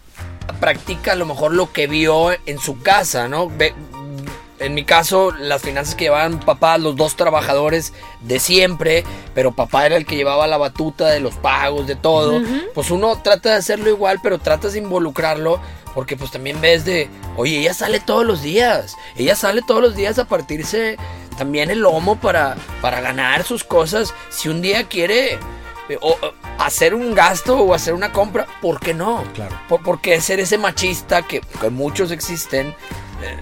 practica 0.61 1.13
a 1.13 1.17
lo 1.17 1.27
mejor 1.27 1.53
lo 1.53 1.73
que 1.73 1.87
vio 1.87 2.31
en 2.47 2.59
su 2.59 2.81
casa, 2.83 3.29
¿no? 3.29 3.51
Ve- 3.51 3.75
en 4.59 4.75
mi 4.75 4.85
caso, 4.85 5.33
las 5.33 5.63
finanzas 5.63 5.95
que 5.95 6.05
llevaban 6.05 6.41
papá, 6.41 6.79
los 6.79 6.97
dos 6.97 7.17
trabajadores 7.17 7.93
de 8.21 8.39
siempre, 8.39 9.05
pero 9.35 9.53
papá 9.53 9.87
era 9.87 9.97
el 9.97 10.07
que 10.07 10.17
llevaba 10.17 10.47
la 10.47 10.57
batuta 10.57 11.09
de 11.09 11.21
los 11.21 11.35
pagos, 11.35 11.87
de 11.87 11.97
todo. 11.97 12.41
Pues 12.75 12.91
uno 12.91 13.21
trata 13.23 13.51
de 13.51 13.57
hacerlo 13.57 13.91
igual, 13.91 14.21
pero 14.23 14.39
tratas 14.39 14.75
de 14.75 14.79
involucrarlo 14.79 15.61
porque 15.95 16.17
pues 16.17 16.31
también 16.33 16.61
ves 16.61 16.85
de, 16.85 17.09
oye, 17.37 17.61
ella 17.61 17.73
sale 17.73 18.01
todos 18.01 18.27
los 18.27 18.43
días, 18.43 18.97
ella 19.17 19.37
sale 19.37 19.63
todos 19.63 19.81
los 19.81 19.95
días 19.95 20.19
a 20.19 20.25
partirse 20.25 20.97
también 21.39 21.71
el 21.71 21.81
lomo 21.81 22.17
para, 22.17 22.57
para 22.81 23.01
ganar 23.01 23.45
sus 23.45 23.65
cosas. 23.65 24.13
Si 24.29 24.49
un 24.49 24.61
día 24.61 24.85
quiere 24.89 25.39
eh, 25.89 25.99
o, 26.01 26.17
hacer 26.59 26.95
un 26.95 27.15
gasto 27.15 27.59
o 27.59 27.75
hacer 27.75 27.95
una 27.95 28.13
compra, 28.13 28.47
¿por 28.61 28.81
qué 28.81 28.93
no? 28.93 29.23
Claro. 29.35 29.57
Por, 29.69 29.83
porque 29.83 30.21
ser 30.21 30.41
ese 30.41 30.59
machista 30.59 31.23
que, 31.23 31.41
que 31.41 31.71
muchos 31.71 32.11
existen, 32.11 32.69
eh, 33.23 33.37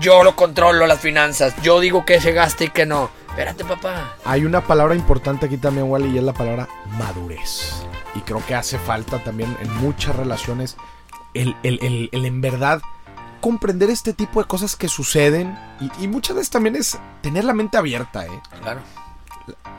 yo 0.00 0.22
lo 0.22 0.36
controlo 0.36 0.86
las 0.86 1.00
finanzas, 1.00 1.54
yo 1.62 1.80
digo 1.80 2.04
que 2.04 2.20
se 2.20 2.32
gasta 2.32 2.64
y 2.64 2.68
que 2.70 2.86
no. 2.86 3.10
Espérate, 3.30 3.64
papá. 3.64 4.14
Hay 4.24 4.44
una 4.44 4.60
palabra 4.66 4.94
importante 4.94 5.46
aquí 5.46 5.56
también, 5.58 5.88
Wally, 5.90 6.08
y 6.14 6.18
es 6.18 6.24
la 6.24 6.32
palabra 6.32 6.68
madurez. 6.98 7.82
Y 8.14 8.20
creo 8.20 8.44
que 8.46 8.54
hace 8.54 8.78
falta 8.78 9.22
también 9.22 9.56
en 9.60 9.72
muchas 9.76 10.16
relaciones 10.16 10.76
el, 11.34 11.54
el- 11.62 11.78
el- 11.82 12.08
el 12.12 12.24
en 12.26 12.40
verdad 12.40 12.80
comprender 13.40 13.90
este 13.90 14.12
tipo 14.12 14.40
de 14.42 14.48
cosas 14.48 14.74
que 14.74 14.88
suceden. 14.88 15.56
Y, 15.80 16.04
y 16.04 16.08
muchas 16.08 16.36
veces 16.36 16.50
también 16.50 16.74
es 16.74 16.98
tener 17.22 17.44
la 17.44 17.54
mente 17.54 17.76
abierta, 17.76 18.26
¿eh? 18.26 18.40
Claro. 18.62 18.80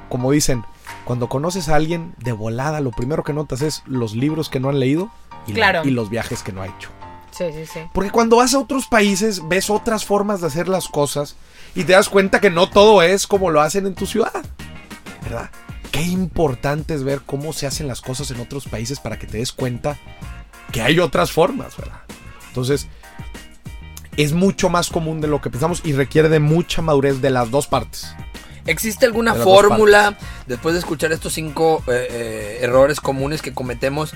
Como 0.08 0.32
dicen, 0.32 0.64
cuando 1.04 1.28
conoces 1.28 1.68
a 1.70 1.76
alguien 1.76 2.14
de 2.18 2.32
volada, 2.32 2.80
lo 2.80 2.92
primero 2.92 3.24
que 3.24 3.34
notas 3.34 3.62
es 3.62 3.84
los 3.86 4.14
libros 4.16 4.50
que 4.50 4.60
no 4.60 4.70
han 4.70 4.80
leído 4.80 5.10
y, 5.48 5.52
la- 5.52 5.56
Claro. 5.56 5.82
y 5.88 5.92
los 5.92 6.10
viajes 6.10 6.42
que 6.44 6.52
no 6.54 6.62
ha 6.62 6.68
hecho. 6.68 6.90
Sí, 7.40 7.46
sí, 7.54 7.66
sí. 7.66 7.80
Porque 7.94 8.12
cuando 8.12 8.36
vas 8.36 8.54
a 8.54 8.60
otros 8.60 8.88
países 8.88 9.48
ves 9.48 9.70
otras 9.70 10.04
formas 10.04 10.42
de 10.42 10.48
hacer 10.48 10.68
las 10.68 10.90
cosas 10.90 11.38
y 11.74 11.86
te 11.86 11.94
das 11.94 12.10
cuenta 12.10 12.42
que 12.42 12.50
no 12.50 12.70
todo 12.70 13.02
es 13.02 13.28
como 13.28 13.50
lo 13.50 13.62
hacen 13.62 13.86
en 13.86 13.96
tu 13.96 14.06
ciudad. 14.06 14.44
¿Verdad? 15.24 15.50
Qué 15.90 16.02
importante 16.02 16.94
es 16.94 17.06
ver 17.06 17.22
cómo 17.26 17.54
se 17.54 17.66
hacen 17.66 17.88
las 17.88 18.02
cosas 18.02 18.30
en 18.32 18.42
otros 18.42 18.68
países 18.68 19.00
para 19.00 19.18
que 19.18 19.26
te 19.26 19.38
des 19.38 19.54
cuenta 19.54 19.98
que 20.74 20.82
hay 20.82 21.00
otras 21.00 21.32
formas, 21.32 21.78
¿verdad? 21.78 22.02
Entonces, 22.50 22.88
es 24.18 24.34
mucho 24.34 24.70
más 24.70 24.90
común 24.90 25.22
de 25.22 25.30
lo 25.30 25.40
que 25.40 25.50
pensamos 25.50 25.82
y 25.86 25.94
requiere 25.94 26.28
de 26.28 26.42
mucha 26.42 26.82
madurez 26.82 27.22
de 27.22 27.30
las 27.30 27.50
dos 27.52 27.68
partes. 27.68 28.14
¿Existe 28.66 29.06
alguna 29.06 29.34
De 29.34 29.42
fórmula, 29.42 30.18
después 30.46 30.74
de 30.74 30.80
escuchar 30.80 31.14
estos 31.14 31.32
cinco 31.32 31.82
eh, 31.88 32.08
eh, 32.10 32.60
errores 32.64 33.00
comunes 33.00 33.42
que 33.42 33.54
cometemos, 33.54 34.12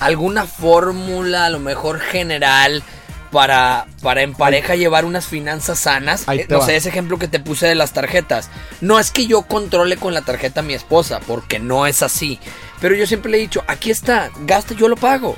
alguna 0.00 0.46
fórmula 0.46 1.46
a 1.46 1.50
lo 1.50 1.58
mejor 1.58 2.00
general 2.00 2.82
para, 3.30 3.86
para 4.02 4.22
en 4.22 4.34
pareja 4.34 4.76
llevar 4.76 5.04
unas 5.04 5.26
finanzas 5.26 5.80
sanas? 5.80 6.24
Eh, 6.28 6.46
no 6.48 6.60
va. 6.60 6.66
sé, 6.66 6.76
ese 6.76 6.88
ejemplo 6.88 7.18
que 7.18 7.28
te 7.28 7.40
puse 7.40 7.66
de 7.66 7.74
las 7.74 7.92
tarjetas. 7.92 8.50
No 8.80 8.98
es 8.98 9.10
que 9.10 9.26
yo 9.26 9.42
controle 9.42 9.96
con 9.96 10.14
la 10.14 10.22
tarjeta 10.22 10.60
a 10.60 10.62
mi 10.62 10.74
esposa, 10.74 11.20
porque 11.26 11.58
no 11.58 11.86
es 11.86 12.02
así. 12.02 12.38
Pero 12.80 12.94
yo 12.94 13.06
siempre 13.06 13.30
le 13.30 13.38
he 13.38 13.40
dicho, 13.40 13.64
aquí 13.66 13.90
está, 13.90 14.30
gasta, 14.40 14.74
yo 14.74 14.88
lo 14.88 14.96
pago. 14.96 15.36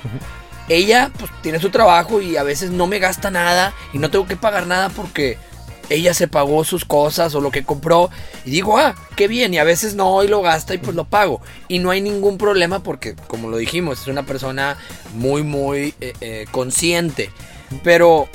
Ella 0.68 1.10
pues 1.18 1.30
tiene 1.40 1.60
su 1.60 1.70
trabajo 1.70 2.20
y 2.20 2.36
a 2.36 2.42
veces 2.42 2.70
no 2.70 2.86
me 2.86 2.98
gasta 2.98 3.30
nada 3.30 3.72
y 3.92 3.98
no 3.98 4.10
tengo 4.10 4.26
que 4.26 4.36
pagar 4.36 4.66
nada 4.66 4.90
porque 4.90 5.38
ella 5.90 6.12
se 6.14 6.28
pagó 6.28 6.64
sus 6.64 6.84
cosas 6.84 7.34
o 7.34 7.40
lo 7.40 7.50
que 7.50 7.64
compró 7.64 8.10
y 8.44 8.50
digo, 8.50 8.76
ah, 8.78 8.94
qué 9.16 9.26
bien, 9.28 9.54
y 9.54 9.58
a 9.58 9.64
veces 9.64 9.94
no 9.94 10.22
y 10.22 10.28
lo 10.28 10.42
gasta 10.42 10.74
y 10.74 10.78
pues 10.78 10.94
lo 10.96 11.04
pago. 11.04 11.40
Y 11.68 11.78
no 11.78 11.90
hay 11.90 12.00
ningún 12.00 12.36
problema 12.38 12.82
porque, 12.82 13.14
como 13.26 13.48
lo 13.48 13.56
dijimos, 13.56 14.02
es 14.02 14.06
una 14.08 14.24
persona 14.26 14.76
muy, 15.14 15.42
muy 15.42 15.94
eh, 16.00 16.12
eh, 16.20 16.46
consciente. 16.50 17.30
Pero, 17.82 18.28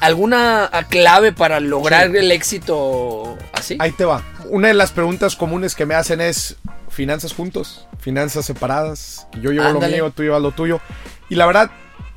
¿alguna 0.00 0.70
clave 0.88 1.32
para 1.32 1.60
lograr 1.60 2.10
Sí. 2.10 2.16
el 2.18 2.32
éxito 2.32 3.36
así? 3.52 3.76
Ahí 3.78 3.92
te 3.92 4.04
va. 4.04 4.22
Una 4.48 4.68
de 4.68 4.74
las 4.74 4.92
preguntas 4.92 5.36
comunes 5.36 5.74
que 5.74 5.86
me 5.86 5.94
hacen 5.94 6.20
es 6.20 6.56
finanzas 6.88 7.32
juntos, 7.32 7.86
finanzas 8.00 8.44
separadas. 8.46 9.26
Yo 9.40 9.50
llevo 9.52 9.66
Ándale. 9.66 9.96
lo 9.98 10.04
mío, 10.04 10.12
tú 10.14 10.22
llevas 10.22 10.42
lo 10.42 10.52
tuyo. 10.52 10.80
Y 11.28 11.34
la 11.36 11.46
verdad, 11.46 11.70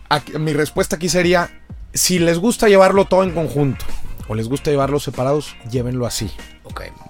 aquí- 0.09 0.33
mi 0.39 0.53
respuesta 0.53 0.95
aquí 0.95 1.09
sería, 1.09 1.49
si 1.93 2.19
les 2.19 2.39
gusta 2.39 2.67
llevarlo 2.67 3.05
todo 3.05 3.23
en 3.23 3.31
conjunto 3.31 3.85
o 4.27 4.35
les 4.35 4.47
gusta 4.47 4.71
llevarlo 4.71 4.99
separados, 4.99 5.55
llévenlo 5.69 6.05
así. 6.05 6.29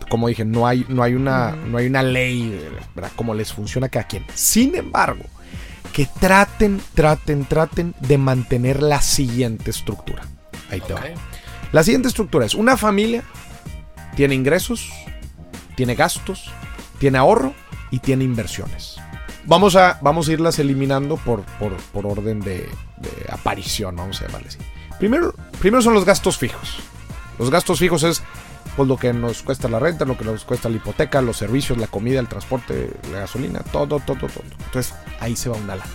Como 0.10 0.28
dije, 0.28 0.46
no 0.46 0.68
hay, 0.68 0.86
no 0.90 1.04
hay, 1.04 1.14
una, 1.14 1.52
no 1.56 1.78
hay 1.78 1.88
una 1.88 2.04
ley, 2.04 2.60
¿verdad? 2.96 3.12
Como 3.16 3.34
les 3.34 3.54
funciona 3.54 3.88
a 3.88 3.90
cada 3.90 4.08
quien. 4.08 4.26
Sin 4.34 4.76
embargo, 4.76 5.24
que 5.94 6.08
traten, 6.20 6.82
traten, 6.94 7.46
traten 7.46 7.94
de 8.00 8.18
mantener 8.18 8.82
la 8.82 9.02
siguiente 9.02 9.72
estructura. 9.72 10.24
Ahí 10.70 10.82
te 10.82 10.94
va. 10.94 11.02
La 11.72 11.84
siguiente 11.84 12.08
estructura 12.08 12.46
es 12.46 12.56
una 12.56 12.78
familia 12.78 13.24
tiene 14.16 14.36
ingresos, 14.36 14.92
tiene 15.76 15.96
gastos, 15.96 16.52
tiene 17.00 17.18
ahorro 17.18 17.54
y 17.92 18.00
tiene 18.00 18.24
inversiones. 18.24 18.98
Vamos 19.46 19.76
a, 19.76 20.00
vamos 20.02 20.28
a 20.28 20.34
irlas 20.34 20.60
eliminando 20.60 21.18
por, 21.18 21.42
por, 21.60 21.76
por 21.76 22.06
orden 22.06 22.40
de, 22.40 22.58
de 22.58 23.28
aparición, 23.30 23.96
vamos 23.96 24.22
a 24.22 24.28
llamarle 24.28 24.50
así. 24.50 24.60
Primero, 25.00 25.34
primero 25.60 25.82
son 25.82 25.94
los 25.94 26.06
gastos 26.06 26.38
fijos. 26.38 26.78
Los 27.40 27.50
gastos 27.50 27.80
fijos 27.80 28.04
es 28.04 28.22
pues, 28.76 28.88
lo 28.88 28.98
que 28.98 29.14
nos 29.14 29.42
cuesta 29.44 29.68
la 29.68 29.80
renta, 29.80 30.06
lo 30.06 30.18
que 30.18 30.24
nos 30.26 30.46
cuesta 30.46 30.70
la 30.70 30.78
hipoteca, 30.78 31.22
los 31.22 31.38
servicios, 31.38 31.78
la 31.78 31.88
comida, 31.88 32.20
el 32.20 32.28
transporte, 32.28 32.92
la 33.12 33.20
gasolina, 33.22 33.60
todo, 33.72 34.00
todo, 34.00 34.18
todo. 34.18 34.44
Entonces 34.66 34.94
ahí 35.20 35.36
se 35.36 35.50
va 35.50 35.58
una 35.58 35.76
lana. 35.76 35.90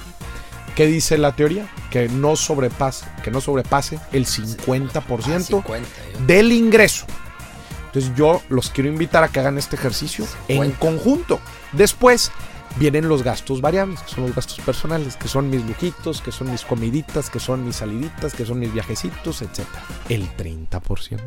¿Qué 0.74 0.86
dice 0.86 1.18
la 1.18 1.32
teoría? 1.32 1.66
Que 1.90 2.08
no 2.08 2.36
sobrepase, 2.36 3.06
que 3.24 3.30
no 3.32 3.40
sobrepase 3.40 3.98
el 4.12 4.26
50% 4.26 5.34
Ah, 5.34 5.40
50, 5.40 5.88
yo- 6.12 6.26
del 6.26 6.52
ingreso. 6.52 7.04
Entonces 7.86 8.12
yo 8.14 8.42
los 8.48 8.70
quiero 8.70 8.88
invitar 8.90 9.24
a 9.24 9.28
que 9.28 9.40
hagan 9.40 9.58
este 9.58 9.74
ejercicio 9.76 10.24
en 10.46 10.62
50. 10.62 10.78
conjunto. 10.78 11.40
Después 11.72 12.30
vienen 12.76 13.08
los 13.08 13.22
gastos 13.22 13.60
variables, 13.60 14.00
que 14.00 14.10
son 14.10 14.24
los 14.24 14.34
gastos 14.34 14.60
personales, 14.60 15.16
que 15.16 15.28
son 15.28 15.50
mis 15.50 15.64
lujitos, 15.64 16.20
que 16.20 16.32
son 16.32 16.50
mis 16.50 16.64
comiditas, 16.64 17.30
que 17.30 17.40
son 17.40 17.64
mis 17.64 17.76
saliditas, 17.76 18.34
que 18.34 18.44
son 18.44 18.58
mis 18.58 18.72
viajecitos, 18.72 19.42
etc. 19.42 19.60
El 20.08 20.28
30%. 20.36 21.20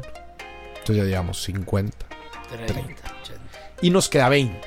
Entonces 0.82 0.96
ya 0.96 1.04
digamos 1.04 1.42
50. 1.44 1.98
30, 2.68 2.84
80. 3.22 3.42
Y 3.82 3.90
nos 3.90 4.10
queda 4.10 4.30
20. 4.30 4.60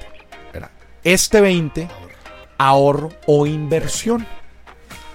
¿verdad? 0.53 0.71
Este 1.03 1.41
20, 1.41 1.89
ahorro 2.59 3.11
o 3.27 3.47
inversión. 3.47 4.27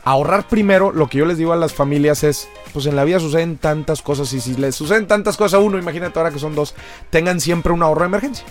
Ahorrar 0.04 0.48
primero, 0.48 0.92
lo 0.92 1.08
que 1.08 1.20
yo 1.20 1.26
les 1.26 1.38
digo 1.38 1.54
a 1.54 1.56
las 1.56 1.74
familias 1.74 2.24
es, 2.24 2.48
pues 2.74 2.86
en 2.86 2.96
la 2.96 3.04
vida 3.04 3.20
suceden 3.20 3.58
tantas 3.58 4.02
cosas 4.02 4.32
y 4.34 4.42
si 4.42 4.56
les 4.56 4.76
suceden 4.76 5.08
tantas 5.08 5.38
cosas 5.38 5.56
a 5.56 5.60
uno, 5.60 5.78
imagínate 5.78 6.18
ahora 6.18 6.32
que 6.32 6.40
son 6.40 6.56
dos, 6.56 6.74
tengan 7.10 7.40
siempre 7.40 7.74
un 7.74 7.84
ahorro 7.84 8.02
de 8.02 8.08
emergencia. 8.08 8.46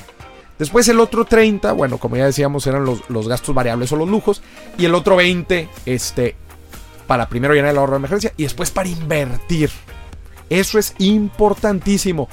Después 0.58 0.88
el 0.88 0.98
otro 1.00 1.24
30, 1.24 1.72
bueno, 1.72 1.98
como 1.98 2.16
ya 2.16 2.24
decíamos, 2.26 2.66
eran 2.66 2.84
los, 2.84 3.08
los 3.08 3.28
gastos 3.28 3.54
variables 3.54 3.92
o 3.92 3.96
los 3.96 4.08
lujos. 4.08 4.42
Y 4.76 4.84
el 4.86 4.94
otro 4.94 5.14
20, 5.16 5.68
este, 5.86 6.34
para 7.06 7.28
primero 7.28 7.54
llenar 7.54 7.70
el 7.70 7.78
ahorro 7.78 7.92
de 7.92 7.98
emergencia 7.98 8.32
y 8.36 8.42
después 8.42 8.70
para 8.70 8.88
invertir. 8.88 9.70
Eso 10.50 10.78
es 10.78 10.94
importantísimo. 10.98 12.28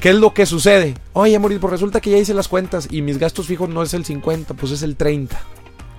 ¿Qué 0.00 0.10
es 0.10 0.16
lo 0.16 0.34
que 0.34 0.44
sucede? 0.46 0.94
Oye, 1.12 1.38
Moris, 1.38 1.58
pues 1.60 1.70
resulta 1.70 2.00
que 2.00 2.10
ya 2.10 2.18
hice 2.18 2.34
las 2.34 2.48
cuentas 2.48 2.88
y 2.90 3.00
mis 3.02 3.18
gastos 3.18 3.46
fijos 3.46 3.68
no 3.68 3.82
es 3.82 3.94
el 3.94 4.04
50, 4.04 4.54
pues 4.54 4.72
es 4.72 4.82
el 4.82 4.96
30. 4.96 5.38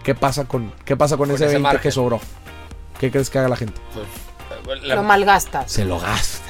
¿Qué 0.04 0.14
pasa 0.14 0.46
con, 0.46 0.72
qué 0.84 0.96
pasa 0.96 1.18
con, 1.18 1.28
Con 1.30 1.36
ese 1.36 1.46
ese 1.46 1.54
20 1.56 1.64
margen. 1.64 1.82
que 1.82 1.92
sobró? 1.92 2.20
¿Qué 3.00 3.10
crees 3.12 3.30
que 3.30 3.40
haga 3.40 3.48
la 3.50 3.56
gente? 3.56 3.80
Pues, 4.64 4.84
la- 4.84 4.96
Lo 4.96 5.04
malgastas. 5.04 5.72
Se 5.72 5.86
lo 5.86 6.00
gasta. 6.00 6.44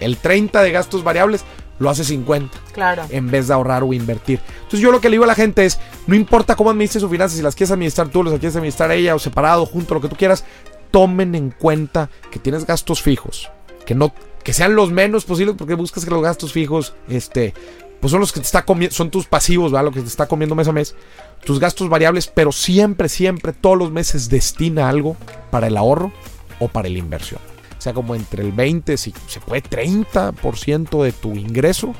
El 0.00 0.16
30 0.16 0.62
de 0.62 0.70
gastos 0.72 1.04
variables 1.04 1.44
lo 1.78 1.90
hace 1.90 2.04
50 2.04 2.56
Claro. 2.72 3.04
en 3.10 3.30
vez 3.30 3.48
de 3.48 3.54
ahorrar 3.54 3.82
o 3.82 3.92
invertir. 3.92 4.40
Entonces 4.56 4.80
yo 4.80 4.92
lo 4.92 5.00
que 5.00 5.08
le 5.08 5.14
digo 5.14 5.24
a 5.24 5.28
la 5.28 5.34
gente 5.34 5.64
es, 5.64 5.80
no 6.06 6.14
importa 6.14 6.54
cómo 6.56 6.70
administres 6.70 7.02
sus 7.02 7.10
finanzas, 7.10 7.36
si 7.36 7.42
las 7.42 7.54
quieres 7.54 7.72
administrar 7.72 8.08
tú, 8.08 8.22
las 8.22 8.32
quieres 8.38 8.56
administrar 8.56 8.90
ella 8.92 9.14
o 9.14 9.18
separado, 9.18 9.66
junto, 9.66 9.94
lo 9.94 10.00
que 10.00 10.08
tú 10.08 10.16
quieras, 10.16 10.44
tomen 10.90 11.34
en 11.34 11.50
cuenta 11.50 12.10
que 12.30 12.38
tienes 12.38 12.66
gastos 12.66 13.02
fijos, 13.02 13.50
que 13.86 13.94
no 13.94 14.12
que 14.44 14.52
sean 14.52 14.74
los 14.74 14.90
menos 14.90 15.24
posibles 15.24 15.54
porque 15.56 15.74
buscas 15.74 16.04
que 16.04 16.10
los 16.10 16.20
gastos 16.20 16.52
fijos 16.52 16.94
este 17.08 17.54
pues 18.00 18.10
son 18.10 18.18
los 18.18 18.32
que 18.32 18.40
te 18.40 18.46
está 18.46 18.64
comiendo, 18.64 18.92
son 18.92 19.10
tus 19.12 19.26
pasivos, 19.26 19.70
¿verdad? 19.70 19.84
Lo 19.84 19.92
que 19.92 20.00
te 20.00 20.08
está 20.08 20.26
comiendo 20.26 20.56
mes 20.56 20.66
a 20.66 20.72
mes. 20.72 20.96
Tus 21.44 21.60
gastos 21.60 21.88
variables, 21.88 22.26
pero 22.26 22.50
siempre, 22.50 23.08
siempre, 23.08 23.52
todos 23.52 23.78
los 23.78 23.92
meses 23.92 24.28
destina 24.28 24.88
algo 24.88 25.16
para 25.52 25.68
el 25.68 25.76
ahorro 25.76 26.10
o 26.58 26.66
para 26.66 26.88
la 26.88 26.98
inversión. 26.98 27.40
Sea, 27.82 27.92
como 27.92 28.14
entre 28.14 28.44
el 28.44 28.52
20, 28.52 28.96
si 28.96 29.12
se 29.26 29.40
puede, 29.40 29.62
30% 29.62 31.02
de 31.02 31.12
tu 31.12 31.32
ingreso, 31.32 31.94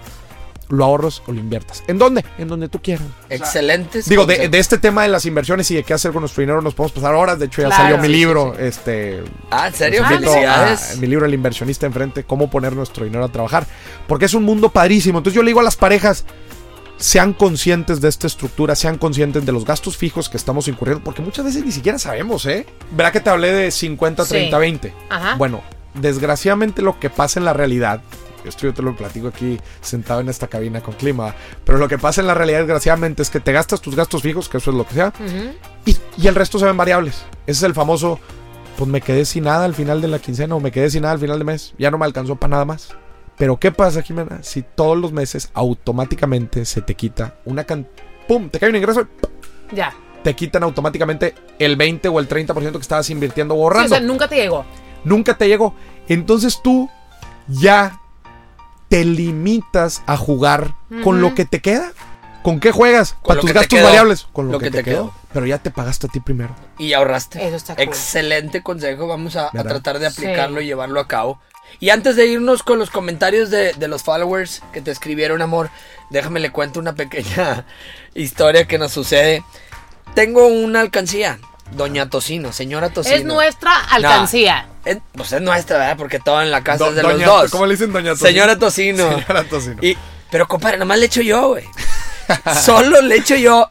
lo 0.69 0.85
ahorras 0.85 1.23
o 1.27 1.33
lo 1.33 1.41
inviertas. 1.41 1.83
¿En 1.89 1.99
dónde? 1.99 2.25
En 2.39 2.47
donde 2.49 2.69
tú 2.69 2.81
quieras. 2.81 3.05
Excelentes. 3.29 4.09
Digo, 4.09 4.25
de, 4.25 4.49
de 4.49 4.59
este 4.59 4.79
tema 4.79 5.03
de 5.03 5.09
las 5.09 5.27
inversiones 5.27 5.71
y 5.71 5.75
de 5.75 5.83
qué 5.83 5.93
hacer 5.93 6.13
con 6.13 6.21
nuestro 6.23 6.41
dinero 6.41 6.63
nos 6.63 6.75
podemos 6.75 6.93
pasar 6.93 7.15
horas. 7.15 7.39
De 7.39 7.47
hecho, 7.47 7.63
ya 7.63 7.69
Claro, 7.69 7.83
salió 7.83 7.97
mi 7.99 8.07
sí, 8.07 8.13
sí, 8.13 8.19
libro, 8.19 8.57
este, 8.59 9.23
Ah, 9.51 9.69
¿en 9.69 9.75
serio? 9.75 10.05
a- 10.05 10.09
Felicidades. 10.09 10.99
mi 10.99 11.07
libro 11.09 11.27
El 11.27 11.35
inversionista 11.35 11.85
enfrente, 11.87 12.25
cómo 12.25 12.49
poner 12.49 12.75
nuestro 12.75 13.05
dinero 13.05 13.25
a 13.25 13.29
trabajar. 13.29 13.67
Porque 14.07 14.27
es 14.27 14.35
un 14.35 14.45
mundo 14.45 14.69
padrísimo. 14.71 15.19
Entonces 15.19 15.35
yo 15.37 15.43
le 15.43 15.49
digo 15.49 15.61
a 15.61 15.65
las 15.65 15.77
parejas, 15.77 16.25
sean 17.03 17.33
conscientes 17.33 18.01
de 18.01 18.09
esta 18.09 18.29
estructura, 18.29 18.77
sean 18.77 18.97
conscientes 18.97 19.45
de 19.45 19.51
los 19.53 19.65
gastos 19.65 19.97
fijos 19.97 20.29
que 20.29 20.37
estamos 20.37 20.69
incurriendo, 20.69 21.03
porque 21.03 21.21
muchas 21.21 21.45
veces 21.45 21.65
ni 21.65 21.73
siquiera 21.73 21.99
sabemos, 21.99 22.47
¿eh? 22.47 22.65
Verá 22.93 23.11
que 23.11 23.21
te 23.21 23.29
hablé 23.29 23.53
de 23.53 23.71
50, 23.73 24.25
Sí. 24.25 24.31
30, 24.31 24.59
20. 24.59 24.95
Ajá. 25.11 25.35
Bueno, 25.37 25.63
desgraciadamente 25.95 26.81
lo 26.81 27.01
que 27.01 27.11
pasa 27.11 27.41
en 27.41 27.45
la 27.45 27.53
realidad, 27.53 28.01
esto 28.45 28.67
yo 28.67 28.73
te 28.75 28.83
lo 28.83 28.95
platico 28.97 29.29
aquí 29.29 29.59
sentado 29.81 30.21
en 30.21 30.29
esta 30.29 30.47
cabina 30.47 30.81
con 30.81 30.95
clima, 30.95 31.35
pero 31.65 31.79
lo 31.79 31.89
que 31.89 31.99
pasa 31.99 32.21
en 32.21 32.29
la 32.29 32.35
realidad 32.35 32.59
desgraciadamente 32.61 33.23
es 33.23 33.31
que 33.31 33.41
te 33.41 33.53
gastas 33.53 33.81
tus 33.81 33.97
gastos 33.97 34.23
fijos, 34.23 34.49
que 34.49 34.59
eso 34.59 34.71
es 34.71 34.77
lo 34.77 34.87
que 34.87 34.95
sea, 34.95 35.13
y, 35.85 35.97
y 36.17 36.27
el 36.29 36.35
resto 36.37 36.59
se 36.61 36.67
ven 36.67 36.77
variables. 36.77 37.25
Ese 37.47 37.59
es 37.59 37.63
el 37.65 37.75
famoso, 37.75 38.21
pues 38.79 38.89
me 38.89 39.01
quedé 39.01 39.25
sin 39.25 39.45
nada 39.45 39.65
al 39.65 39.75
final 39.75 40.01
de 40.01 40.07
la 40.09 40.19
quincena 40.21 40.55
o 40.55 40.61
me 40.61 40.71
quedé 40.71 40.89
sin 40.89 41.03
nada 41.03 41.15
al 41.15 41.21
final 41.21 41.39
del 41.39 41.47
mes, 41.47 41.75
ya 41.79 41.91
no 41.91 41.99
me 41.99 42.05
alcanzó 42.05 42.37
para 42.37 42.53
nada 42.53 42.65
más. 42.65 42.91
Pero 43.39 43.59
¿qué 43.59 43.73
pasa, 43.73 44.03
Jimena? 44.03 44.43
Si 44.43 44.63
todos 44.63 44.97
los 44.97 45.13
meses 45.13 45.51
automáticamente 45.55 46.65
se 46.65 46.81
te 46.83 46.95
quita 46.95 47.37
una 47.45 47.65
can... 47.65 47.89
¡Pum! 48.29 48.49
Te 48.51 48.59
cae 48.59 48.71
un 48.71 48.77
ingreso, 48.77 49.07
y 49.73 49.77
Ya. 49.77 49.95
te 50.23 50.35
quitan 50.35 50.63
automáticamente 50.63 51.35
el 51.59 51.77
20 51.77 52.09
o 52.09 52.21
el 52.21 52.29
30% 52.29 52.73
que 52.73 52.79
estabas 52.79 53.11
invirtiendo 53.11 53.57
o 53.57 53.73
Sí, 53.73 53.85
o 53.85 53.89
sea, 53.89 54.01
nunca 54.01 54.29
te 54.29 54.37
llegó. 54.37 54.65
Nunca 55.05 55.37
te 55.37 55.49
llegó. 55.49 55.75
Entonces 56.09 56.61
tú 56.63 56.89
ya 57.49 58.01
te 58.89 59.05
limitas 59.05 60.03
a 60.07 60.17
jugar 60.17 60.75
con 61.03 61.21
lo 61.21 61.35
que 61.35 61.45
te 61.45 61.61
queda. 61.61 61.93
¿Con 62.43 62.59
qué 62.61 62.73
juegas? 62.73 63.13
Con 63.15 63.23
Para 63.37 63.41
tus 63.41 63.53
gastos 63.53 63.79
quedó. 63.79 63.87
variables. 63.87 64.27
Con 64.33 64.47
lo, 64.47 64.53
Lo 64.53 64.59
que, 64.59 64.65
que 64.67 64.71
te, 64.73 64.79
te 64.79 64.85
quedó. 64.85 65.05
quedó. 65.11 65.15
Pero 65.33 65.47
ya 65.47 65.59
te 65.59 65.71
pagaste 65.71 66.09
a 66.09 66.11
ti 66.11 66.19
primero. 66.21 66.55
Y 66.77 66.93
ahorraste. 66.93 67.47
Eso 67.47 67.55
está 67.57 67.75
cool. 67.77 67.85
Excelente 67.85 68.63
consejo. 68.65 69.07
Vamos 69.07 69.37
a, 69.37 69.51
tratar 69.51 69.99
de 70.01 70.07
aplicarlo 70.09 70.59
Sí. 70.59 70.65
y 70.65 70.67
llevarlo 70.67 70.99
a 71.01 71.07
cabo. 71.07 71.41
Y 71.81 71.91
antes 71.91 72.17
de 72.17 72.27
irnos 72.27 72.63
con 72.63 72.79
los 72.79 72.91
comentarios 72.91 73.51
de, 73.51 73.73
de 73.75 73.89
los 73.89 74.03
followers 74.03 74.63
que 74.73 74.81
te 74.81 74.91
escribieron, 74.91 75.43
amor, 75.43 75.71
déjame 76.11 76.41
le 76.41 76.51
cuento 76.51 76.79
una 76.81 76.95
pequeña 76.95 77.65
historia 78.15 78.67
que 78.67 78.79
nos 78.79 78.93
sucede. 78.93 79.43
Tengo 80.15 80.47
una 80.47 80.81
alcancía, 80.81 81.39
Doña 81.73 82.09
Tocino, 82.11 82.53
señora 82.53 82.91
Tocino. 82.91 83.17
Es 83.17 83.25
nuestra 83.25 83.73
alcancía. 83.91 84.67
Es- 84.85 84.99
pues 85.13 85.33
es 85.33 85.41
nuestra, 85.41 85.79
¿verdad? 85.79 85.97
Porque 85.97 86.19
todo 86.19 86.43
en 86.43 86.51
la 86.51 86.63
casa 86.63 86.85
Do- 86.85 86.91
es 86.91 86.97
de 86.97 87.03
doña- 87.03 87.27
los 87.27 87.43
dos. 87.43 87.51
¿Cómo 87.51 87.67
le 87.67 87.73
dicen 87.75 87.93
Doña 87.93 88.11
Tocino? 88.13 88.29
Señora 88.29 88.59
Tocino. 88.59 89.09
Señora 89.19 89.45
Tocino. 89.45 89.77
Y, 89.81 89.97
pero 90.31 90.47
compadre, 90.47 90.77
nomás 90.79 90.99
le 90.99 91.07
echo 91.07 91.23
yo, 91.23 91.49
güey. 91.49 91.65
Solo 92.63 93.01
le 93.03 93.17
echo 93.17 93.35
yo. 93.37 93.69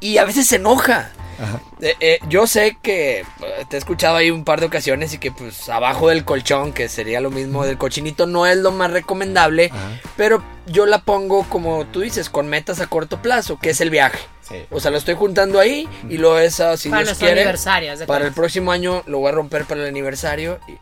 Y 0.00 0.18
a 0.18 0.24
veces 0.24 0.46
se 0.46 0.56
enoja. 0.56 1.10
Ajá. 1.40 1.60
Eh, 1.80 1.94
eh, 2.00 2.18
yo 2.28 2.46
sé 2.46 2.76
que 2.82 3.20
eh, 3.20 3.24
te 3.68 3.76
he 3.76 3.78
escuchado 3.78 4.16
ahí 4.16 4.30
un 4.30 4.44
par 4.44 4.60
de 4.60 4.66
ocasiones 4.66 5.14
y 5.14 5.18
que 5.18 5.32
pues 5.32 5.68
abajo 5.68 6.08
del 6.08 6.24
colchón, 6.24 6.72
que 6.72 6.88
sería 6.88 7.20
lo 7.20 7.30
mismo 7.30 7.64
del 7.64 7.78
cochinito, 7.78 8.26
no 8.26 8.46
es 8.46 8.58
lo 8.58 8.72
más 8.72 8.90
recomendable. 8.90 9.70
Ajá. 9.72 10.00
Pero 10.16 10.42
yo 10.66 10.86
la 10.86 10.98
pongo, 11.02 11.44
como 11.48 11.86
tú 11.86 12.00
dices, 12.00 12.28
con 12.28 12.48
metas 12.48 12.80
a 12.80 12.86
corto 12.88 13.22
plazo, 13.22 13.58
que 13.58 13.70
es 13.70 13.80
el 13.80 13.90
viaje. 13.90 14.18
Sí. 14.46 14.56
O 14.70 14.80
sea, 14.80 14.90
lo 14.90 14.98
estoy 14.98 15.14
juntando 15.14 15.58
ahí 15.60 15.88
y 16.08 16.18
lo 16.18 16.38
es, 16.38 16.60
ah, 16.60 16.76
si 16.76 16.88
para 16.90 17.04
Dios 17.04 17.18
quiere, 17.18 17.40
aniversario. 17.40 17.92
haz 17.92 18.00
de 18.00 18.06
para 18.06 18.26
el 18.26 18.32
próximo 18.32 18.72
año 18.72 19.02
lo 19.06 19.18
voy 19.20 19.28
a 19.28 19.32
romper 19.32 19.64
para 19.64 19.82
el 19.82 19.88
aniversario. 19.88 20.58
y- 20.68 20.72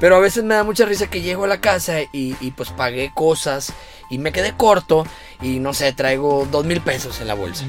pero 0.00 0.16
a 0.16 0.18
veces 0.18 0.42
me 0.42 0.56
da 0.56 0.64
mucha 0.64 0.84
risa 0.86 1.06
que 1.08 1.22
llego 1.22 1.44
a 1.44 1.46
la 1.46 1.60
casa 1.60 2.00
y, 2.02 2.36
y, 2.40 2.50
pues 2.50 2.70
pagué 2.70 3.12
cosas 3.14 3.72
y 4.10 4.18
me 4.18 4.32
quedé 4.32 4.52
corto 4.56 5.06
y 5.40 5.60
no 5.60 5.72
sé, 5.72 5.92
traigo 5.92 6.48
dos 6.50 6.64
mil 6.64 6.80
pesos 6.80 7.20
en 7.20 7.28
la 7.28 7.34
bolsa. 7.34 7.64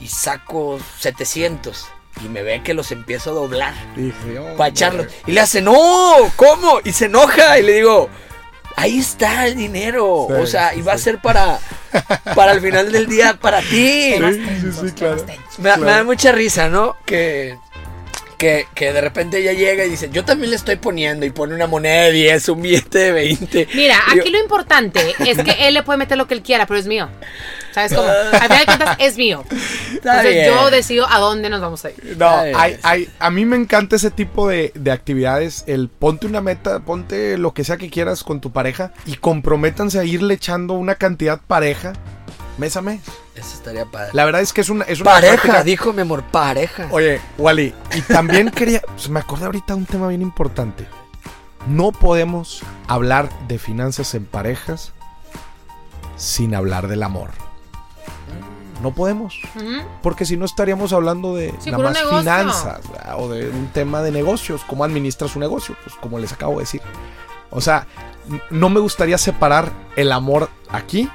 Y 0.00 0.06
saco 0.08 0.80
700 0.98 1.86
y 2.24 2.28
me 2.28 2.42
ve 2.42 2.62
que 2.62 2.74
los 2.74 2.90
empiezo 2.92 3.30
a 3.30 3.34
doblar 3.34 3.72
Dije, 3.96 4.38
oh, 4.38 4.56
para 4.56 4.70
echarlos. 4.70 5.06
Y 5.26 5.32
le 5.32 5.40
hace, 5.40 5.60
no, 5.62 6.16
¿cómo? 6.36 6.80
Y 6.84 6.92
se 6.92 7.06
enoja 7.06 7.58
y 7.58 7.62
le 7.62 7.74
digo, 7.74 8.08
ahí 8.76 8.98
está 8.98 9.46
el 9.46 9.56
dinero. 9.56 10.26
Sí, 10.28 10.34
o 10.34 10.46
sea, 10.46 10.72
y 10.74 10.78
sí, 10.78 10.82
va 10.82 10.94
a 10.94 10.98
ser 10.98 11.18
para, 11.20 11.58
para 12.34 12.52
el 12.52 12.60
final 12.60 12.90
del 12.90 13.06
día, 13.06 13.34
para 13.40 13.60
ti. 13.60 13.66
Sí, 13.68 14.14
sí, 14.14 14.20
tensos, 14.46 14.88
sí, 14.88 14.92
temas 14.94 15.22
claro. 15.22 15.24
Me, 15.58 15.68
da- 15.68 15.76
me 15.76 15.82
Claro. 15.84 15.98
da 15.98 16.04
mucha 16.04 16.32
risa, 16.32 16.68
¿no? 16.68 16.96
Que, 17.06 17.56
que, 18.38 18.66
que 18.74 18.92
de 18.92 19.00
repente 19.02 19.38
ella 19.38 19.52
llega 19.52 19.84
y 19.84 19.90
dice, 19.90 20.08
yo 20.10 20.24
también 20.24 20.50
le 20.50 20.56
estoy 20.56 20.76
poniendo 20.76 21.26
y 21.26 21.30
pone 21.30 21.54
una 21.54 21.66
moneda 21.66 22.04
de 22.04 22.12
10, 22.12 22.48
un 22.48 22.62
billete 22.62 22.98
de 22.98 23.12
20. 23.12 23.68
Mira, 23.74 23.96
Y 24.12 24.16
yo, 24.16 24.20
aquí 24.22 24.30
lo 24.30 24.38
importante 24.40 25.14
es 25.20 25.38
que 25.38 25.68
él 25.68 25.74
le 25.74 25.82
puede 25.82 25.98
meter 25.98 26.16
lo 26.18 26.26
que 26.26 26.34
él 26.34 26.42
quiera, 26.42 26.66
pero 26.66 26.80
es 26.80 26.86
mío. 26.86 27.08
¿Sabes 27.72 27.94
cómo? 27.94 28.08
Al 28.08 28.40
final 28.42 28.58
de 28.58 28.64
cuentas 28.66 28.96
es 28.98 29.16
mío. 29.16 29.44
Entonces 29.92 30.24
bien. 30.34 30.46
yo 30.54 30.70
decido 30.70 31.06
a 31.08 31.18
dónde 31.18 31.48
nos 31.50 31.60
vamos 31.60 31.84
a 31.84 31.90
ir. 31.90 32.16
No, 32.18 32.28
Ay, 32.28 32.52
hay, 32.56 32.78
hay- 32.82 33.10
a 33.18 33.30
mí 33.30 33.44
me 33.44 33.56
encanta 33.56 33.96
ese 33.96 34.10
tipo 34.10 34.48
de, 34.48 34.72
de 34.74 34.90
actividades. 34.90 35.64
El 35.66 35.88
ponte 35.88 36.26
una 36.26 36.40
meta, 36.40 36.80
ponte 36.80 37.38
lo 37.38 37.54
que 37.54 37.64
sea 37.64 37.76
que 37.76 37.90
quieras 37.90 38.24
con 38.24 38.40
tu 38.40 38.50
pareja 38.52 38.92
y 39.06 39.16
comprométanse 39.16 39.98
a 39.98 40.04
irle 40.04 40.34
echando 40.34 40.74
una 40.74 40.96
cantidad 40.96 41.40
pareja 41.46 41.92
mes 42.58 42.76
a 42.76 42.82
mes. 42.82 43.00
Eso 43.34 43.54
estaría 43.54 43.86
padre. 43.86 44.10
La 44.12 44.24
verdad 44.26 44.42
es 44.42 44.52
que 44.52 44.60
es 44.60 44.68
una, 44.68 44.84
es 44.84 45.00
una 45.00 45.12
pareja, 45.12 45.34
práctica- 45.36 45.62
dijo 45.64 45.92
mi 45.94 46.02
amor, 46.02 46.22
pareja. 46.24 46.88
Oye, 46.90 47.20
Wally, 47.38 47.72
y 47.94 48.00
también 48.02 48.50
quería, 48.50 48.82
pues, 48.82 49.08
me 49.08 49.20
acordé 49.20 49.46
ahorita 49.46 49.72
de 49.74 49.78
un 49.78 49.86
tema 49.86 50.08
bien 50.08 50.20
importante. 50.20 50.86
No 51.66 51.92
podemos 51.92 52.60
hablar 52.88 53.28
de 53.48 53.58
finanzas 53.58 54.14
en 54.14 54.26
parejas 54.26 54.92
sin 56.16 56.54
hablar 56.54 56.86
del 56.88 57.02
amor. 57.02 57.30
No 58.82 58.92
podemos, 58.92 59.38
porque 60.02 60.24
si 60.24 60.36
no 60.36 60.44
estaríamos 60.46 60.92
hablando 60.92 61.34
de 61.34 61.52
Sí, 61.60 61.70
nada 61.70 61.84
más 61.84 61.94
negocio. 61.94 62.18
finanzas 62.20 62.80
¿verdad? 62.90 63.14
o 63.18 63.28
de 63.28 63.48
un 63.50 63.68
tema 63.68 64.00
de 64.02 64.10
negocios, 64.10 64.62
cómo 64.66 64.84
administras 64.84 65.34
un 65.36 65.40
negocio, 65.40 65.76
pues 65.84 65.94
como 65.96 66.18
les 66.18 66.32
acabo 66.32 66.54
de 66.54 66.60
decir. 66.60 66.80
O 67.50 67.60
sea, 67.60 67.86
no 68.50 68.68
me 68.70 68.80
gustaría 68.80 69.18
separar 69.18 69.70
el 69.96 70.12
amor 70.12 70.48
aquí, 70.70 71.08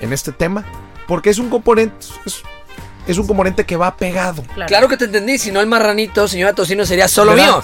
en 0.00 0.12
este 0.12 0.32
tema, 0.32 0.64
porque 1.06 1.30
es 1.30 1.38
un 1.38 1.50
componente, 1.50 1.94
es, 2.26 2.42
es 3.06 3.18
un 3.18 3.26
componente 3.26 3.64
que 3.64 3.76
va 3.76 3.96
pegado. 3.96 4.42
Claro. 4.54 4.66
Claro 4.68 4.88
que 4.88 4.96
te 4.96 5.04
entendí, 5.04 5.38
si 5.38 5.52
no 5.52 5.60
el 5.60 5.66
marranito, 5.66 6.26
señora 6.26 6.52
Tocino, 6.54 6.84
sería 6.84 7.06
solo 7.06 7.32
¿Verdad? 7.34 7.46
mío. 7.46 7.62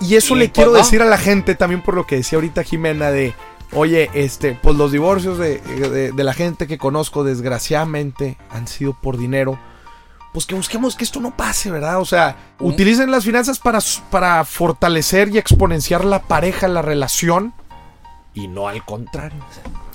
Y 0.00 0.16
eso 0.16 0.36
Y, 0.36 0.40
le 0.40 0.44
pues, 0.48 0.52
quiero 0.54 0.70
no. 0.72 0.76
decir 0.78 1.00
a 1.02 1.06
la 1.06 1.16
gente 1.18 1.54
también 1.54 1.80
por 1.82 1.94
lo 1.94 2.06
que 2.06 2.16
decía 2.16 2.36
ahorita 2.36 2.62
Jimena 2.62 3.10
de, 3.10 3.34
oye, 3.74 4.10
este, 4.14 4.58
pues 4.62 4.76
los 4.76 4.92
divorcios 4.92 5.38
de, 5.38 5.58
de- 5.58 6.12
de 6.12 6.24
la 6.24 6.32
gente 6.34 6.66
que 6.66 6.78
conozco 6.78 7.24
desgraciadamente 7.24 8.36
han 8.50 8.66
sido 8.68 8.94
por 8.94 9.16
dinero. 9.18 9.58
Pues 10.32 10.46
que 10.46 10.54
busquemos 10.56 10.96
que 10.96 11.04
esto 11.04 11.20
no 11.20 11.36
pase, 11.36 11.70
¿verdad? 11.70 12.00
O 12.00 12.04
sea, 12.04 12.36
utilicen 12.58 13.10
las 13.10 13.24
finanzas 13.24 13.60
para, 13.60 13.78
para 14.10 14.44
fortalecer 14.44 15.28
y 15.28 15.38
exponenciar 15.38 16.04
la 16.04 16.22
pareja, 16.22 16.66
la 16.66 16.82
relación, 16.82 17.54
y 18.34 18.48
no 18.48 18.66
al 18.66 18.84
contrario. 18.84 19.38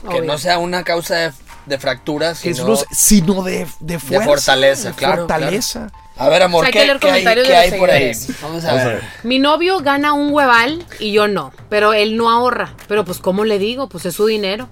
Que 0.09 0.21
no 0.21 0.37
sea 0.37 0.57
una 0.59 0.83
causa 0.85 1.15
de, 1.15 1.31
de 1.65 1.77
fracturas, 1.77 2.37
sino... 2.37 2.65
no- 2.67 2.77
sino 2.89 3.43
de, 3.43 3.67
de 3.81 3.99
fuerza. 3.99 4.25
fortaleza, 4.25 4.89
de 4.89 4.95
claro, 4.95 5.17
fortaleza. 5.27 5.91
A 6.19 6.29
ver, 6.29 6.43
amor, 6.43 6.65
Hay 6.65 6.71
que 6.71 6.79
¿qué, 6.79 6.85
leer 6.85 6.99
qué 6.99 7.07
hay, 7.07 7.11
comentarios 7.11 7.47
qué 7.47 7.53
de 7.53 7.57
hay 7.59 7.69
los 7.71 7.79
por 7.79 7.89
ahí? 7.91 8.11
Vamos 8.41 8.63
a 8.65 8.67
Vamos 8.67 8.83
a 8.83 8.87
ver. 8.89 9.03
Mi 9.23 9.39
novio 9.39 9.79
gana 9.79 10.13
un 10.13 10.31
hueval 10.33 10.85
y 10.99 11.11
yo 11.13 11.27
no, 11.27 11.53
pero 11.69 11.93
él 11.93 12.17
no 12.17 12.29
ahorra. 12.29 12.73
Pero 12.87 13.05
pues, 13.05 13.19
¿cómo 13.19 13.45
le 13.45 13.57
digo? 13.57 13.87
Pues 13.89 14.05
es 14.05 14.15
su 14.15 14.25
dinero. 14.25 14.67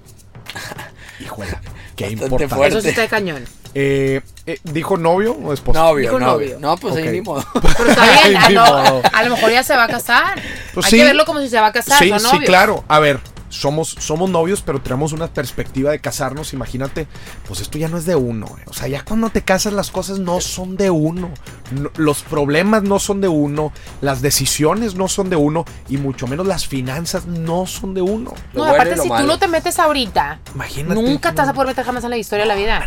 Híjole, 1.19 1.49
qué 1.95 2.09
importante. 2.11 2.53
fuerte. 2.53 2.67
Eso 2.77 2.81
sí 2.81 2.89
está 2.89 3.01
de 3.01 3.07
cañón. 3.07 3.45
Eh, 3.73 4.21
eh, 4.45 4.59
¿Dijo 4.63 4.97
novio 4.97 5.33
o 5.33 5.53
esposa? 5.53 5.79
Novio, 5.79 6.09
Dijo 6.09 6.19
novio. 6.19 6.33
novio. 6.55 6.57
No, 6.59 6.77
pues 6.77 6.93
Ok. 6.95 6.99
ahí 6.99 7.09
ni 7.09 7.21
modo. 7.21 7.45
Pero 7.77 7.89
está 7.89 8.05
bien, 8.23 8.37
a, 8.37 8.49
lo, 8.49 8.61
modo. 8.65 9.01
a 9.13 9.23
lo 9.23 9.29
mejor 9.35 9.51
ya 9.51 9.63
se 9.63 9.75
va 9.75 9.83
a 9.83 9.87
casar. 9.87 10.41
Pues 10.73 10.85
Hay 10.87 10.91
sí. 10.91 10.97
que 10.97 11.03
verlo 11.03 11.25
como 11.25 11.39
si 11.41 11.49
se 11.49 11.59
va 11.59 11.67
a 11.67 11.71
casar, 11.73 11.99
Sí, 11.99 12.09
no 12.11 12.19
sí, 12.19 12.39
claro. 12.39 12.83
A 12.87 12.99
ver, 12.99 13.19
somos, 13.49 13.95
somos 13.99 14.29
novios, 14.29 14.61
pero 14.61 14.81
tenemos 14.81 15.13
una 15.13 15.27
perspectiva 15.27 15.91
de 15.91 15.99
casarnos. 15.99 16.53
Imagínate, 16.53 17.07
pues 17.47 17.61
esto 17.61 17.77
ya 17.77 17.87
no 17.87 17.97
es 17.97 18.05
de 18.05 18.15
uno. 18.15 18.47
eh. 18.59 18.63
O 18.67 18.73
sea, 18.73 18.87
ya 18.87 19.03
cuando 19.03 19.29
te 19.29 19.41
casas 19.43 19.73
las 19.73 19.89
cosas 19.91 20.19
no 20.19 20.41
son 20.41 20.77
de 20.77 20.89
uno. 20.89 21.29
No- 21.71 21.91
los 21.97 22.21
problemas 22.23 22.83
no 22.83 22.99
son 22.99 23.21
de 23.21 23.27
uno. 23.27 23.71
Las 24.01 24.21
decisiones 24.21 24.95
no 24.95 25.07
son 25.07 25.29
de 25.29 25.35
uno. 25.35 25.65
Y 25.89 25.97
mucho 25.97 26.27
menos 26.27 26.45
las 26.45 26.67
finanzas 26.67 27.25
no 27.25 27.65
son 27.65 27.93
de 27.93 28.01
uno. 28.01 28.33
No, 28.53 28.59
bueno 28.61 28.73
aparte, 28.73 28.97
si 28.97 29.07
tú 29.09 29.23
no 29.27 29.37
te 29.39 29.47
metes 29.47 29.79
ahorita, 29.79 30.39
Imagínate. 30.53 31.01
nunca 31.01 31.31
te 31.31 31.37
vas 31.37 31.49
a 31.49 31.53
poder 31.53 31.69
meter 31.69 31.85
jamás 31.85 32.03
en 32.03 32.09
la 32.09 32.17
historia 32.17 32.43
de 32.45 32.49
la 32.49 32.55
vida. 32.55 32.79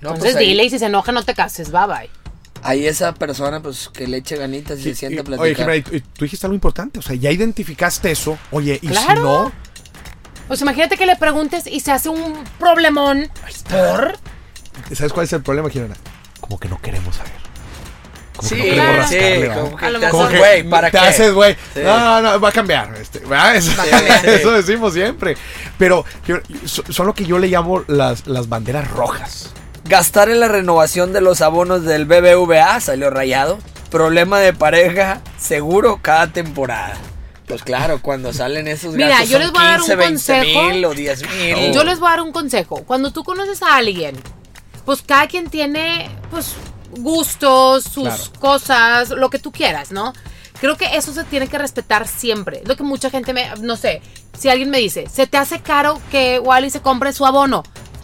No, 0.00 0.10
Entonces 0.10 0.32
pues 0.32 0.36
ahí- 0.36 0.48
dile 0.48 0.64
y 0.64 0.70
si 0.70 0.78
se 0.78 0.86
enoja, 0.86 1.12
no 1.12 1.22
te 1.24 1.34
cases. 1.34 1.70
Bye 1.70 1.86
bye. 1.86 2.10
Ahí 2.62 2.86
esa 2.86 3.14
persona, 3.14 3.60
pues, 3.62 3.88
que 3.90 4.08
le 4.08 4.16
eche 4.16 4.36
ganitas 4.36 4.80
y 4.80 4.82
se 4.82 4.94
sienta 4.96 5.20
a 5.20 5.24
platicar. 5.24 5.68
Oye, 5.68 5.82
Jimena, 5.84 6.02
tú- 6.14 6.24
dijiste 6.24 6.46
algo 6.46 6.54
importante. 6.54 6.98
O 6.98 7.02
sea, 7.02 7.14
ya 7.14 7.30
identificaste 7.30 8.10
eso. 8.10 8.38
Oye, 8.50 8.78
y 8.82 8.88
Claro. 8.88 9.14
si 9.16 9.22
no, 9.22 9.52
Pues 10.48 10.60
imagínate 10.60 10.96
que 10.96 11.06
le 11.06 11.16
preguntes 11.16 11.66
y 11.66 11.80
se 11.80 11.92
hace 11.92 12.08
un 12.08 12.44
problemón. 12.58 13.28
¿Por? 13.70 14.16
¿sabes 14.94 15.12
cuál 15.12 15.24
es 15.24 15.32
el 15.32 15.42
problema, 15.42 15.68
Jimena? 15.70 15.96
Como 16.40 16.58
que 16.60 16.68
no 16.68 16.80
queremos 16.80 17.16
saber. 17.16 17.32
Como 18.36 18.48
Sí, 18.48 18.56
que 18.56 18.62
no 18.62 18.74
queremos 18.76 18.94
claro. 18.94 19.08
sí, 19.08 19.18
rascarle, 19.18 19.60
como 19.62 19.76
que 19.76 19.86
A 19.86 19.90
lo 19.90 19.98
te 20.00 20.06
mejor- 20.06 20.26
haces 20.26 20.38
güey, 20.38 20.62
¿para 20.70 20.90
te 20.90 20.98
qué? 20.98 21.04
haces, 21.06 21.32
güey. 21.32 21.54
Sí. 21.74 21.80
No, 21.82 22.20
no, 22.22 22.40
va 22.40 22.48
a 22.50 22.52
cambiar. 22.52 22.94
Este. 22.96 23.18
Eso, 23.54 23.70
Sí, 23.82 23.88
sí. 23.90 24.28
eso 24.28 24.50
decimos 24.52 24.92
siempre. 24.92 25.36
Pero 25.78 26.04
son 26.90 27.06
lo 27.06 27.14
que 27.14 27.24
yo 27.24 27.38
le 27.38 27.48
llamo 27.48 27.82
las, 27.88 28.26
las 28.26 28.48
banderas 28.48 28.88
rojas. 28.90 29.50
Gastar 29.84 30.28
en 30.28 30.40
la 30.40 30.48
renovación 30.48 31.12
de 31.12 31.20
los 31.22 31.40
abonos 31.40 31.84
del 31.84 32.04
BBVA 32.04 32.78
salió 32.80 33.08
rayado. 33.10 33.58
Problema 33.90 34.40
de 34.40 34.52
pareja 34.52 35.20
seguro 35.38 36.00
cada 36.02 36.26
temporada. 36.28 36.94
Pues 37.46 37.62
claro, 37.62 38.00
cuando 38.02 38.32
salen 38.32 38.66
esos 38.66 38.94
Mira, 38.94 39.08
gastos 39.10 39.28
yo 39.30 39.38
les 39.38 39.52
voy 39.52 39.62
a 39.62 39.66
dar 39.68 39.80
un 39.80 39.86
15, 39.86 39.96
20 39.96 40.14
consejo. 40.14 40.62
mil 40.64 40.84
o 40.84 40.94
10 40.94 41.22
mil. 41.36 41.72
Yo 41.72 41.84
les 41.84 41.98
voy 42.00 42.08
a 42.08 42.10
dar 42.12 42.20
un 42.22 42.32
consejo. 42.32 42.82
Cuando 42.84 43.12
tú 43.12 43.22
conoces 43.22 43.62
a 43.62 43.76
alguien, 43.76 44.16
pues 44.84 45.02
cada 45.02 45.28
quien 45.28 45.48
tiene, 45.48 46.10
pues, 46.30 46.54
gustos, 46.98 47.84
sus 47.84 48.04
Claro. 48.04 48.22
cosas, 48.40 49.10
lo 49.10 49.30
que 49.30 49.38
tú 49.38 49.52
quieras, 49.52 49.92
¿no? 49.92 50.12
Creo 50.60 50.76
que 50.76 50.96
eso 50.96 51.12
se 51.12 51.22
tiene 51.24 51.46
que 51.48 51.58
respetar 51.58 52.08
siempre. 52.08 52.62
Lo 52.64 52.76
que 52.76 52.82
mucha 52.82 53.10
gente 53.10 53.32
me, 53.32 53.48
no 53.60 53.76
sé, 53.76 54.00
si 54.36 54.48
alguien 54.48 54.70
me 54.70 54.78
dice, 54.78 55.06
se 55.12 55.26
te 55.26 55.36
hace 55.36 55.60
caro 55.60 56.00
que 56.10 56.38
Wally 56.40 56.70
se 56.70 56.80
compre 56.80 57.12
su 57.12 57.26
abono, 57.26 57.62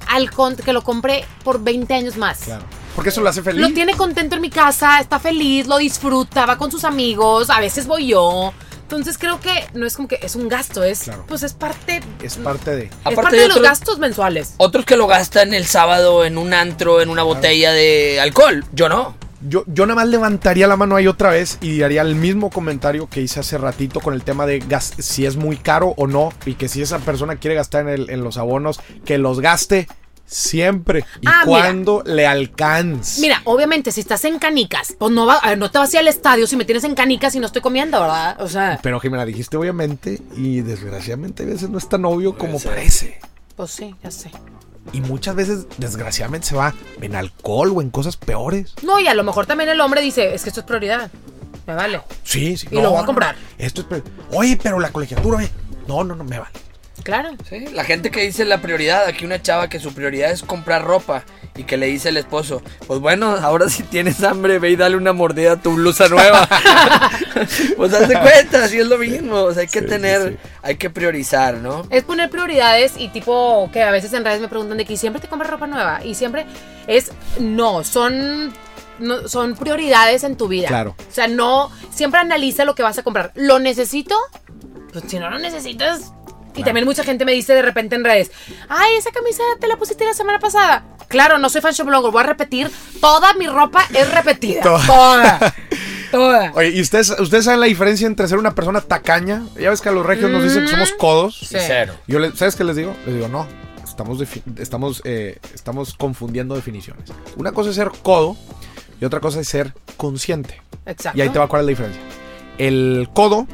al 0.09 0.31
con- 0.31 0.55
que 0.57 0.73
lo 0.73 0.83
compre 0.83 1.25
por 1.45 1.63
20 1.65 1.95
años 1.95 2.17
más. 2.17 2.41
Claro. 2.45 2.65
Porque 2.95 3.09
eso 3.09 3.23
lo 3.23 3.31
hace 3.31 3.43
feliz. 3.43 3.61
Lo 3.61 3.73
tiene 3.73 3.95
contento 3.97 4.37
en 4.37 4.43
mi 4.43 4.51
casa, 4.51 5.01
está 5.01 5.19
feliz, 5.19 5.67
lo 5.67 5.79
disfruta, 5.79 6.45
va 6.45 6.59
con 6.59 6.71
sus 6.71 6.85
amigos, 6.85 7.49
a 7.49 7.59
veces 7.59 7.87
voy 7.87 8.09
yo. 8.09 8.53
Entonces 8.97 9.19
creo 9.19 9.41
que 9.41 9.51
no 9.75 9.87
es 9.87 9.97
como 9.97 10.09
que 10.09 10.19
es 10.23 10.37
un 10.37 10.49
gasto, 10.49 10.83
es 10.85 11.01
Claro. 11.05 11.25
pues 11.27 11.43
es 11.43 11.53
parte 11.55 12.01
Es 12.23 12.37
parte 12.37 12.77
de. 12.77 12.83
es 12.85 12.91
Aparte 13.01 13.17
parte 13.23 13.37
de 13.37 13.43
de 13.43 13.49
los 13.49 13.63
gastos 13.63 13.99
mensuales. 13.99 14.55
Otros 14.59 14.85
que 14.85 14.97
lo 14.97 15.07
gastan 15.07 15.55
el 15.55 15.67
sábado 15.67 16.25
en 16.25 16.39
un 16.39 16.53
antro, 16.55 17.01
en 17.01 17.09
una 17.09 17.23
botella 17.23 17.73
de 17.73 18.21
alcohol. 18.21 18.65
Yo 18.73 18.89
no. 18.89 19.17
Yo, 19.49 19.65
yo 19.67 19.87
nada 19.87 19.97
más 19.97 20.09
levantaría 20.09 20.69
la 20.69 20.77
mano 20.77 20.95
ahí 20.95 21.09
otra 21.09 21.31
vez 21.31 21.59
y 21.61 21.83
haría 21.83 22.03
el 22.03 22.15
mismo 22.15 22.49
comentario 22.51 23.09
que 23.09 23.21
hice 23.23 23.41
hace 23.41 23.59
ratito 23.59 23.99
con 24.01 24.15
el 24.15 24.23
tema 24.23 24.47
de 24.47 24.61
gas, 24.61 24.93
si 25.01 25.27
es 25.27 25.35
muy 25.37 25.57
caro 25.57 25.95
o 25.97 26.07
no. 26.07 26.33
Y 26.47 26.55
que 26.55 26.69
si 26.69 26.81
esa 26.81 27.01
persona 27.01 27.35
quiere 27.37 27.57
gastar 27.57 27.81
en, 27.83 27.89
el- 27.89 28.11
en 28.11 28.23
los 28.23 28.37
abonos, 28.39 28.79
que 29.05 29.19
los 29.19 29.41
gaste 29.41 29.89
siempre 30.33 31.05
y 31.21 31.27
Ah, 31.27 31.43
mira. 31.45 31.61
cuando 31.61 32.03
le 32.07 32.27
alcance. 32.27 33.21
Mira, 33.21 33.41
obviamente 33.45 33.93
si 33.93 34.01
estás 34.01 34.25
en 34.25 34.39
canicas, 34.39 34.95
pues 34.99 35.13
no 35.13 35.27
va, 35.27 35.37
a 35.37 35.51
ver, 35.51 35.59
no 35.59 35.71
te 35.71 35.79
vas 35.79 35.91
a 35.93 35.97
ir 35.97 36.01
al 36.01 36.09
estadio 36.09 36.47
si 36.47 36.57
me 36.57 36.65
tienes 36.65 36.85
en 36.85 36.95
canicas 36.95 37.35
y 37.35 37.41
no 37.41 37.47
estoy 37.47 37.63
comiendo, 37.63 38.01
¿verdad? 38.01 38.41
O 38.41 38.49
sea, 38.49 38.79
Pero 38.83 38.99
Jimena, 39.01 39.25
dijiste 39.25 39.57
obviamente 39.57 40.21
y 40.37 40.61
desgraciadamente 40.63 41.43
a 41.43 41.47
veces 41.47 41.69
no 41.69 41.79
es 41.79 41.89
tan 41.89 42.05
obvio 42.05 42.37
como 42.37 42.59
ser. 42.59 42.71
parece. 42.73 43.21
pues 43.57 43.71
sí, 43.71 43.95
ya 44.03 44.11
sé. 44.11 44.31
Y 44.93 45.01
muchas 45.01 45.35
veces 45.37 45.67
desgraciadamente 45.79 46.49
se 46.49 46.57
va 46.57 46.75
en 47.01 47.15
alcohol 47.15 47.73
o 47.77 47.81
en 47.83 47.91
cosas 47.91 48.17
peores. 48.17 48.75
No, 48.83 48.99
y 48.99 49.07
a 49.07 49.15
lo 49.15 49.23
mejor 49.23 49.47
también 49.47 49.71
el 49.71 49.81
hombre 49.81 50.01
dice, 50.01 50.35
es 50.35 50.43
que 50.43 50.49
esto 50.49 50.61
es 50.61 50.67
prioridad. 50.67 51.11
Me 51.67 51.75
vale. 51.75 52.01
Sí, 52.25 52.57
sí. 52.57 52.67
Y 52.73 52.81
lo 52.81 52.91
voy 52.91 53.01
a 53.03 53.07
comprar. 53.07 53.37
Esto 53.59 53.87
es... 53.91 54.03
Oye, 54.33 54.59
pero 54.61 54.81
la 54.81 54.91
colegiatura, 54.91 55.39
oye. 55.39 55.51
No, 55.87 56.03
no, 56.03 56.17
no, 56.17 56.25
me 56.25 56.39
vale. 56.41 56.51
Claro. 57.03 57.31
Sí, 57.49 57.67
la 57.73 57.85
gente 57.85 58.11
que 58.11 58.21
dice 58.23 58.45
la 58.45 58.59
prioridad, 58.61 59.07
aquí 59.07 59.25
una 59.25 59.41
chava 59.43 59.69
que 59.69 59.81
su 59.81 59.93
prioridad 59.93 60.31
es 60.31 60.43
comprar 60.43 60.85
ropa 60.85 61.25
y 61.57 61.65
que 61.65 61.77
le 61.77 61.87
dice 61.87 62.11
el 62.11 62.17
esposo, 62.17 62.63
pues 62.87 63.01
bueno, 63.01 63.27
ahora 63.43 63.69
si 63.69 63.83
tienes 63.83 64.23
hambre, 64.23 64.59
ve 64.59 64.71
y 64.71 64.77
dale 64.77 64.97
una 64.97 65.13
mordida 65.13 65.53
a 65.53 65.57
tu 65.57 65.75
blusa 65.75 66.09
nueva. 66.09 66.49
pues 67.77 67.93
hazte 67.93 68.19
cuenta, 68.19 68.65
así 68.65 68.79
es 68.79 68.87
lo 68.87 68.99
mismo, 68.99 69.37
o 69.37 69.53
sea, 69.53 69.63
hay 69.63 69.69
que 69.69 69.81
Sí, 69.81 69.87
tener, 69.87 70.23
sí, 70.23 70.29
sí. 70.43 70.49
hay 70.63 70.77
que 70.77 70.91
priorizar, 70.91 71.55
¿no? 71.55 71.87
Es 71.91 72.05
poner 72.05 72.31
prioridades 72.31 72.95
y 72.97 73.09
tipo 73.09 73.69
que 73.73 73.83
a 73.83 73.91
veces 73.91 74.13
en 74.13 74.25
redes 74.25 74.41
me 74.41 74.49
preguntan 74.49 74.79
de 74.79 74.85
que 74.85 74.97
siempre 74.97 75.21
te 75.21 75.29
compras 75.29 75.51
ropa 75.51 75.67
nueva 75.67 76.05
y 76.05 76.15
siempre 76.15 76.47
es 76.87 77.11
no, 77.41 77.85
son 77.85 78.53
no, 78.99 79.29
son 79.29 79.57
prioridades 79.57 80.23
en 80.25 80.37
tu 80.37 80.49
vida. 80.49 80.69
Claro. 80.69 80.95
O 80.99 81.13
sea, 81.13 81.27
no 81.27 81.71
siempre 81.93 82.21
analiza 82.21 82.65
lo 82.65 82.75
que 82.75 82.83
vas 82.83 82.99
a 82.99 83.03
comprar. 83.03 83.33
¿Lo 83.35 83.59
necesito? 83.59 84.15
Pues 84.93 85.05
si 85.09 85.19
no 85.19 85.29
lo 85.31 85.39
necesitas. 85.39 86.13
Y 86.55 86.63
también 86.65 86.85
mucha 86.87 87.03
gente 87.03 87.25
me 87.25 87.33
dice 87.33 87.55
de 87.55 87.63
repente 87.63 87.95
en 87.97 88.05
redes, 88.05 88.31
ay, 88.69 88.95
esa 88.97 89.11
camisa 89.11 89.43
te 89.61 89.67
la 89.69 89.77
pusiste 89.77 90.05
la 90.05 90.15
semana 90.15 90.39
pasada. 90.39 90.85
Claro, 91.09 91.39
no 91.39 91.49
soy 91.49 91.61
fashion 91.61 91.87
blogger, 91.87 92.11
voy 92.11 92.23
a 92.23 92.27
repetir, 92.27 92.71
toda 93.01 93.33
mi 93.35 93.47
ropa 93.47 93.85
es 93.95 94.13
repetida. 94.13 94.63
Toda. 94.63 94.87
Toda. 94.87 95.55
Toda. 96.11 96.53
Oye, 96.55 96.69
¿y 96.71 96.81
ustedes, 96.83 97.09
ustedes 97.19 97.45
saben 97.47 97.61
la 97.61 97.67
diferencia 97.67 98.07
entre 98.07 98.29
ser 98.29 98.37
una 98.39 98.55
persona 98.55 98.83
tacaña? 98.83 99.45
Ya 99.59 99.71
ves 99.71 99.81
que 99.81 99.89
a 99.89 99.93
los 99.93 100.05
regios 100.05 100.31
nos 100.31 100.43
dicen 100.43 100.65
que 100.65 100.71
somos 100.71 100.93
codos. 100.93 101.39
Sí. 101.39 101.57
Cero. 101.59 101.95
Yo 102.07 102.19
le- 102.19 102.37
¿Sabes 102.37 102.55
qué 102.55 102.65
les 102.65 102.77
digo? 102.77 102.95
Les 103.07 103.15
digo, 103.15 103.29
no. 103.29 103.47
Estamos, 103.83 104.19
estamos, 104.59 105.01
eh, 105.05 105.39
estamos 105.55 105.95
confundiendo 105.95 106.55
definiciones. 106.55 107.11
Una 107.37 107.53
cosa 107.53 107.71
es 107.71 107.77
ser 107.77 107.91
codo 108.03 108.37
y 109.01 109.05
otra 109.07 109.21
cosa 109.21 109.41
es 109.41 109.49
ser 109.49 109.73
consciente. 109.97 110.61
Exacto. 110.87 111.19
Y 111.19 111.23
ahí 111.23 111.29
te 111.31 111.39
va 111.39 111.47
cuál 111.49 111.61
es 111.61 111.67
la 111.67 111.71
diferencia. 111.71 112.03
El 112.59 113.09
codo 113.15 113.47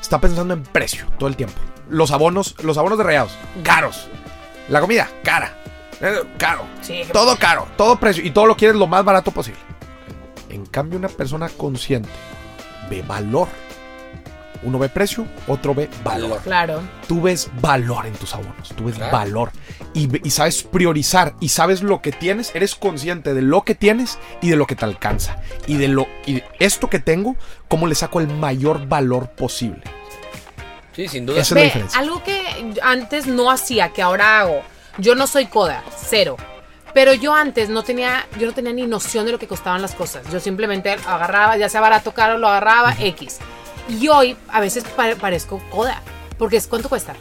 está 0.00 0.18
pensando 0.20 0.54
en 0.54 0.62
precio 0.62 1.06
todo 1.18 1.28
el 1.28 1.36
tiempo. 1.36 1.58
Los 1.88 2.10
abonos, 2.10 2.54
los 2.62 2.78
abonos 2.78 2.98
de 2.98 3.04
rayados, 3.04 3.32
caros. 3.62 4.08
La 4.68 4.80
comida, 4.80 5.08
cara. 5.22 5.54
Eh, 6.00 6.22
Caro. 6.38 6.64
Sí, 6.82 7.02
que- 7.06 7.12
Todo 7.12 7.36
caro, 7.38 7.66
todo 7.76 7.98
precio. 7.98 8.24
Y 8.24 8.30
todo 8.30 8.46
lo 8.46 8.56
quieres 8.56 8.76
lo 8.76 8.86
más 8.86 9.04
barato 9.04 9.30
posible. 9.30 9.60
En 10.50 10.66
cambio, 10.66 10.98
una 10.98 11.08
persona 11.08 11.48
consciente 11.48 12.08
ve 12.90 13.02
valor. 13.02 13.48
Uno 14.62 14.78
ve 14.78 14.88
precio, 14.88 15.26
otro 15.46 15.74
ve 15.74 15.88
valor. 16.02 16.40
Claro. 16.42 16.80
Tú 17.06 17.20
ves 17.22 17.48
valor 17.60 18.06
en 18.06 18.14
tus 18.14 18.34
abonos, 18.34 18.70
tú 18.74 18.86
ves 18.86 18.96
Claro. 18.96 19.12
valor 19.12 19.50
y, 19.92 20.26
y 20.26 20.30
sabes 20.30 20.62
priorizar 20.64 21.34
y 21.40 21.50
sabes 21.50 21.82
lo 21.82 22.00
que 22.02 22.10
tienes, 22.10 22.52
eres 22.54 22.74
consciente 22.74 23.32
de 23.34 23.42
lo 23.42 23.62
que 23.62 23.74
tienes 23.74 24.18
y 24.40 24.48
de 24.48 24.56
lo 24.56 24.66
que 24.66 24.74
te 24.74 24.84
alcanza 24.86 25.36
y 25.66 25.76
de 25.76 25.88
lo 25.88 26.08
y 26.24 26.36
de 26.36 26.44
esto 26.58 26.88
que 26.88 26.98
tengo, 26.98 27.36
cómo 27.68 27.86
le 27.86 27.94
saco 27.94 28.18
el 28.20 28.28
mayor 28.28 28.88
valor 28.88 29.28
posible. 29.30 29.82
Sí, 30.96 31.06
sin 31.08 31.26
duda. 31.26 31.40
Esa 31.40 31.42
es 31.42 31.50
la 31.52 31.56
Ve, 31.60 31.64
diferencia. 31.66 32.00
algo 32.00 32.22
que 32.24 32.74
antes 32.82 33.26
no 33.26 33.50
hacía, 33.50 33.90
que 33.92 34.00
ahora 34.02 34.40
hago. 34.40 34.62
Yo 34.98 35.14
no 35.14 35.26
soy 35.26 35.46
coda, 35.46 35.84
cero. 35.94 36.36
Pero 36.94 37.12
yo 37.12 37.34
antes 37.34 37.68
no 37.68 37.82
tenía, 37.82 38.26
yo 38.38 38.46
no 38.46 38.54
tenía 38.54 38.72
ni 38.72 38.86
noción 38.86 39.26
de 39.26 39.32
lo 39.32 39.38
que 39.38 39.46
costaban 39.46 39.82
las 39.82 39.94
cosas. 39.94 40.22
Yo 40.32 40.40
simplemente 40.40 40.90
agarraba, 40.90 41.58
ya 41.58 41.68
sea 41.68 41.82
barato 41.82 42.10
o 42.10 42.14
caro, 42.14 42.38
lo 42.38 42.48
agarraba 42.48 42.96
X. 42.98 43.36
Y 43.90 44.08
hoy 44.08 44.34
a 44.48 44.60
veces 44.60 44.84
pa- 44.84 45.14
parezco 45.20 45.62
coda. 45.70 46.02
Porque 46.38 46.56
es 46.56 46.66
cuánto 46.66 46.88
cuesta, 46.88 47.14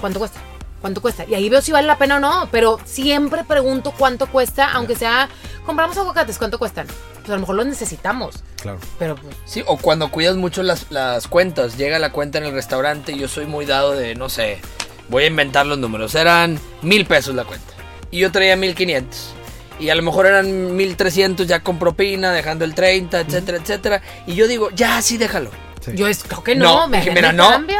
cuánto 0.00 0.18
cuesta, 0.18 0.38
cuánto 0.82 1.00
cuesta. 1.00 1.24
Y 1.26 1.34
ahí 1.34 1.48
veo 1.48 1.62
si 1.62 1.72
vale 1.72 1.86
la 1.86 1.96
pena 1.96 2.16
o 2.16 2.20
no. 2.20 2.48
Pero 2.52 2.78
siempre 2.84 3.44
pregunto 3.44 3.94
cuánto 3.96 4.26
cuesta, 4.26 4.70
aunque 4.72 4.94
sea, 4.94 5.30
compramos 5.64 5.96
aguacates, 5.96 6.36
¿cuánto 6.36 6.58
cuestan? 6.58 6.86
Pues 7.14 7.30
a 7.30 7.34
lo 7.34 7.40
mejor 7.40 7.56
los 7.56 7.66
necesitamos. 7.66 8.42
Claro. 8.60 8.78
Pero 8.98 9.14
pues, 9.16 9.34
Sí, 9.46 9.62
o 9.66 9.78
cuando 9.78 10.10
cuidas 10.10 10.36
mucho 10.36 10.62
las, 10.62 10.90
las 10.90 11.28
cuentas, 11.28 11.78
llega 11.78 11.98
la 11.98 12.12
cuenta 12.12 12.36
en 12.36 12.44
el 12.44 12.52
restaurante 12.52 13.12
y 13.12 13.18
yo 13.18 13.28
soy 13.28 13.46
muy 13.46 13.64
dado 13.64 13.92
de, 13.92 14.14
no 14.14 14.28
sé, 14.28 14.60
voy 15.08 15.24
a 15.24 15.26
inventar 15.28 15.66
los 15.66 15.78
números, 15.78 16.14
eran 16.14 16.58
mil 16.82 17.06
pesos 17.06 17.34
la 17.34 17.44
cuenta. 17.44 17.72
Y 18.10 18.18
yo 18.18 18.32
traía 18.32 18.56
mil 18.56 18.74
quinientos. 18.74 19.32
Y 19.78 19.90
a 19.90 19.94
lo 19.94 20.02
mejor 20.02 20.26
eran 20.26 20.76
mil 20.76 20.96
trescientos 20.96 21.46
ya 21.46 21.60
con 21.60 21.78
propina, 21.78 22.32
dejando 22.32 22.64
el 22.64 22.74
30, 22.74 23.20
etcétera, 23.20 23.58
etcétera. 23.58 24.02
Y 24.26 24.34
yo 24.34 24.46
digo, 24.46 24.70
ya, 24.70 25.00
sí, 25.02 25.16
déjalo. 25.16 25.50
Sí. 25.80 25.92
yo 25.94 26.06
es, 26.06 26.22
creo 26.22 26.44
que 26.44 26.54
no, 26.54 26.86
me 26.86 26.98
dije, 26.98 27.10
mira, 27.10 27.32
no. 27.32 27.48
cambio. 27.48 27.78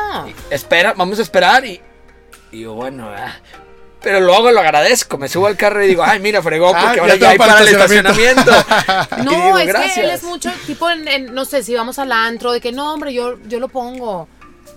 Espera, 0.50 0.94
vamos 0.96 1.18
a 1.18 1.22
esperar 1.22 1.64
y... 1.64 1.80
Y 2.53 2.61
yo, 2.61 2.74
bueno, 2.74 3.09
ah. 3.09 3.32
Pero 4.03 4.20
luego 4.20 4.50
lo 4.50 4.61
agradezco, 4.61 5.16
me 5.16 5.28
subo 5.28 5.46
al 5.46 5.57
carro 5.57 5.82
y 5.84 5.86
digo, 5.86 6.03
ay, 6.05 6.18
mira, 6.18 6.42
fregó, 6.42 6.72
Ah, 6.74 6.82
porque 6.86 7.00
ahora 7.00 7.14
ya 7.16 7.30
hay 7.30 7.38
para 7.38 7.61
el 7.61 7.68
estacionamiento. 7.68 8.50
No, 9.24 9.30
digo, 9.30 9.59
es 9.59 9.64
que 9.64 9.70
él 9.70 9.76
"Gracias". 9.76 10.14
es 10.14 10.22
mucho 10.24 10.50
tipo 10.66 10.90
en, 10.90 11.07
en- 11.07 11.34
no 11.34 11.44
sé, 11.44 11.62
si 11.62 11.74
vamos 11.74 11.98
al 12.00 12.11
antro, 12.11 12.50
de 12.53 12.61
que 12.61 12.72
no, 12.72 12.92
hombre, 12.92 13.12
yo, 13.14 13.38
yo 13.46 13.61
lo 13.61 13.68
pongo. 13.68 14.26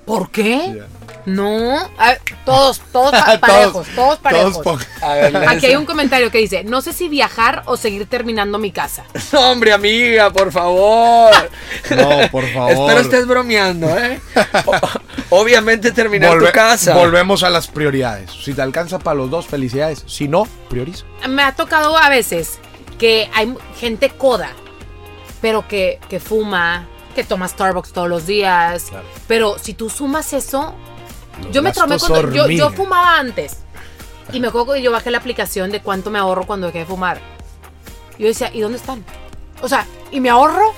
¿Por 0.05 0.29
qué? 0.29 0.79
No, 1.25 1.75
a 1.97 2.09
ver, 2.09 2.21
todos, 2.45 2.79
todos 2.91 3.11
pa- 3.11 3.37
parejos, 3.41 3.87
todos, 3.95 4.19
parejos. 4.19 4.57
po- 4.59 4.77
A 5.01 5.13
ver, 5.15 5.35
Aquí 5.49 5.65
hay 5.65 5.75
un 5.75 5.85
comentario 5.85 6.29
que 6.29 6.37
dice, 6.37 6.63
no 6.63 6.81
sé 6.81 6.93
si 6.93 7.09
viajar 7.09 7.63
o 7.65 7.77
seguir 7.77 8.05
terminando 8.07 8.57
mi 8.59 8.71
casa. 8.71 9.05
No, 9.33 9.51
hombre, 9.51 9.73
amiga, 9.73 10.31
por 10.31 10.51
favor. 10.51 11.33
No, 11.89 12.29
por 12.31 12.47
favor. 12.53 12.71
Espero 12.71 12.99
estés 12.99 13.27
bromeando, 13.27 13.87
¿eh? 13.97 14.19
O- 14.65 15.41
obviamente 15.41 15.91
terminar 15.91 16.31
Volve- 16.37 16.47
tu 16.47 16.51
casa. 16.53 16.93
Volvemos 16.93 17.43
a 17.43 17.49
las 17.49 17.67
prioridades. 17.67 18.31
Si 18.31 18.53
te 18.53 18.61
alcanza 18.61 18.99
para 18.99 19.15
los 19.15 19.29
dos, 19.29 19.45
felicidades. 19.47 20.03
Si 20.07 20.27
no, 20.27 20.47
prioriza. 20.69 21.05
Me 21.27 21.41
ha 21.43 21.53
tocado 21.55 21.97
a 21.97 22.09
veces 22.09 22.59
que 22.99 23.29
hay 23.33 23.53
gente 23.79 24.09
coda, 24.09 24.51
pero 25.41 25.67
que, 25.67 25.99
que 26.09 26.19
fuma, 26.19 26.87
que 27.13 27.23
toma 27.23 27.47
Starbucks 27.47 27.91
todos 27.91 28.07
los 28.09 28.25
días. 28.25 28.85
Claro. 28.89 29.05
Pero 29.27 29.57
si 29.59 29.73
tú 29.73 29.89
sumas 29.89 30.31
eso, 30.33 30.73
yo 31.51 31.61
me 31.61 31.71
traumé 31.71 31.97
cuando 31.97 32.31
yo, 32.31 32.47
yo 32.47 32.69
fumaba 32.71 33.17
antes. 33.19 33.57
Y 34.33 34.39
me 34.39 34.47
acuerdo 34.47 34.73
que 34.73 34.81
yo 34.81 34.91
bajé 34.91 35.11
la 35.11 35.19
aplicación 35.19 35.71
de 35.71 35.81
cuánto 35.81 36.09
me 36.09 36.19
ahorro 36.19 36.45
cuando 36.47 36.67
dejé 36.67 36.79
de 36.79 36.85
fumar. 36.85 37.19
Yo 38.17 38.27
decía, 38.27 38.49
¿y 38.53 38.61
dónde 38.61 38.77
están? 38.77 39.03
O 39.61 39.67
sea, 39.67 39.85
¿y 40.11 40.19
mi 40.19 40.29
ahorro? 40.29 40.73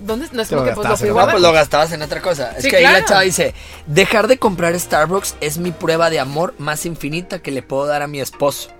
¿Dónde? 0.00 0.26
No 0.32 0.42
es 0.42 0.48
como 0.48 0.62
lo 0.62 0.68
que 0.68 0.74
pues, 0.74 0.76
lo 0.76 0.82
gastaste, 0.82 1.06
fui 1.06 1.08
¿no? 1.14 1.26
No, 1.26 1.30
pues 1.30 1.42
lo 1.42 1.52
gastabas 1.52 1.92
en 1.92 2.02
otra 2.02 2.22
cosa. 2.22 2.52
Es 2.56 2.64
Sí, 2.64 2.70
que 2.70 2.78
ahí 2.78 2.84
la 2.84 3.04
chava 3.04 3.20
dice, 3.20 3.54
dejar 3.86 4.26
de 4.26 4.38
comprar 4.38 4.78
Starbucks 4.78 5.36
es 5.40 5.58
mi 5.58 5.70
prueba 5.70 6.10
de 6.10 6.18
amor 6.18 6.54
más 6.58 6.86
infinita 6.86 7.40
que 7.40 7.50
le 7.50 7.62
puedo 7.62 7.86
dar 7.86 8.02
a 8.02 8.06
mi 8.06 8.20
esposo. 8.20 8.70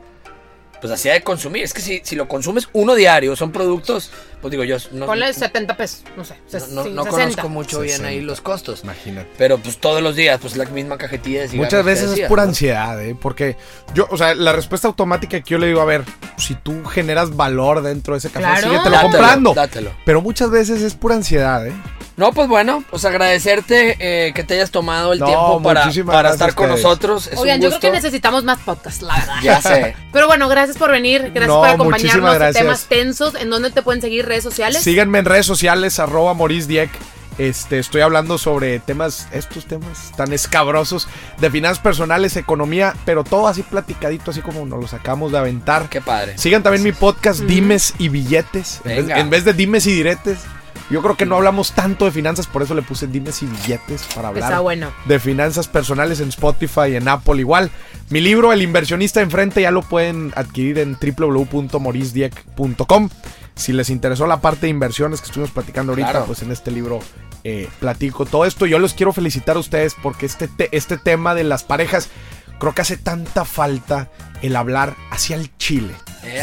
Pues 0.80 0.92
así 0.92 1.08
ha 1.08 1.12
de 1.12 1.22
consumir. 1.22 1.62
Es 1.62 1.74
que 1.74 1.82
si, 1.82 2.00
si 2.04 2.16
lo 2.16 2.26
consumes 2.26 2.68
uno 2.72 2.94
diario, 2.94 3.36
son 3.36 3.52
productos, 3.52 4.10
pues 4.40 4.50
digo 4.50 4.64
yo, 4.64 4.76
no, 4.92 5.04
Ponle 5.06 5.32
70 5.32 5.76
pesos, 5.76 6.02
no 6.16 6.24
sé. 6.24 6.36
no, 6.52 6.58
no- 6.74 6.84
sí, 6.84 6.90
no 6.90 7.04
60. 7.04 7.10
conozco 7.10 7.48
mucho 7.50 7.80
bien 7.80 7.90
60. 7.98 8.08
ahí 8.08 8.20
los 8.22 8.40
costos. 8.40 8.80
Imagínate. 8.84 9.28
Pero 9.36 9.58
pues 9.58 9.76
todos 9.78 10.02
los 10.02 10.16
días, 10.16 10.38
pues 10.40 10.56
la 10.56 10.64
misma 10.64 10.96
cajetilla 10.96 11.42
de 11.42 11.48
cigarros 11.48 11.66
Muchas 11.72 11.84
veces 11.84 12.18
es 12.18 12.26
pura 12.28 12.44
¿no? 12.44 12.48
ansiedad, 12.48 13.02
¿eh? 13.04 13.14
Porque 13.20 13.56
yo, 13.94 14.06
o 14.10 14.16
sea, 14.16 14.34
la 14.34 14.52
respuesta 14.52 14.88
automática 14.88 15.40
que 15.42 15.50
yo 15.50 15.58
le 15.58 15.66
digo, 15.66 15.80
a 15.80 15.84
ver, 15.84 16.04
si 16.38 16.54
tú 16.54 16.84
generas 16.86 17.36
valor 17.36 17.82
dentro 17.82 18.14
de 18.14 18.18
ese 18.18 18.28
café, 18.30 18.40
Claro. 18.46 18.60
síguetelo 18.62 18.90
Dátelo, 18.96 19.02
comprando. 19.10 19.54
dátelo. 19.54 19.92
Pero 20.06 20.22
muchas 20.22 20.50
veces 20.50 20.80
es 20.80 20.94
pura 20.94 21.14
ansiedad, 21.16 21.66
¿eh? 21.66 21.72
No, 22.20 22.34
pues 22.34 22.48
bueno, 22.48 22.84
pues 22.90 23.06
agradecerte 23.06 23.96
eh, 23.98 24.34
que 24.34 24.44
te 24.44 24.52
hayas 24.52 24.70
tomado 24.70 25.14
el 25.14 25.20
No, 25.20 25.24
tiempo 25.24 25.62
para, 25.62 26.30
estar 26.30 26.54
con 26.54 26.68
nosotros. 26.68 27.28
Es 27.28 27.38
Oigan, 27.38 27.56
un 27.56 27.62
yo 27.62 27.68
creo 27.70 27.80
que 27.80 27.90
necesitamos 27.92 28.44
más 28.44 28.58
podcasts, 28.58 29.00
la 29.00 29.14
verdad. 29.16 29.36
Ya 29.42 29.62
sé. 29.62 29.96
Pero 30.12 30.26
bueno, 30.26 30.46
gracias 30.46 30.76
por 30.76 30.90
venir, 30.90 31.30
gracias 31.32 31.48
No, 31.48 31.60
por 31.60 31.68
acompañarnos 31.70 32.32
en 32.32 32.38
gracias. 32.38 32.62
temas 32.62 32.84
tensos. 32.84 33.34
¿En 33.36 33.48
dónde 33.48 33.70
te 33.70 33.80
pueden 33.80 34.02
seguir 34.02 34.26
redes 34.26 34.44
sociales? 34.44 34.82
Síganme 34.82 35.20
en 35.20 35.24
redes 35.24 35.46
sociales, 35.46 35.98
arroba 35.98 36.34
Maurice 36.34 36.68
Dieck. 36.68 36.90
Este, 37.38 37.78
estoy 37.78 38.02
hablando 38.02 38.36
sobre 38.36 38.80
temas, 38.80 39.26
estos 39.32 39.64
temas 39.64 40.12
tan 40.14 40.34
escabrosos 40.34 41.08
de 41.38 41.50
finanzas 41.50 41.78
personales, 41.78 42.36
economía, 42.36 42.94
pero 43.06 43.24
todo 43.24 43.48
así 43.48 43.62
platicadito, 43.62 44.30
así 44.30 44.42
como 44.42 44.66
nos 44.66 44.78
lo 44.78 44.86
sacamos 44.88 45.32
de 45.32 45.38
aventar. 45.38 45.88
Qué 45.88 46.02
padre. 46.02 46.36
Sigan 46.36 46.62
también 46.62 46.84
mi 46.84 46.92
podcast 46.92 47.40
Dimes 47.40 47.94
y 47.96 48.10
Billetes. 48.10 48.82
En 48.84 49.06
vez, 49.06 49.16
en 49.16 49.30
vez 49.30 49.44
de 49.46 49.54
Dimes 49.54 49.86
y 49.86 49.94
Diretes. 49.94 50.40
Yo 50.90 51.02
creo 51.02 51.16
que 51.16 51.24
no 51.26 51.36
hablamos 51.36 51.72
tanto 51.72 52.04
de 52.04 52.10
finanzas, 52.10 52.46
por 52.48 52.62
eso 52.62 52.74
le 52.74 52.82
puse 52.82 53.06
Dimes 53.06 53.42
y 53.42 53.46
Billetes 53.46 54.02
para 54.14 54.28
hablar 54.28 54.44
Está 54.50 54.60
bueno. 54.60 54.90
de 55.06 55.20
finanzas 55.20 55.68
personales 55.68 56.20
en 56.20 56.28
Spotify, 56.30 56.96
en 56.96 57.06
Apple 57.08 57.38
igual. 57.40 57.70
Mi 58.08 58.20
libro 58.20 58.52
El 58.52 58.62
inversionista 58.62 59.20
enfrente 59.20 59.62
ya 59.62 59.70
lo 59.70 59.82
pueden 59.82 60.32
adquirir 60.34 60.78
en 60.80 60.96
www.morisdieck.com. 61.00 63.08
Si 63.54 63.72
les 63.72 63.90
interesó 63.90 64.26
la 64.26 64.40
parte 64.40 64.62
de 64.62 64.68
inversiones 64.70 65.20
que 65.20 65.26
estuvimos 65.26 65.50
platicando 65.52 65.92
ahorita, 65.92 66.10
Claro. 66.10 66.26
pues 66.26 66.42
en 66.42 66.50
este 66.50 66.70
libro 66.70 67.00
eh, 67.44 67.68
platico 67.78 68.26
todo 68.26 68.44
esto. 68.44 68.66
Yo 68.66 68.78
los 68.78 68.94
quiero 68.94 69.12
felicitar 69.12 69.56
a 69.56 69.60
ustedes 69.60 69.94
porque 70.02 70.26
este, 70.26 70.48
te- 70.48 70.74
este 70.76 70.98
tema 70.98 71.34
de 71.34 71.44
las 71.44 71.62
parejas 71.64 72.08
creo 72.58 72.74
que 72.74 72.82
hace 72.82 72.96
tanta 72.96 73.44
falta 73.44 74.08
el 74.42 74.56
hablar 74.56 74.94
hacia 75.10 75.36
el 75.36 75.54
chile. 75.58 75.92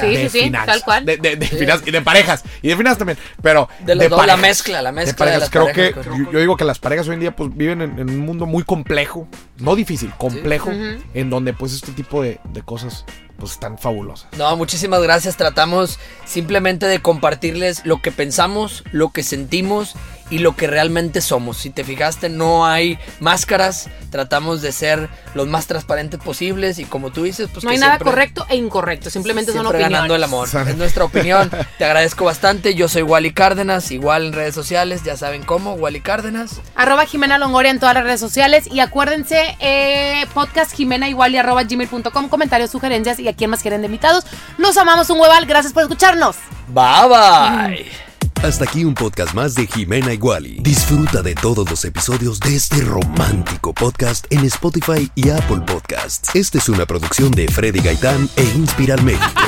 Sí, 0.01 0.15
de 0.15 0.29
sí, 0.29 0.51
tal 0.51 0.81
cual. 0.83 1.05
De, 1.05 1.17
de- 1.17 1.35
de 1.35 1.47
finanzas 1.47 1.87
y 1.87 1.91
de 1.91 2.01
parejas. 2.01 2.43
Y 2.61 2.69
de 2.69 2.77
finanzas 2.77 2.97
también. 2.99 3.17
Pero 3.41 3.69
De 3.79 3.95
los 3.95 4.09
dos, 4.09 4.25
la 4.27 4.37
mezcla, 4.37 4.81
la 4.81 4.91
mezcla 4.91 5.11
de 5.13 5.17
parejas. 5.17 5.39
las 5.41 5.49
Creo 5.49 5.65
parejas, 5.67 5.93
que 5.93 6.09
creo. 6.09 6.25
yo, 6.25 6.31
yo 6.31 6.39
digo 6.39 6.57
que 6.57 6.65
las 6.65 6.79
parejas 6.79 7.07
hoy 7.07 7.13
en 7.15 7.19
día 7.21 7.35
pues 7.35 7.55
viven 7.55 7.81
en, 7.81 7.99
en 7.99 8.09
un 8.09 8.19
mundo 8.19 8.45
muy 8.45 8.63
complejo, 8.63 9.27
no 9.57 9.75
difícil, 9.75 10.11
complejo, 10.17 10.71
en 11.13 11.29
donde 11.29 11.53
pues 11.53 11.73
este 11.73 11.91
tipo 11.91 12.21
de, 12.21 12.39
de 12.51 12.61
cosas 12.61 13.05
pues 13.37 13.51
están 13.51 13.77
fabulosas. 13.77 14.27
No, 14.37 14.55
muchísimas 14.57 15.01
gracias. 15.01 15.37
Tratamos 15.37 15.99
simplemente 16.25 16.87
de 16.87 16.99
compartirles 17.01 17.85
lo 17.85 18.01
que 18.01 18.11
pensamos, 18.11 18.83
lo 18.91 19.09
que 19.11 19.21
sentimos 19.21 19.93
y 20.29 20.39
lo 20.39 20.55
que 20.55 20.67
realmente 20.67 21.21
somos. 21.21 21.57
Si 21.57 21.69
te 21.69 21.83
fijaste, 21.83 22.29
no 22.29 22.65
hay 22.65 22.99
máscaras. 23.19 23.89
Tratamos 24.11 24.61
de 24.61 24.71
ser 24.71 25.09
los 25.33 25.47
más 25.47 25.67
transparentes 25.67 26.19
posibles 26.19 26.79
y 26.79 26.85
como 26.85 27.11
tú 27.11 27.23
dices, 27.23 27.49
pues 27.51 27.63
no 27.63 27.69
que 27.69 27.75
hay 27.75 27.79
nada 27.79 27.99
correcto 27.99 28.45
e 28.49 28.55
incorrecto, 28.55 29.09
simplemente 29.09 29.51
son 29.51 29.61
siempre 29.61 29.77
opiniones. 29.77 29.97
ganando 29.97 30.15
el 30.15 30.23
amor. 30.23 30.47
Es 30.67 30.77
nuestra 30.77 31.03
opinión. 31.03 31.51
Te 31.77 31.85
agradezco 31.85 32.25
bastante. 32.25 32.75
Yo 32.75 32.87
soy 32.87 33.03
Wally 33.03 33.31
Cárdenas, 33.31 33.91
igual 33.91 34.27
en 34.27 34.33
redes 34.33 34.55
sociales, 34.55 35.03
ya 35.03 35.17
saben 35.17 35.43
cómo, 35.43 35.73
Wally 35.73 36.01
Cárdenas. 36.01 36.61
Arroba 36.75 37.05
Jimena 37.05 37.37
Longoria 37.37 37.71
en 37.71 37.79
todas 37.79 37.95
las 37.95 38.03
redes 38.03 38.19
sociales. 38.19 38.67
Y 38.71 38.79
acuérdense, 38.79 39.57
eh, 39.59 40.25
podcast 40.33 40.73
Jimena 40.73 41.09
igual 41.09 41.33
y 41.33 41.37
arroba 41.37 41.63
gmail.com, 41.63 42.29
comentarios, 42.29 42.71
sugerencias 42.71 43.19
y 43.19 43.27
a 43.27 43.33
quién 43.33 43.49
más 43.49 43.61
quieren 43.61 43.81
de 43.81 43.87
invitados. 43.87 44.25
Los 44.57 44.77
amamos 44.77 45.09
un 45.09 45.19
hueval, 45.19 45.45
gracias 45.45 45.73
por 45.73 45.83
escucharnos. 45.83 46.37
Bye 46.67 47.07
bye. 47.07 48.06
Hasta 48.43 48.65
aquí 48.65 48.85
un 48.85 48.93
podcast 48.93 49.33
más 49.33 49.55
de 49.55 49.67
Jimena 49.67 50.13
Iguali. 50.13 50.59
Disfruta 50.61 51.21
de 51.21 51.35
todos 51.35 51.69
los 51.69 51.83
episodios 51.85 52.39
de 52.39 52.55
este 52.55 52.81
romántico 52.81 53.73
podcast 53.73 54.25
en 54.31 54.45
Spotify 54.45 55.11
y 55.15 55.29
Apple 55.29 55.61
Podcasts. 55.65 56.33
Esta 56.35 56.59
es 56.59 56.69
una 56.69 56.85
producción 56.85 57.31
de 57.31 57.47
Freddy 57.47 57.79
Gaitán 57.79 58.29
e 58.35 58.43
Inspiral 58.55 59.03
México. 59.03 59.41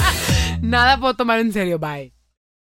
Nada 0.62 0.98
puedo 0.98 1.14
tomar 1.14 1.40
en 1.40 1.52
serio, 1.52 1.78
bye. 1.78 2.15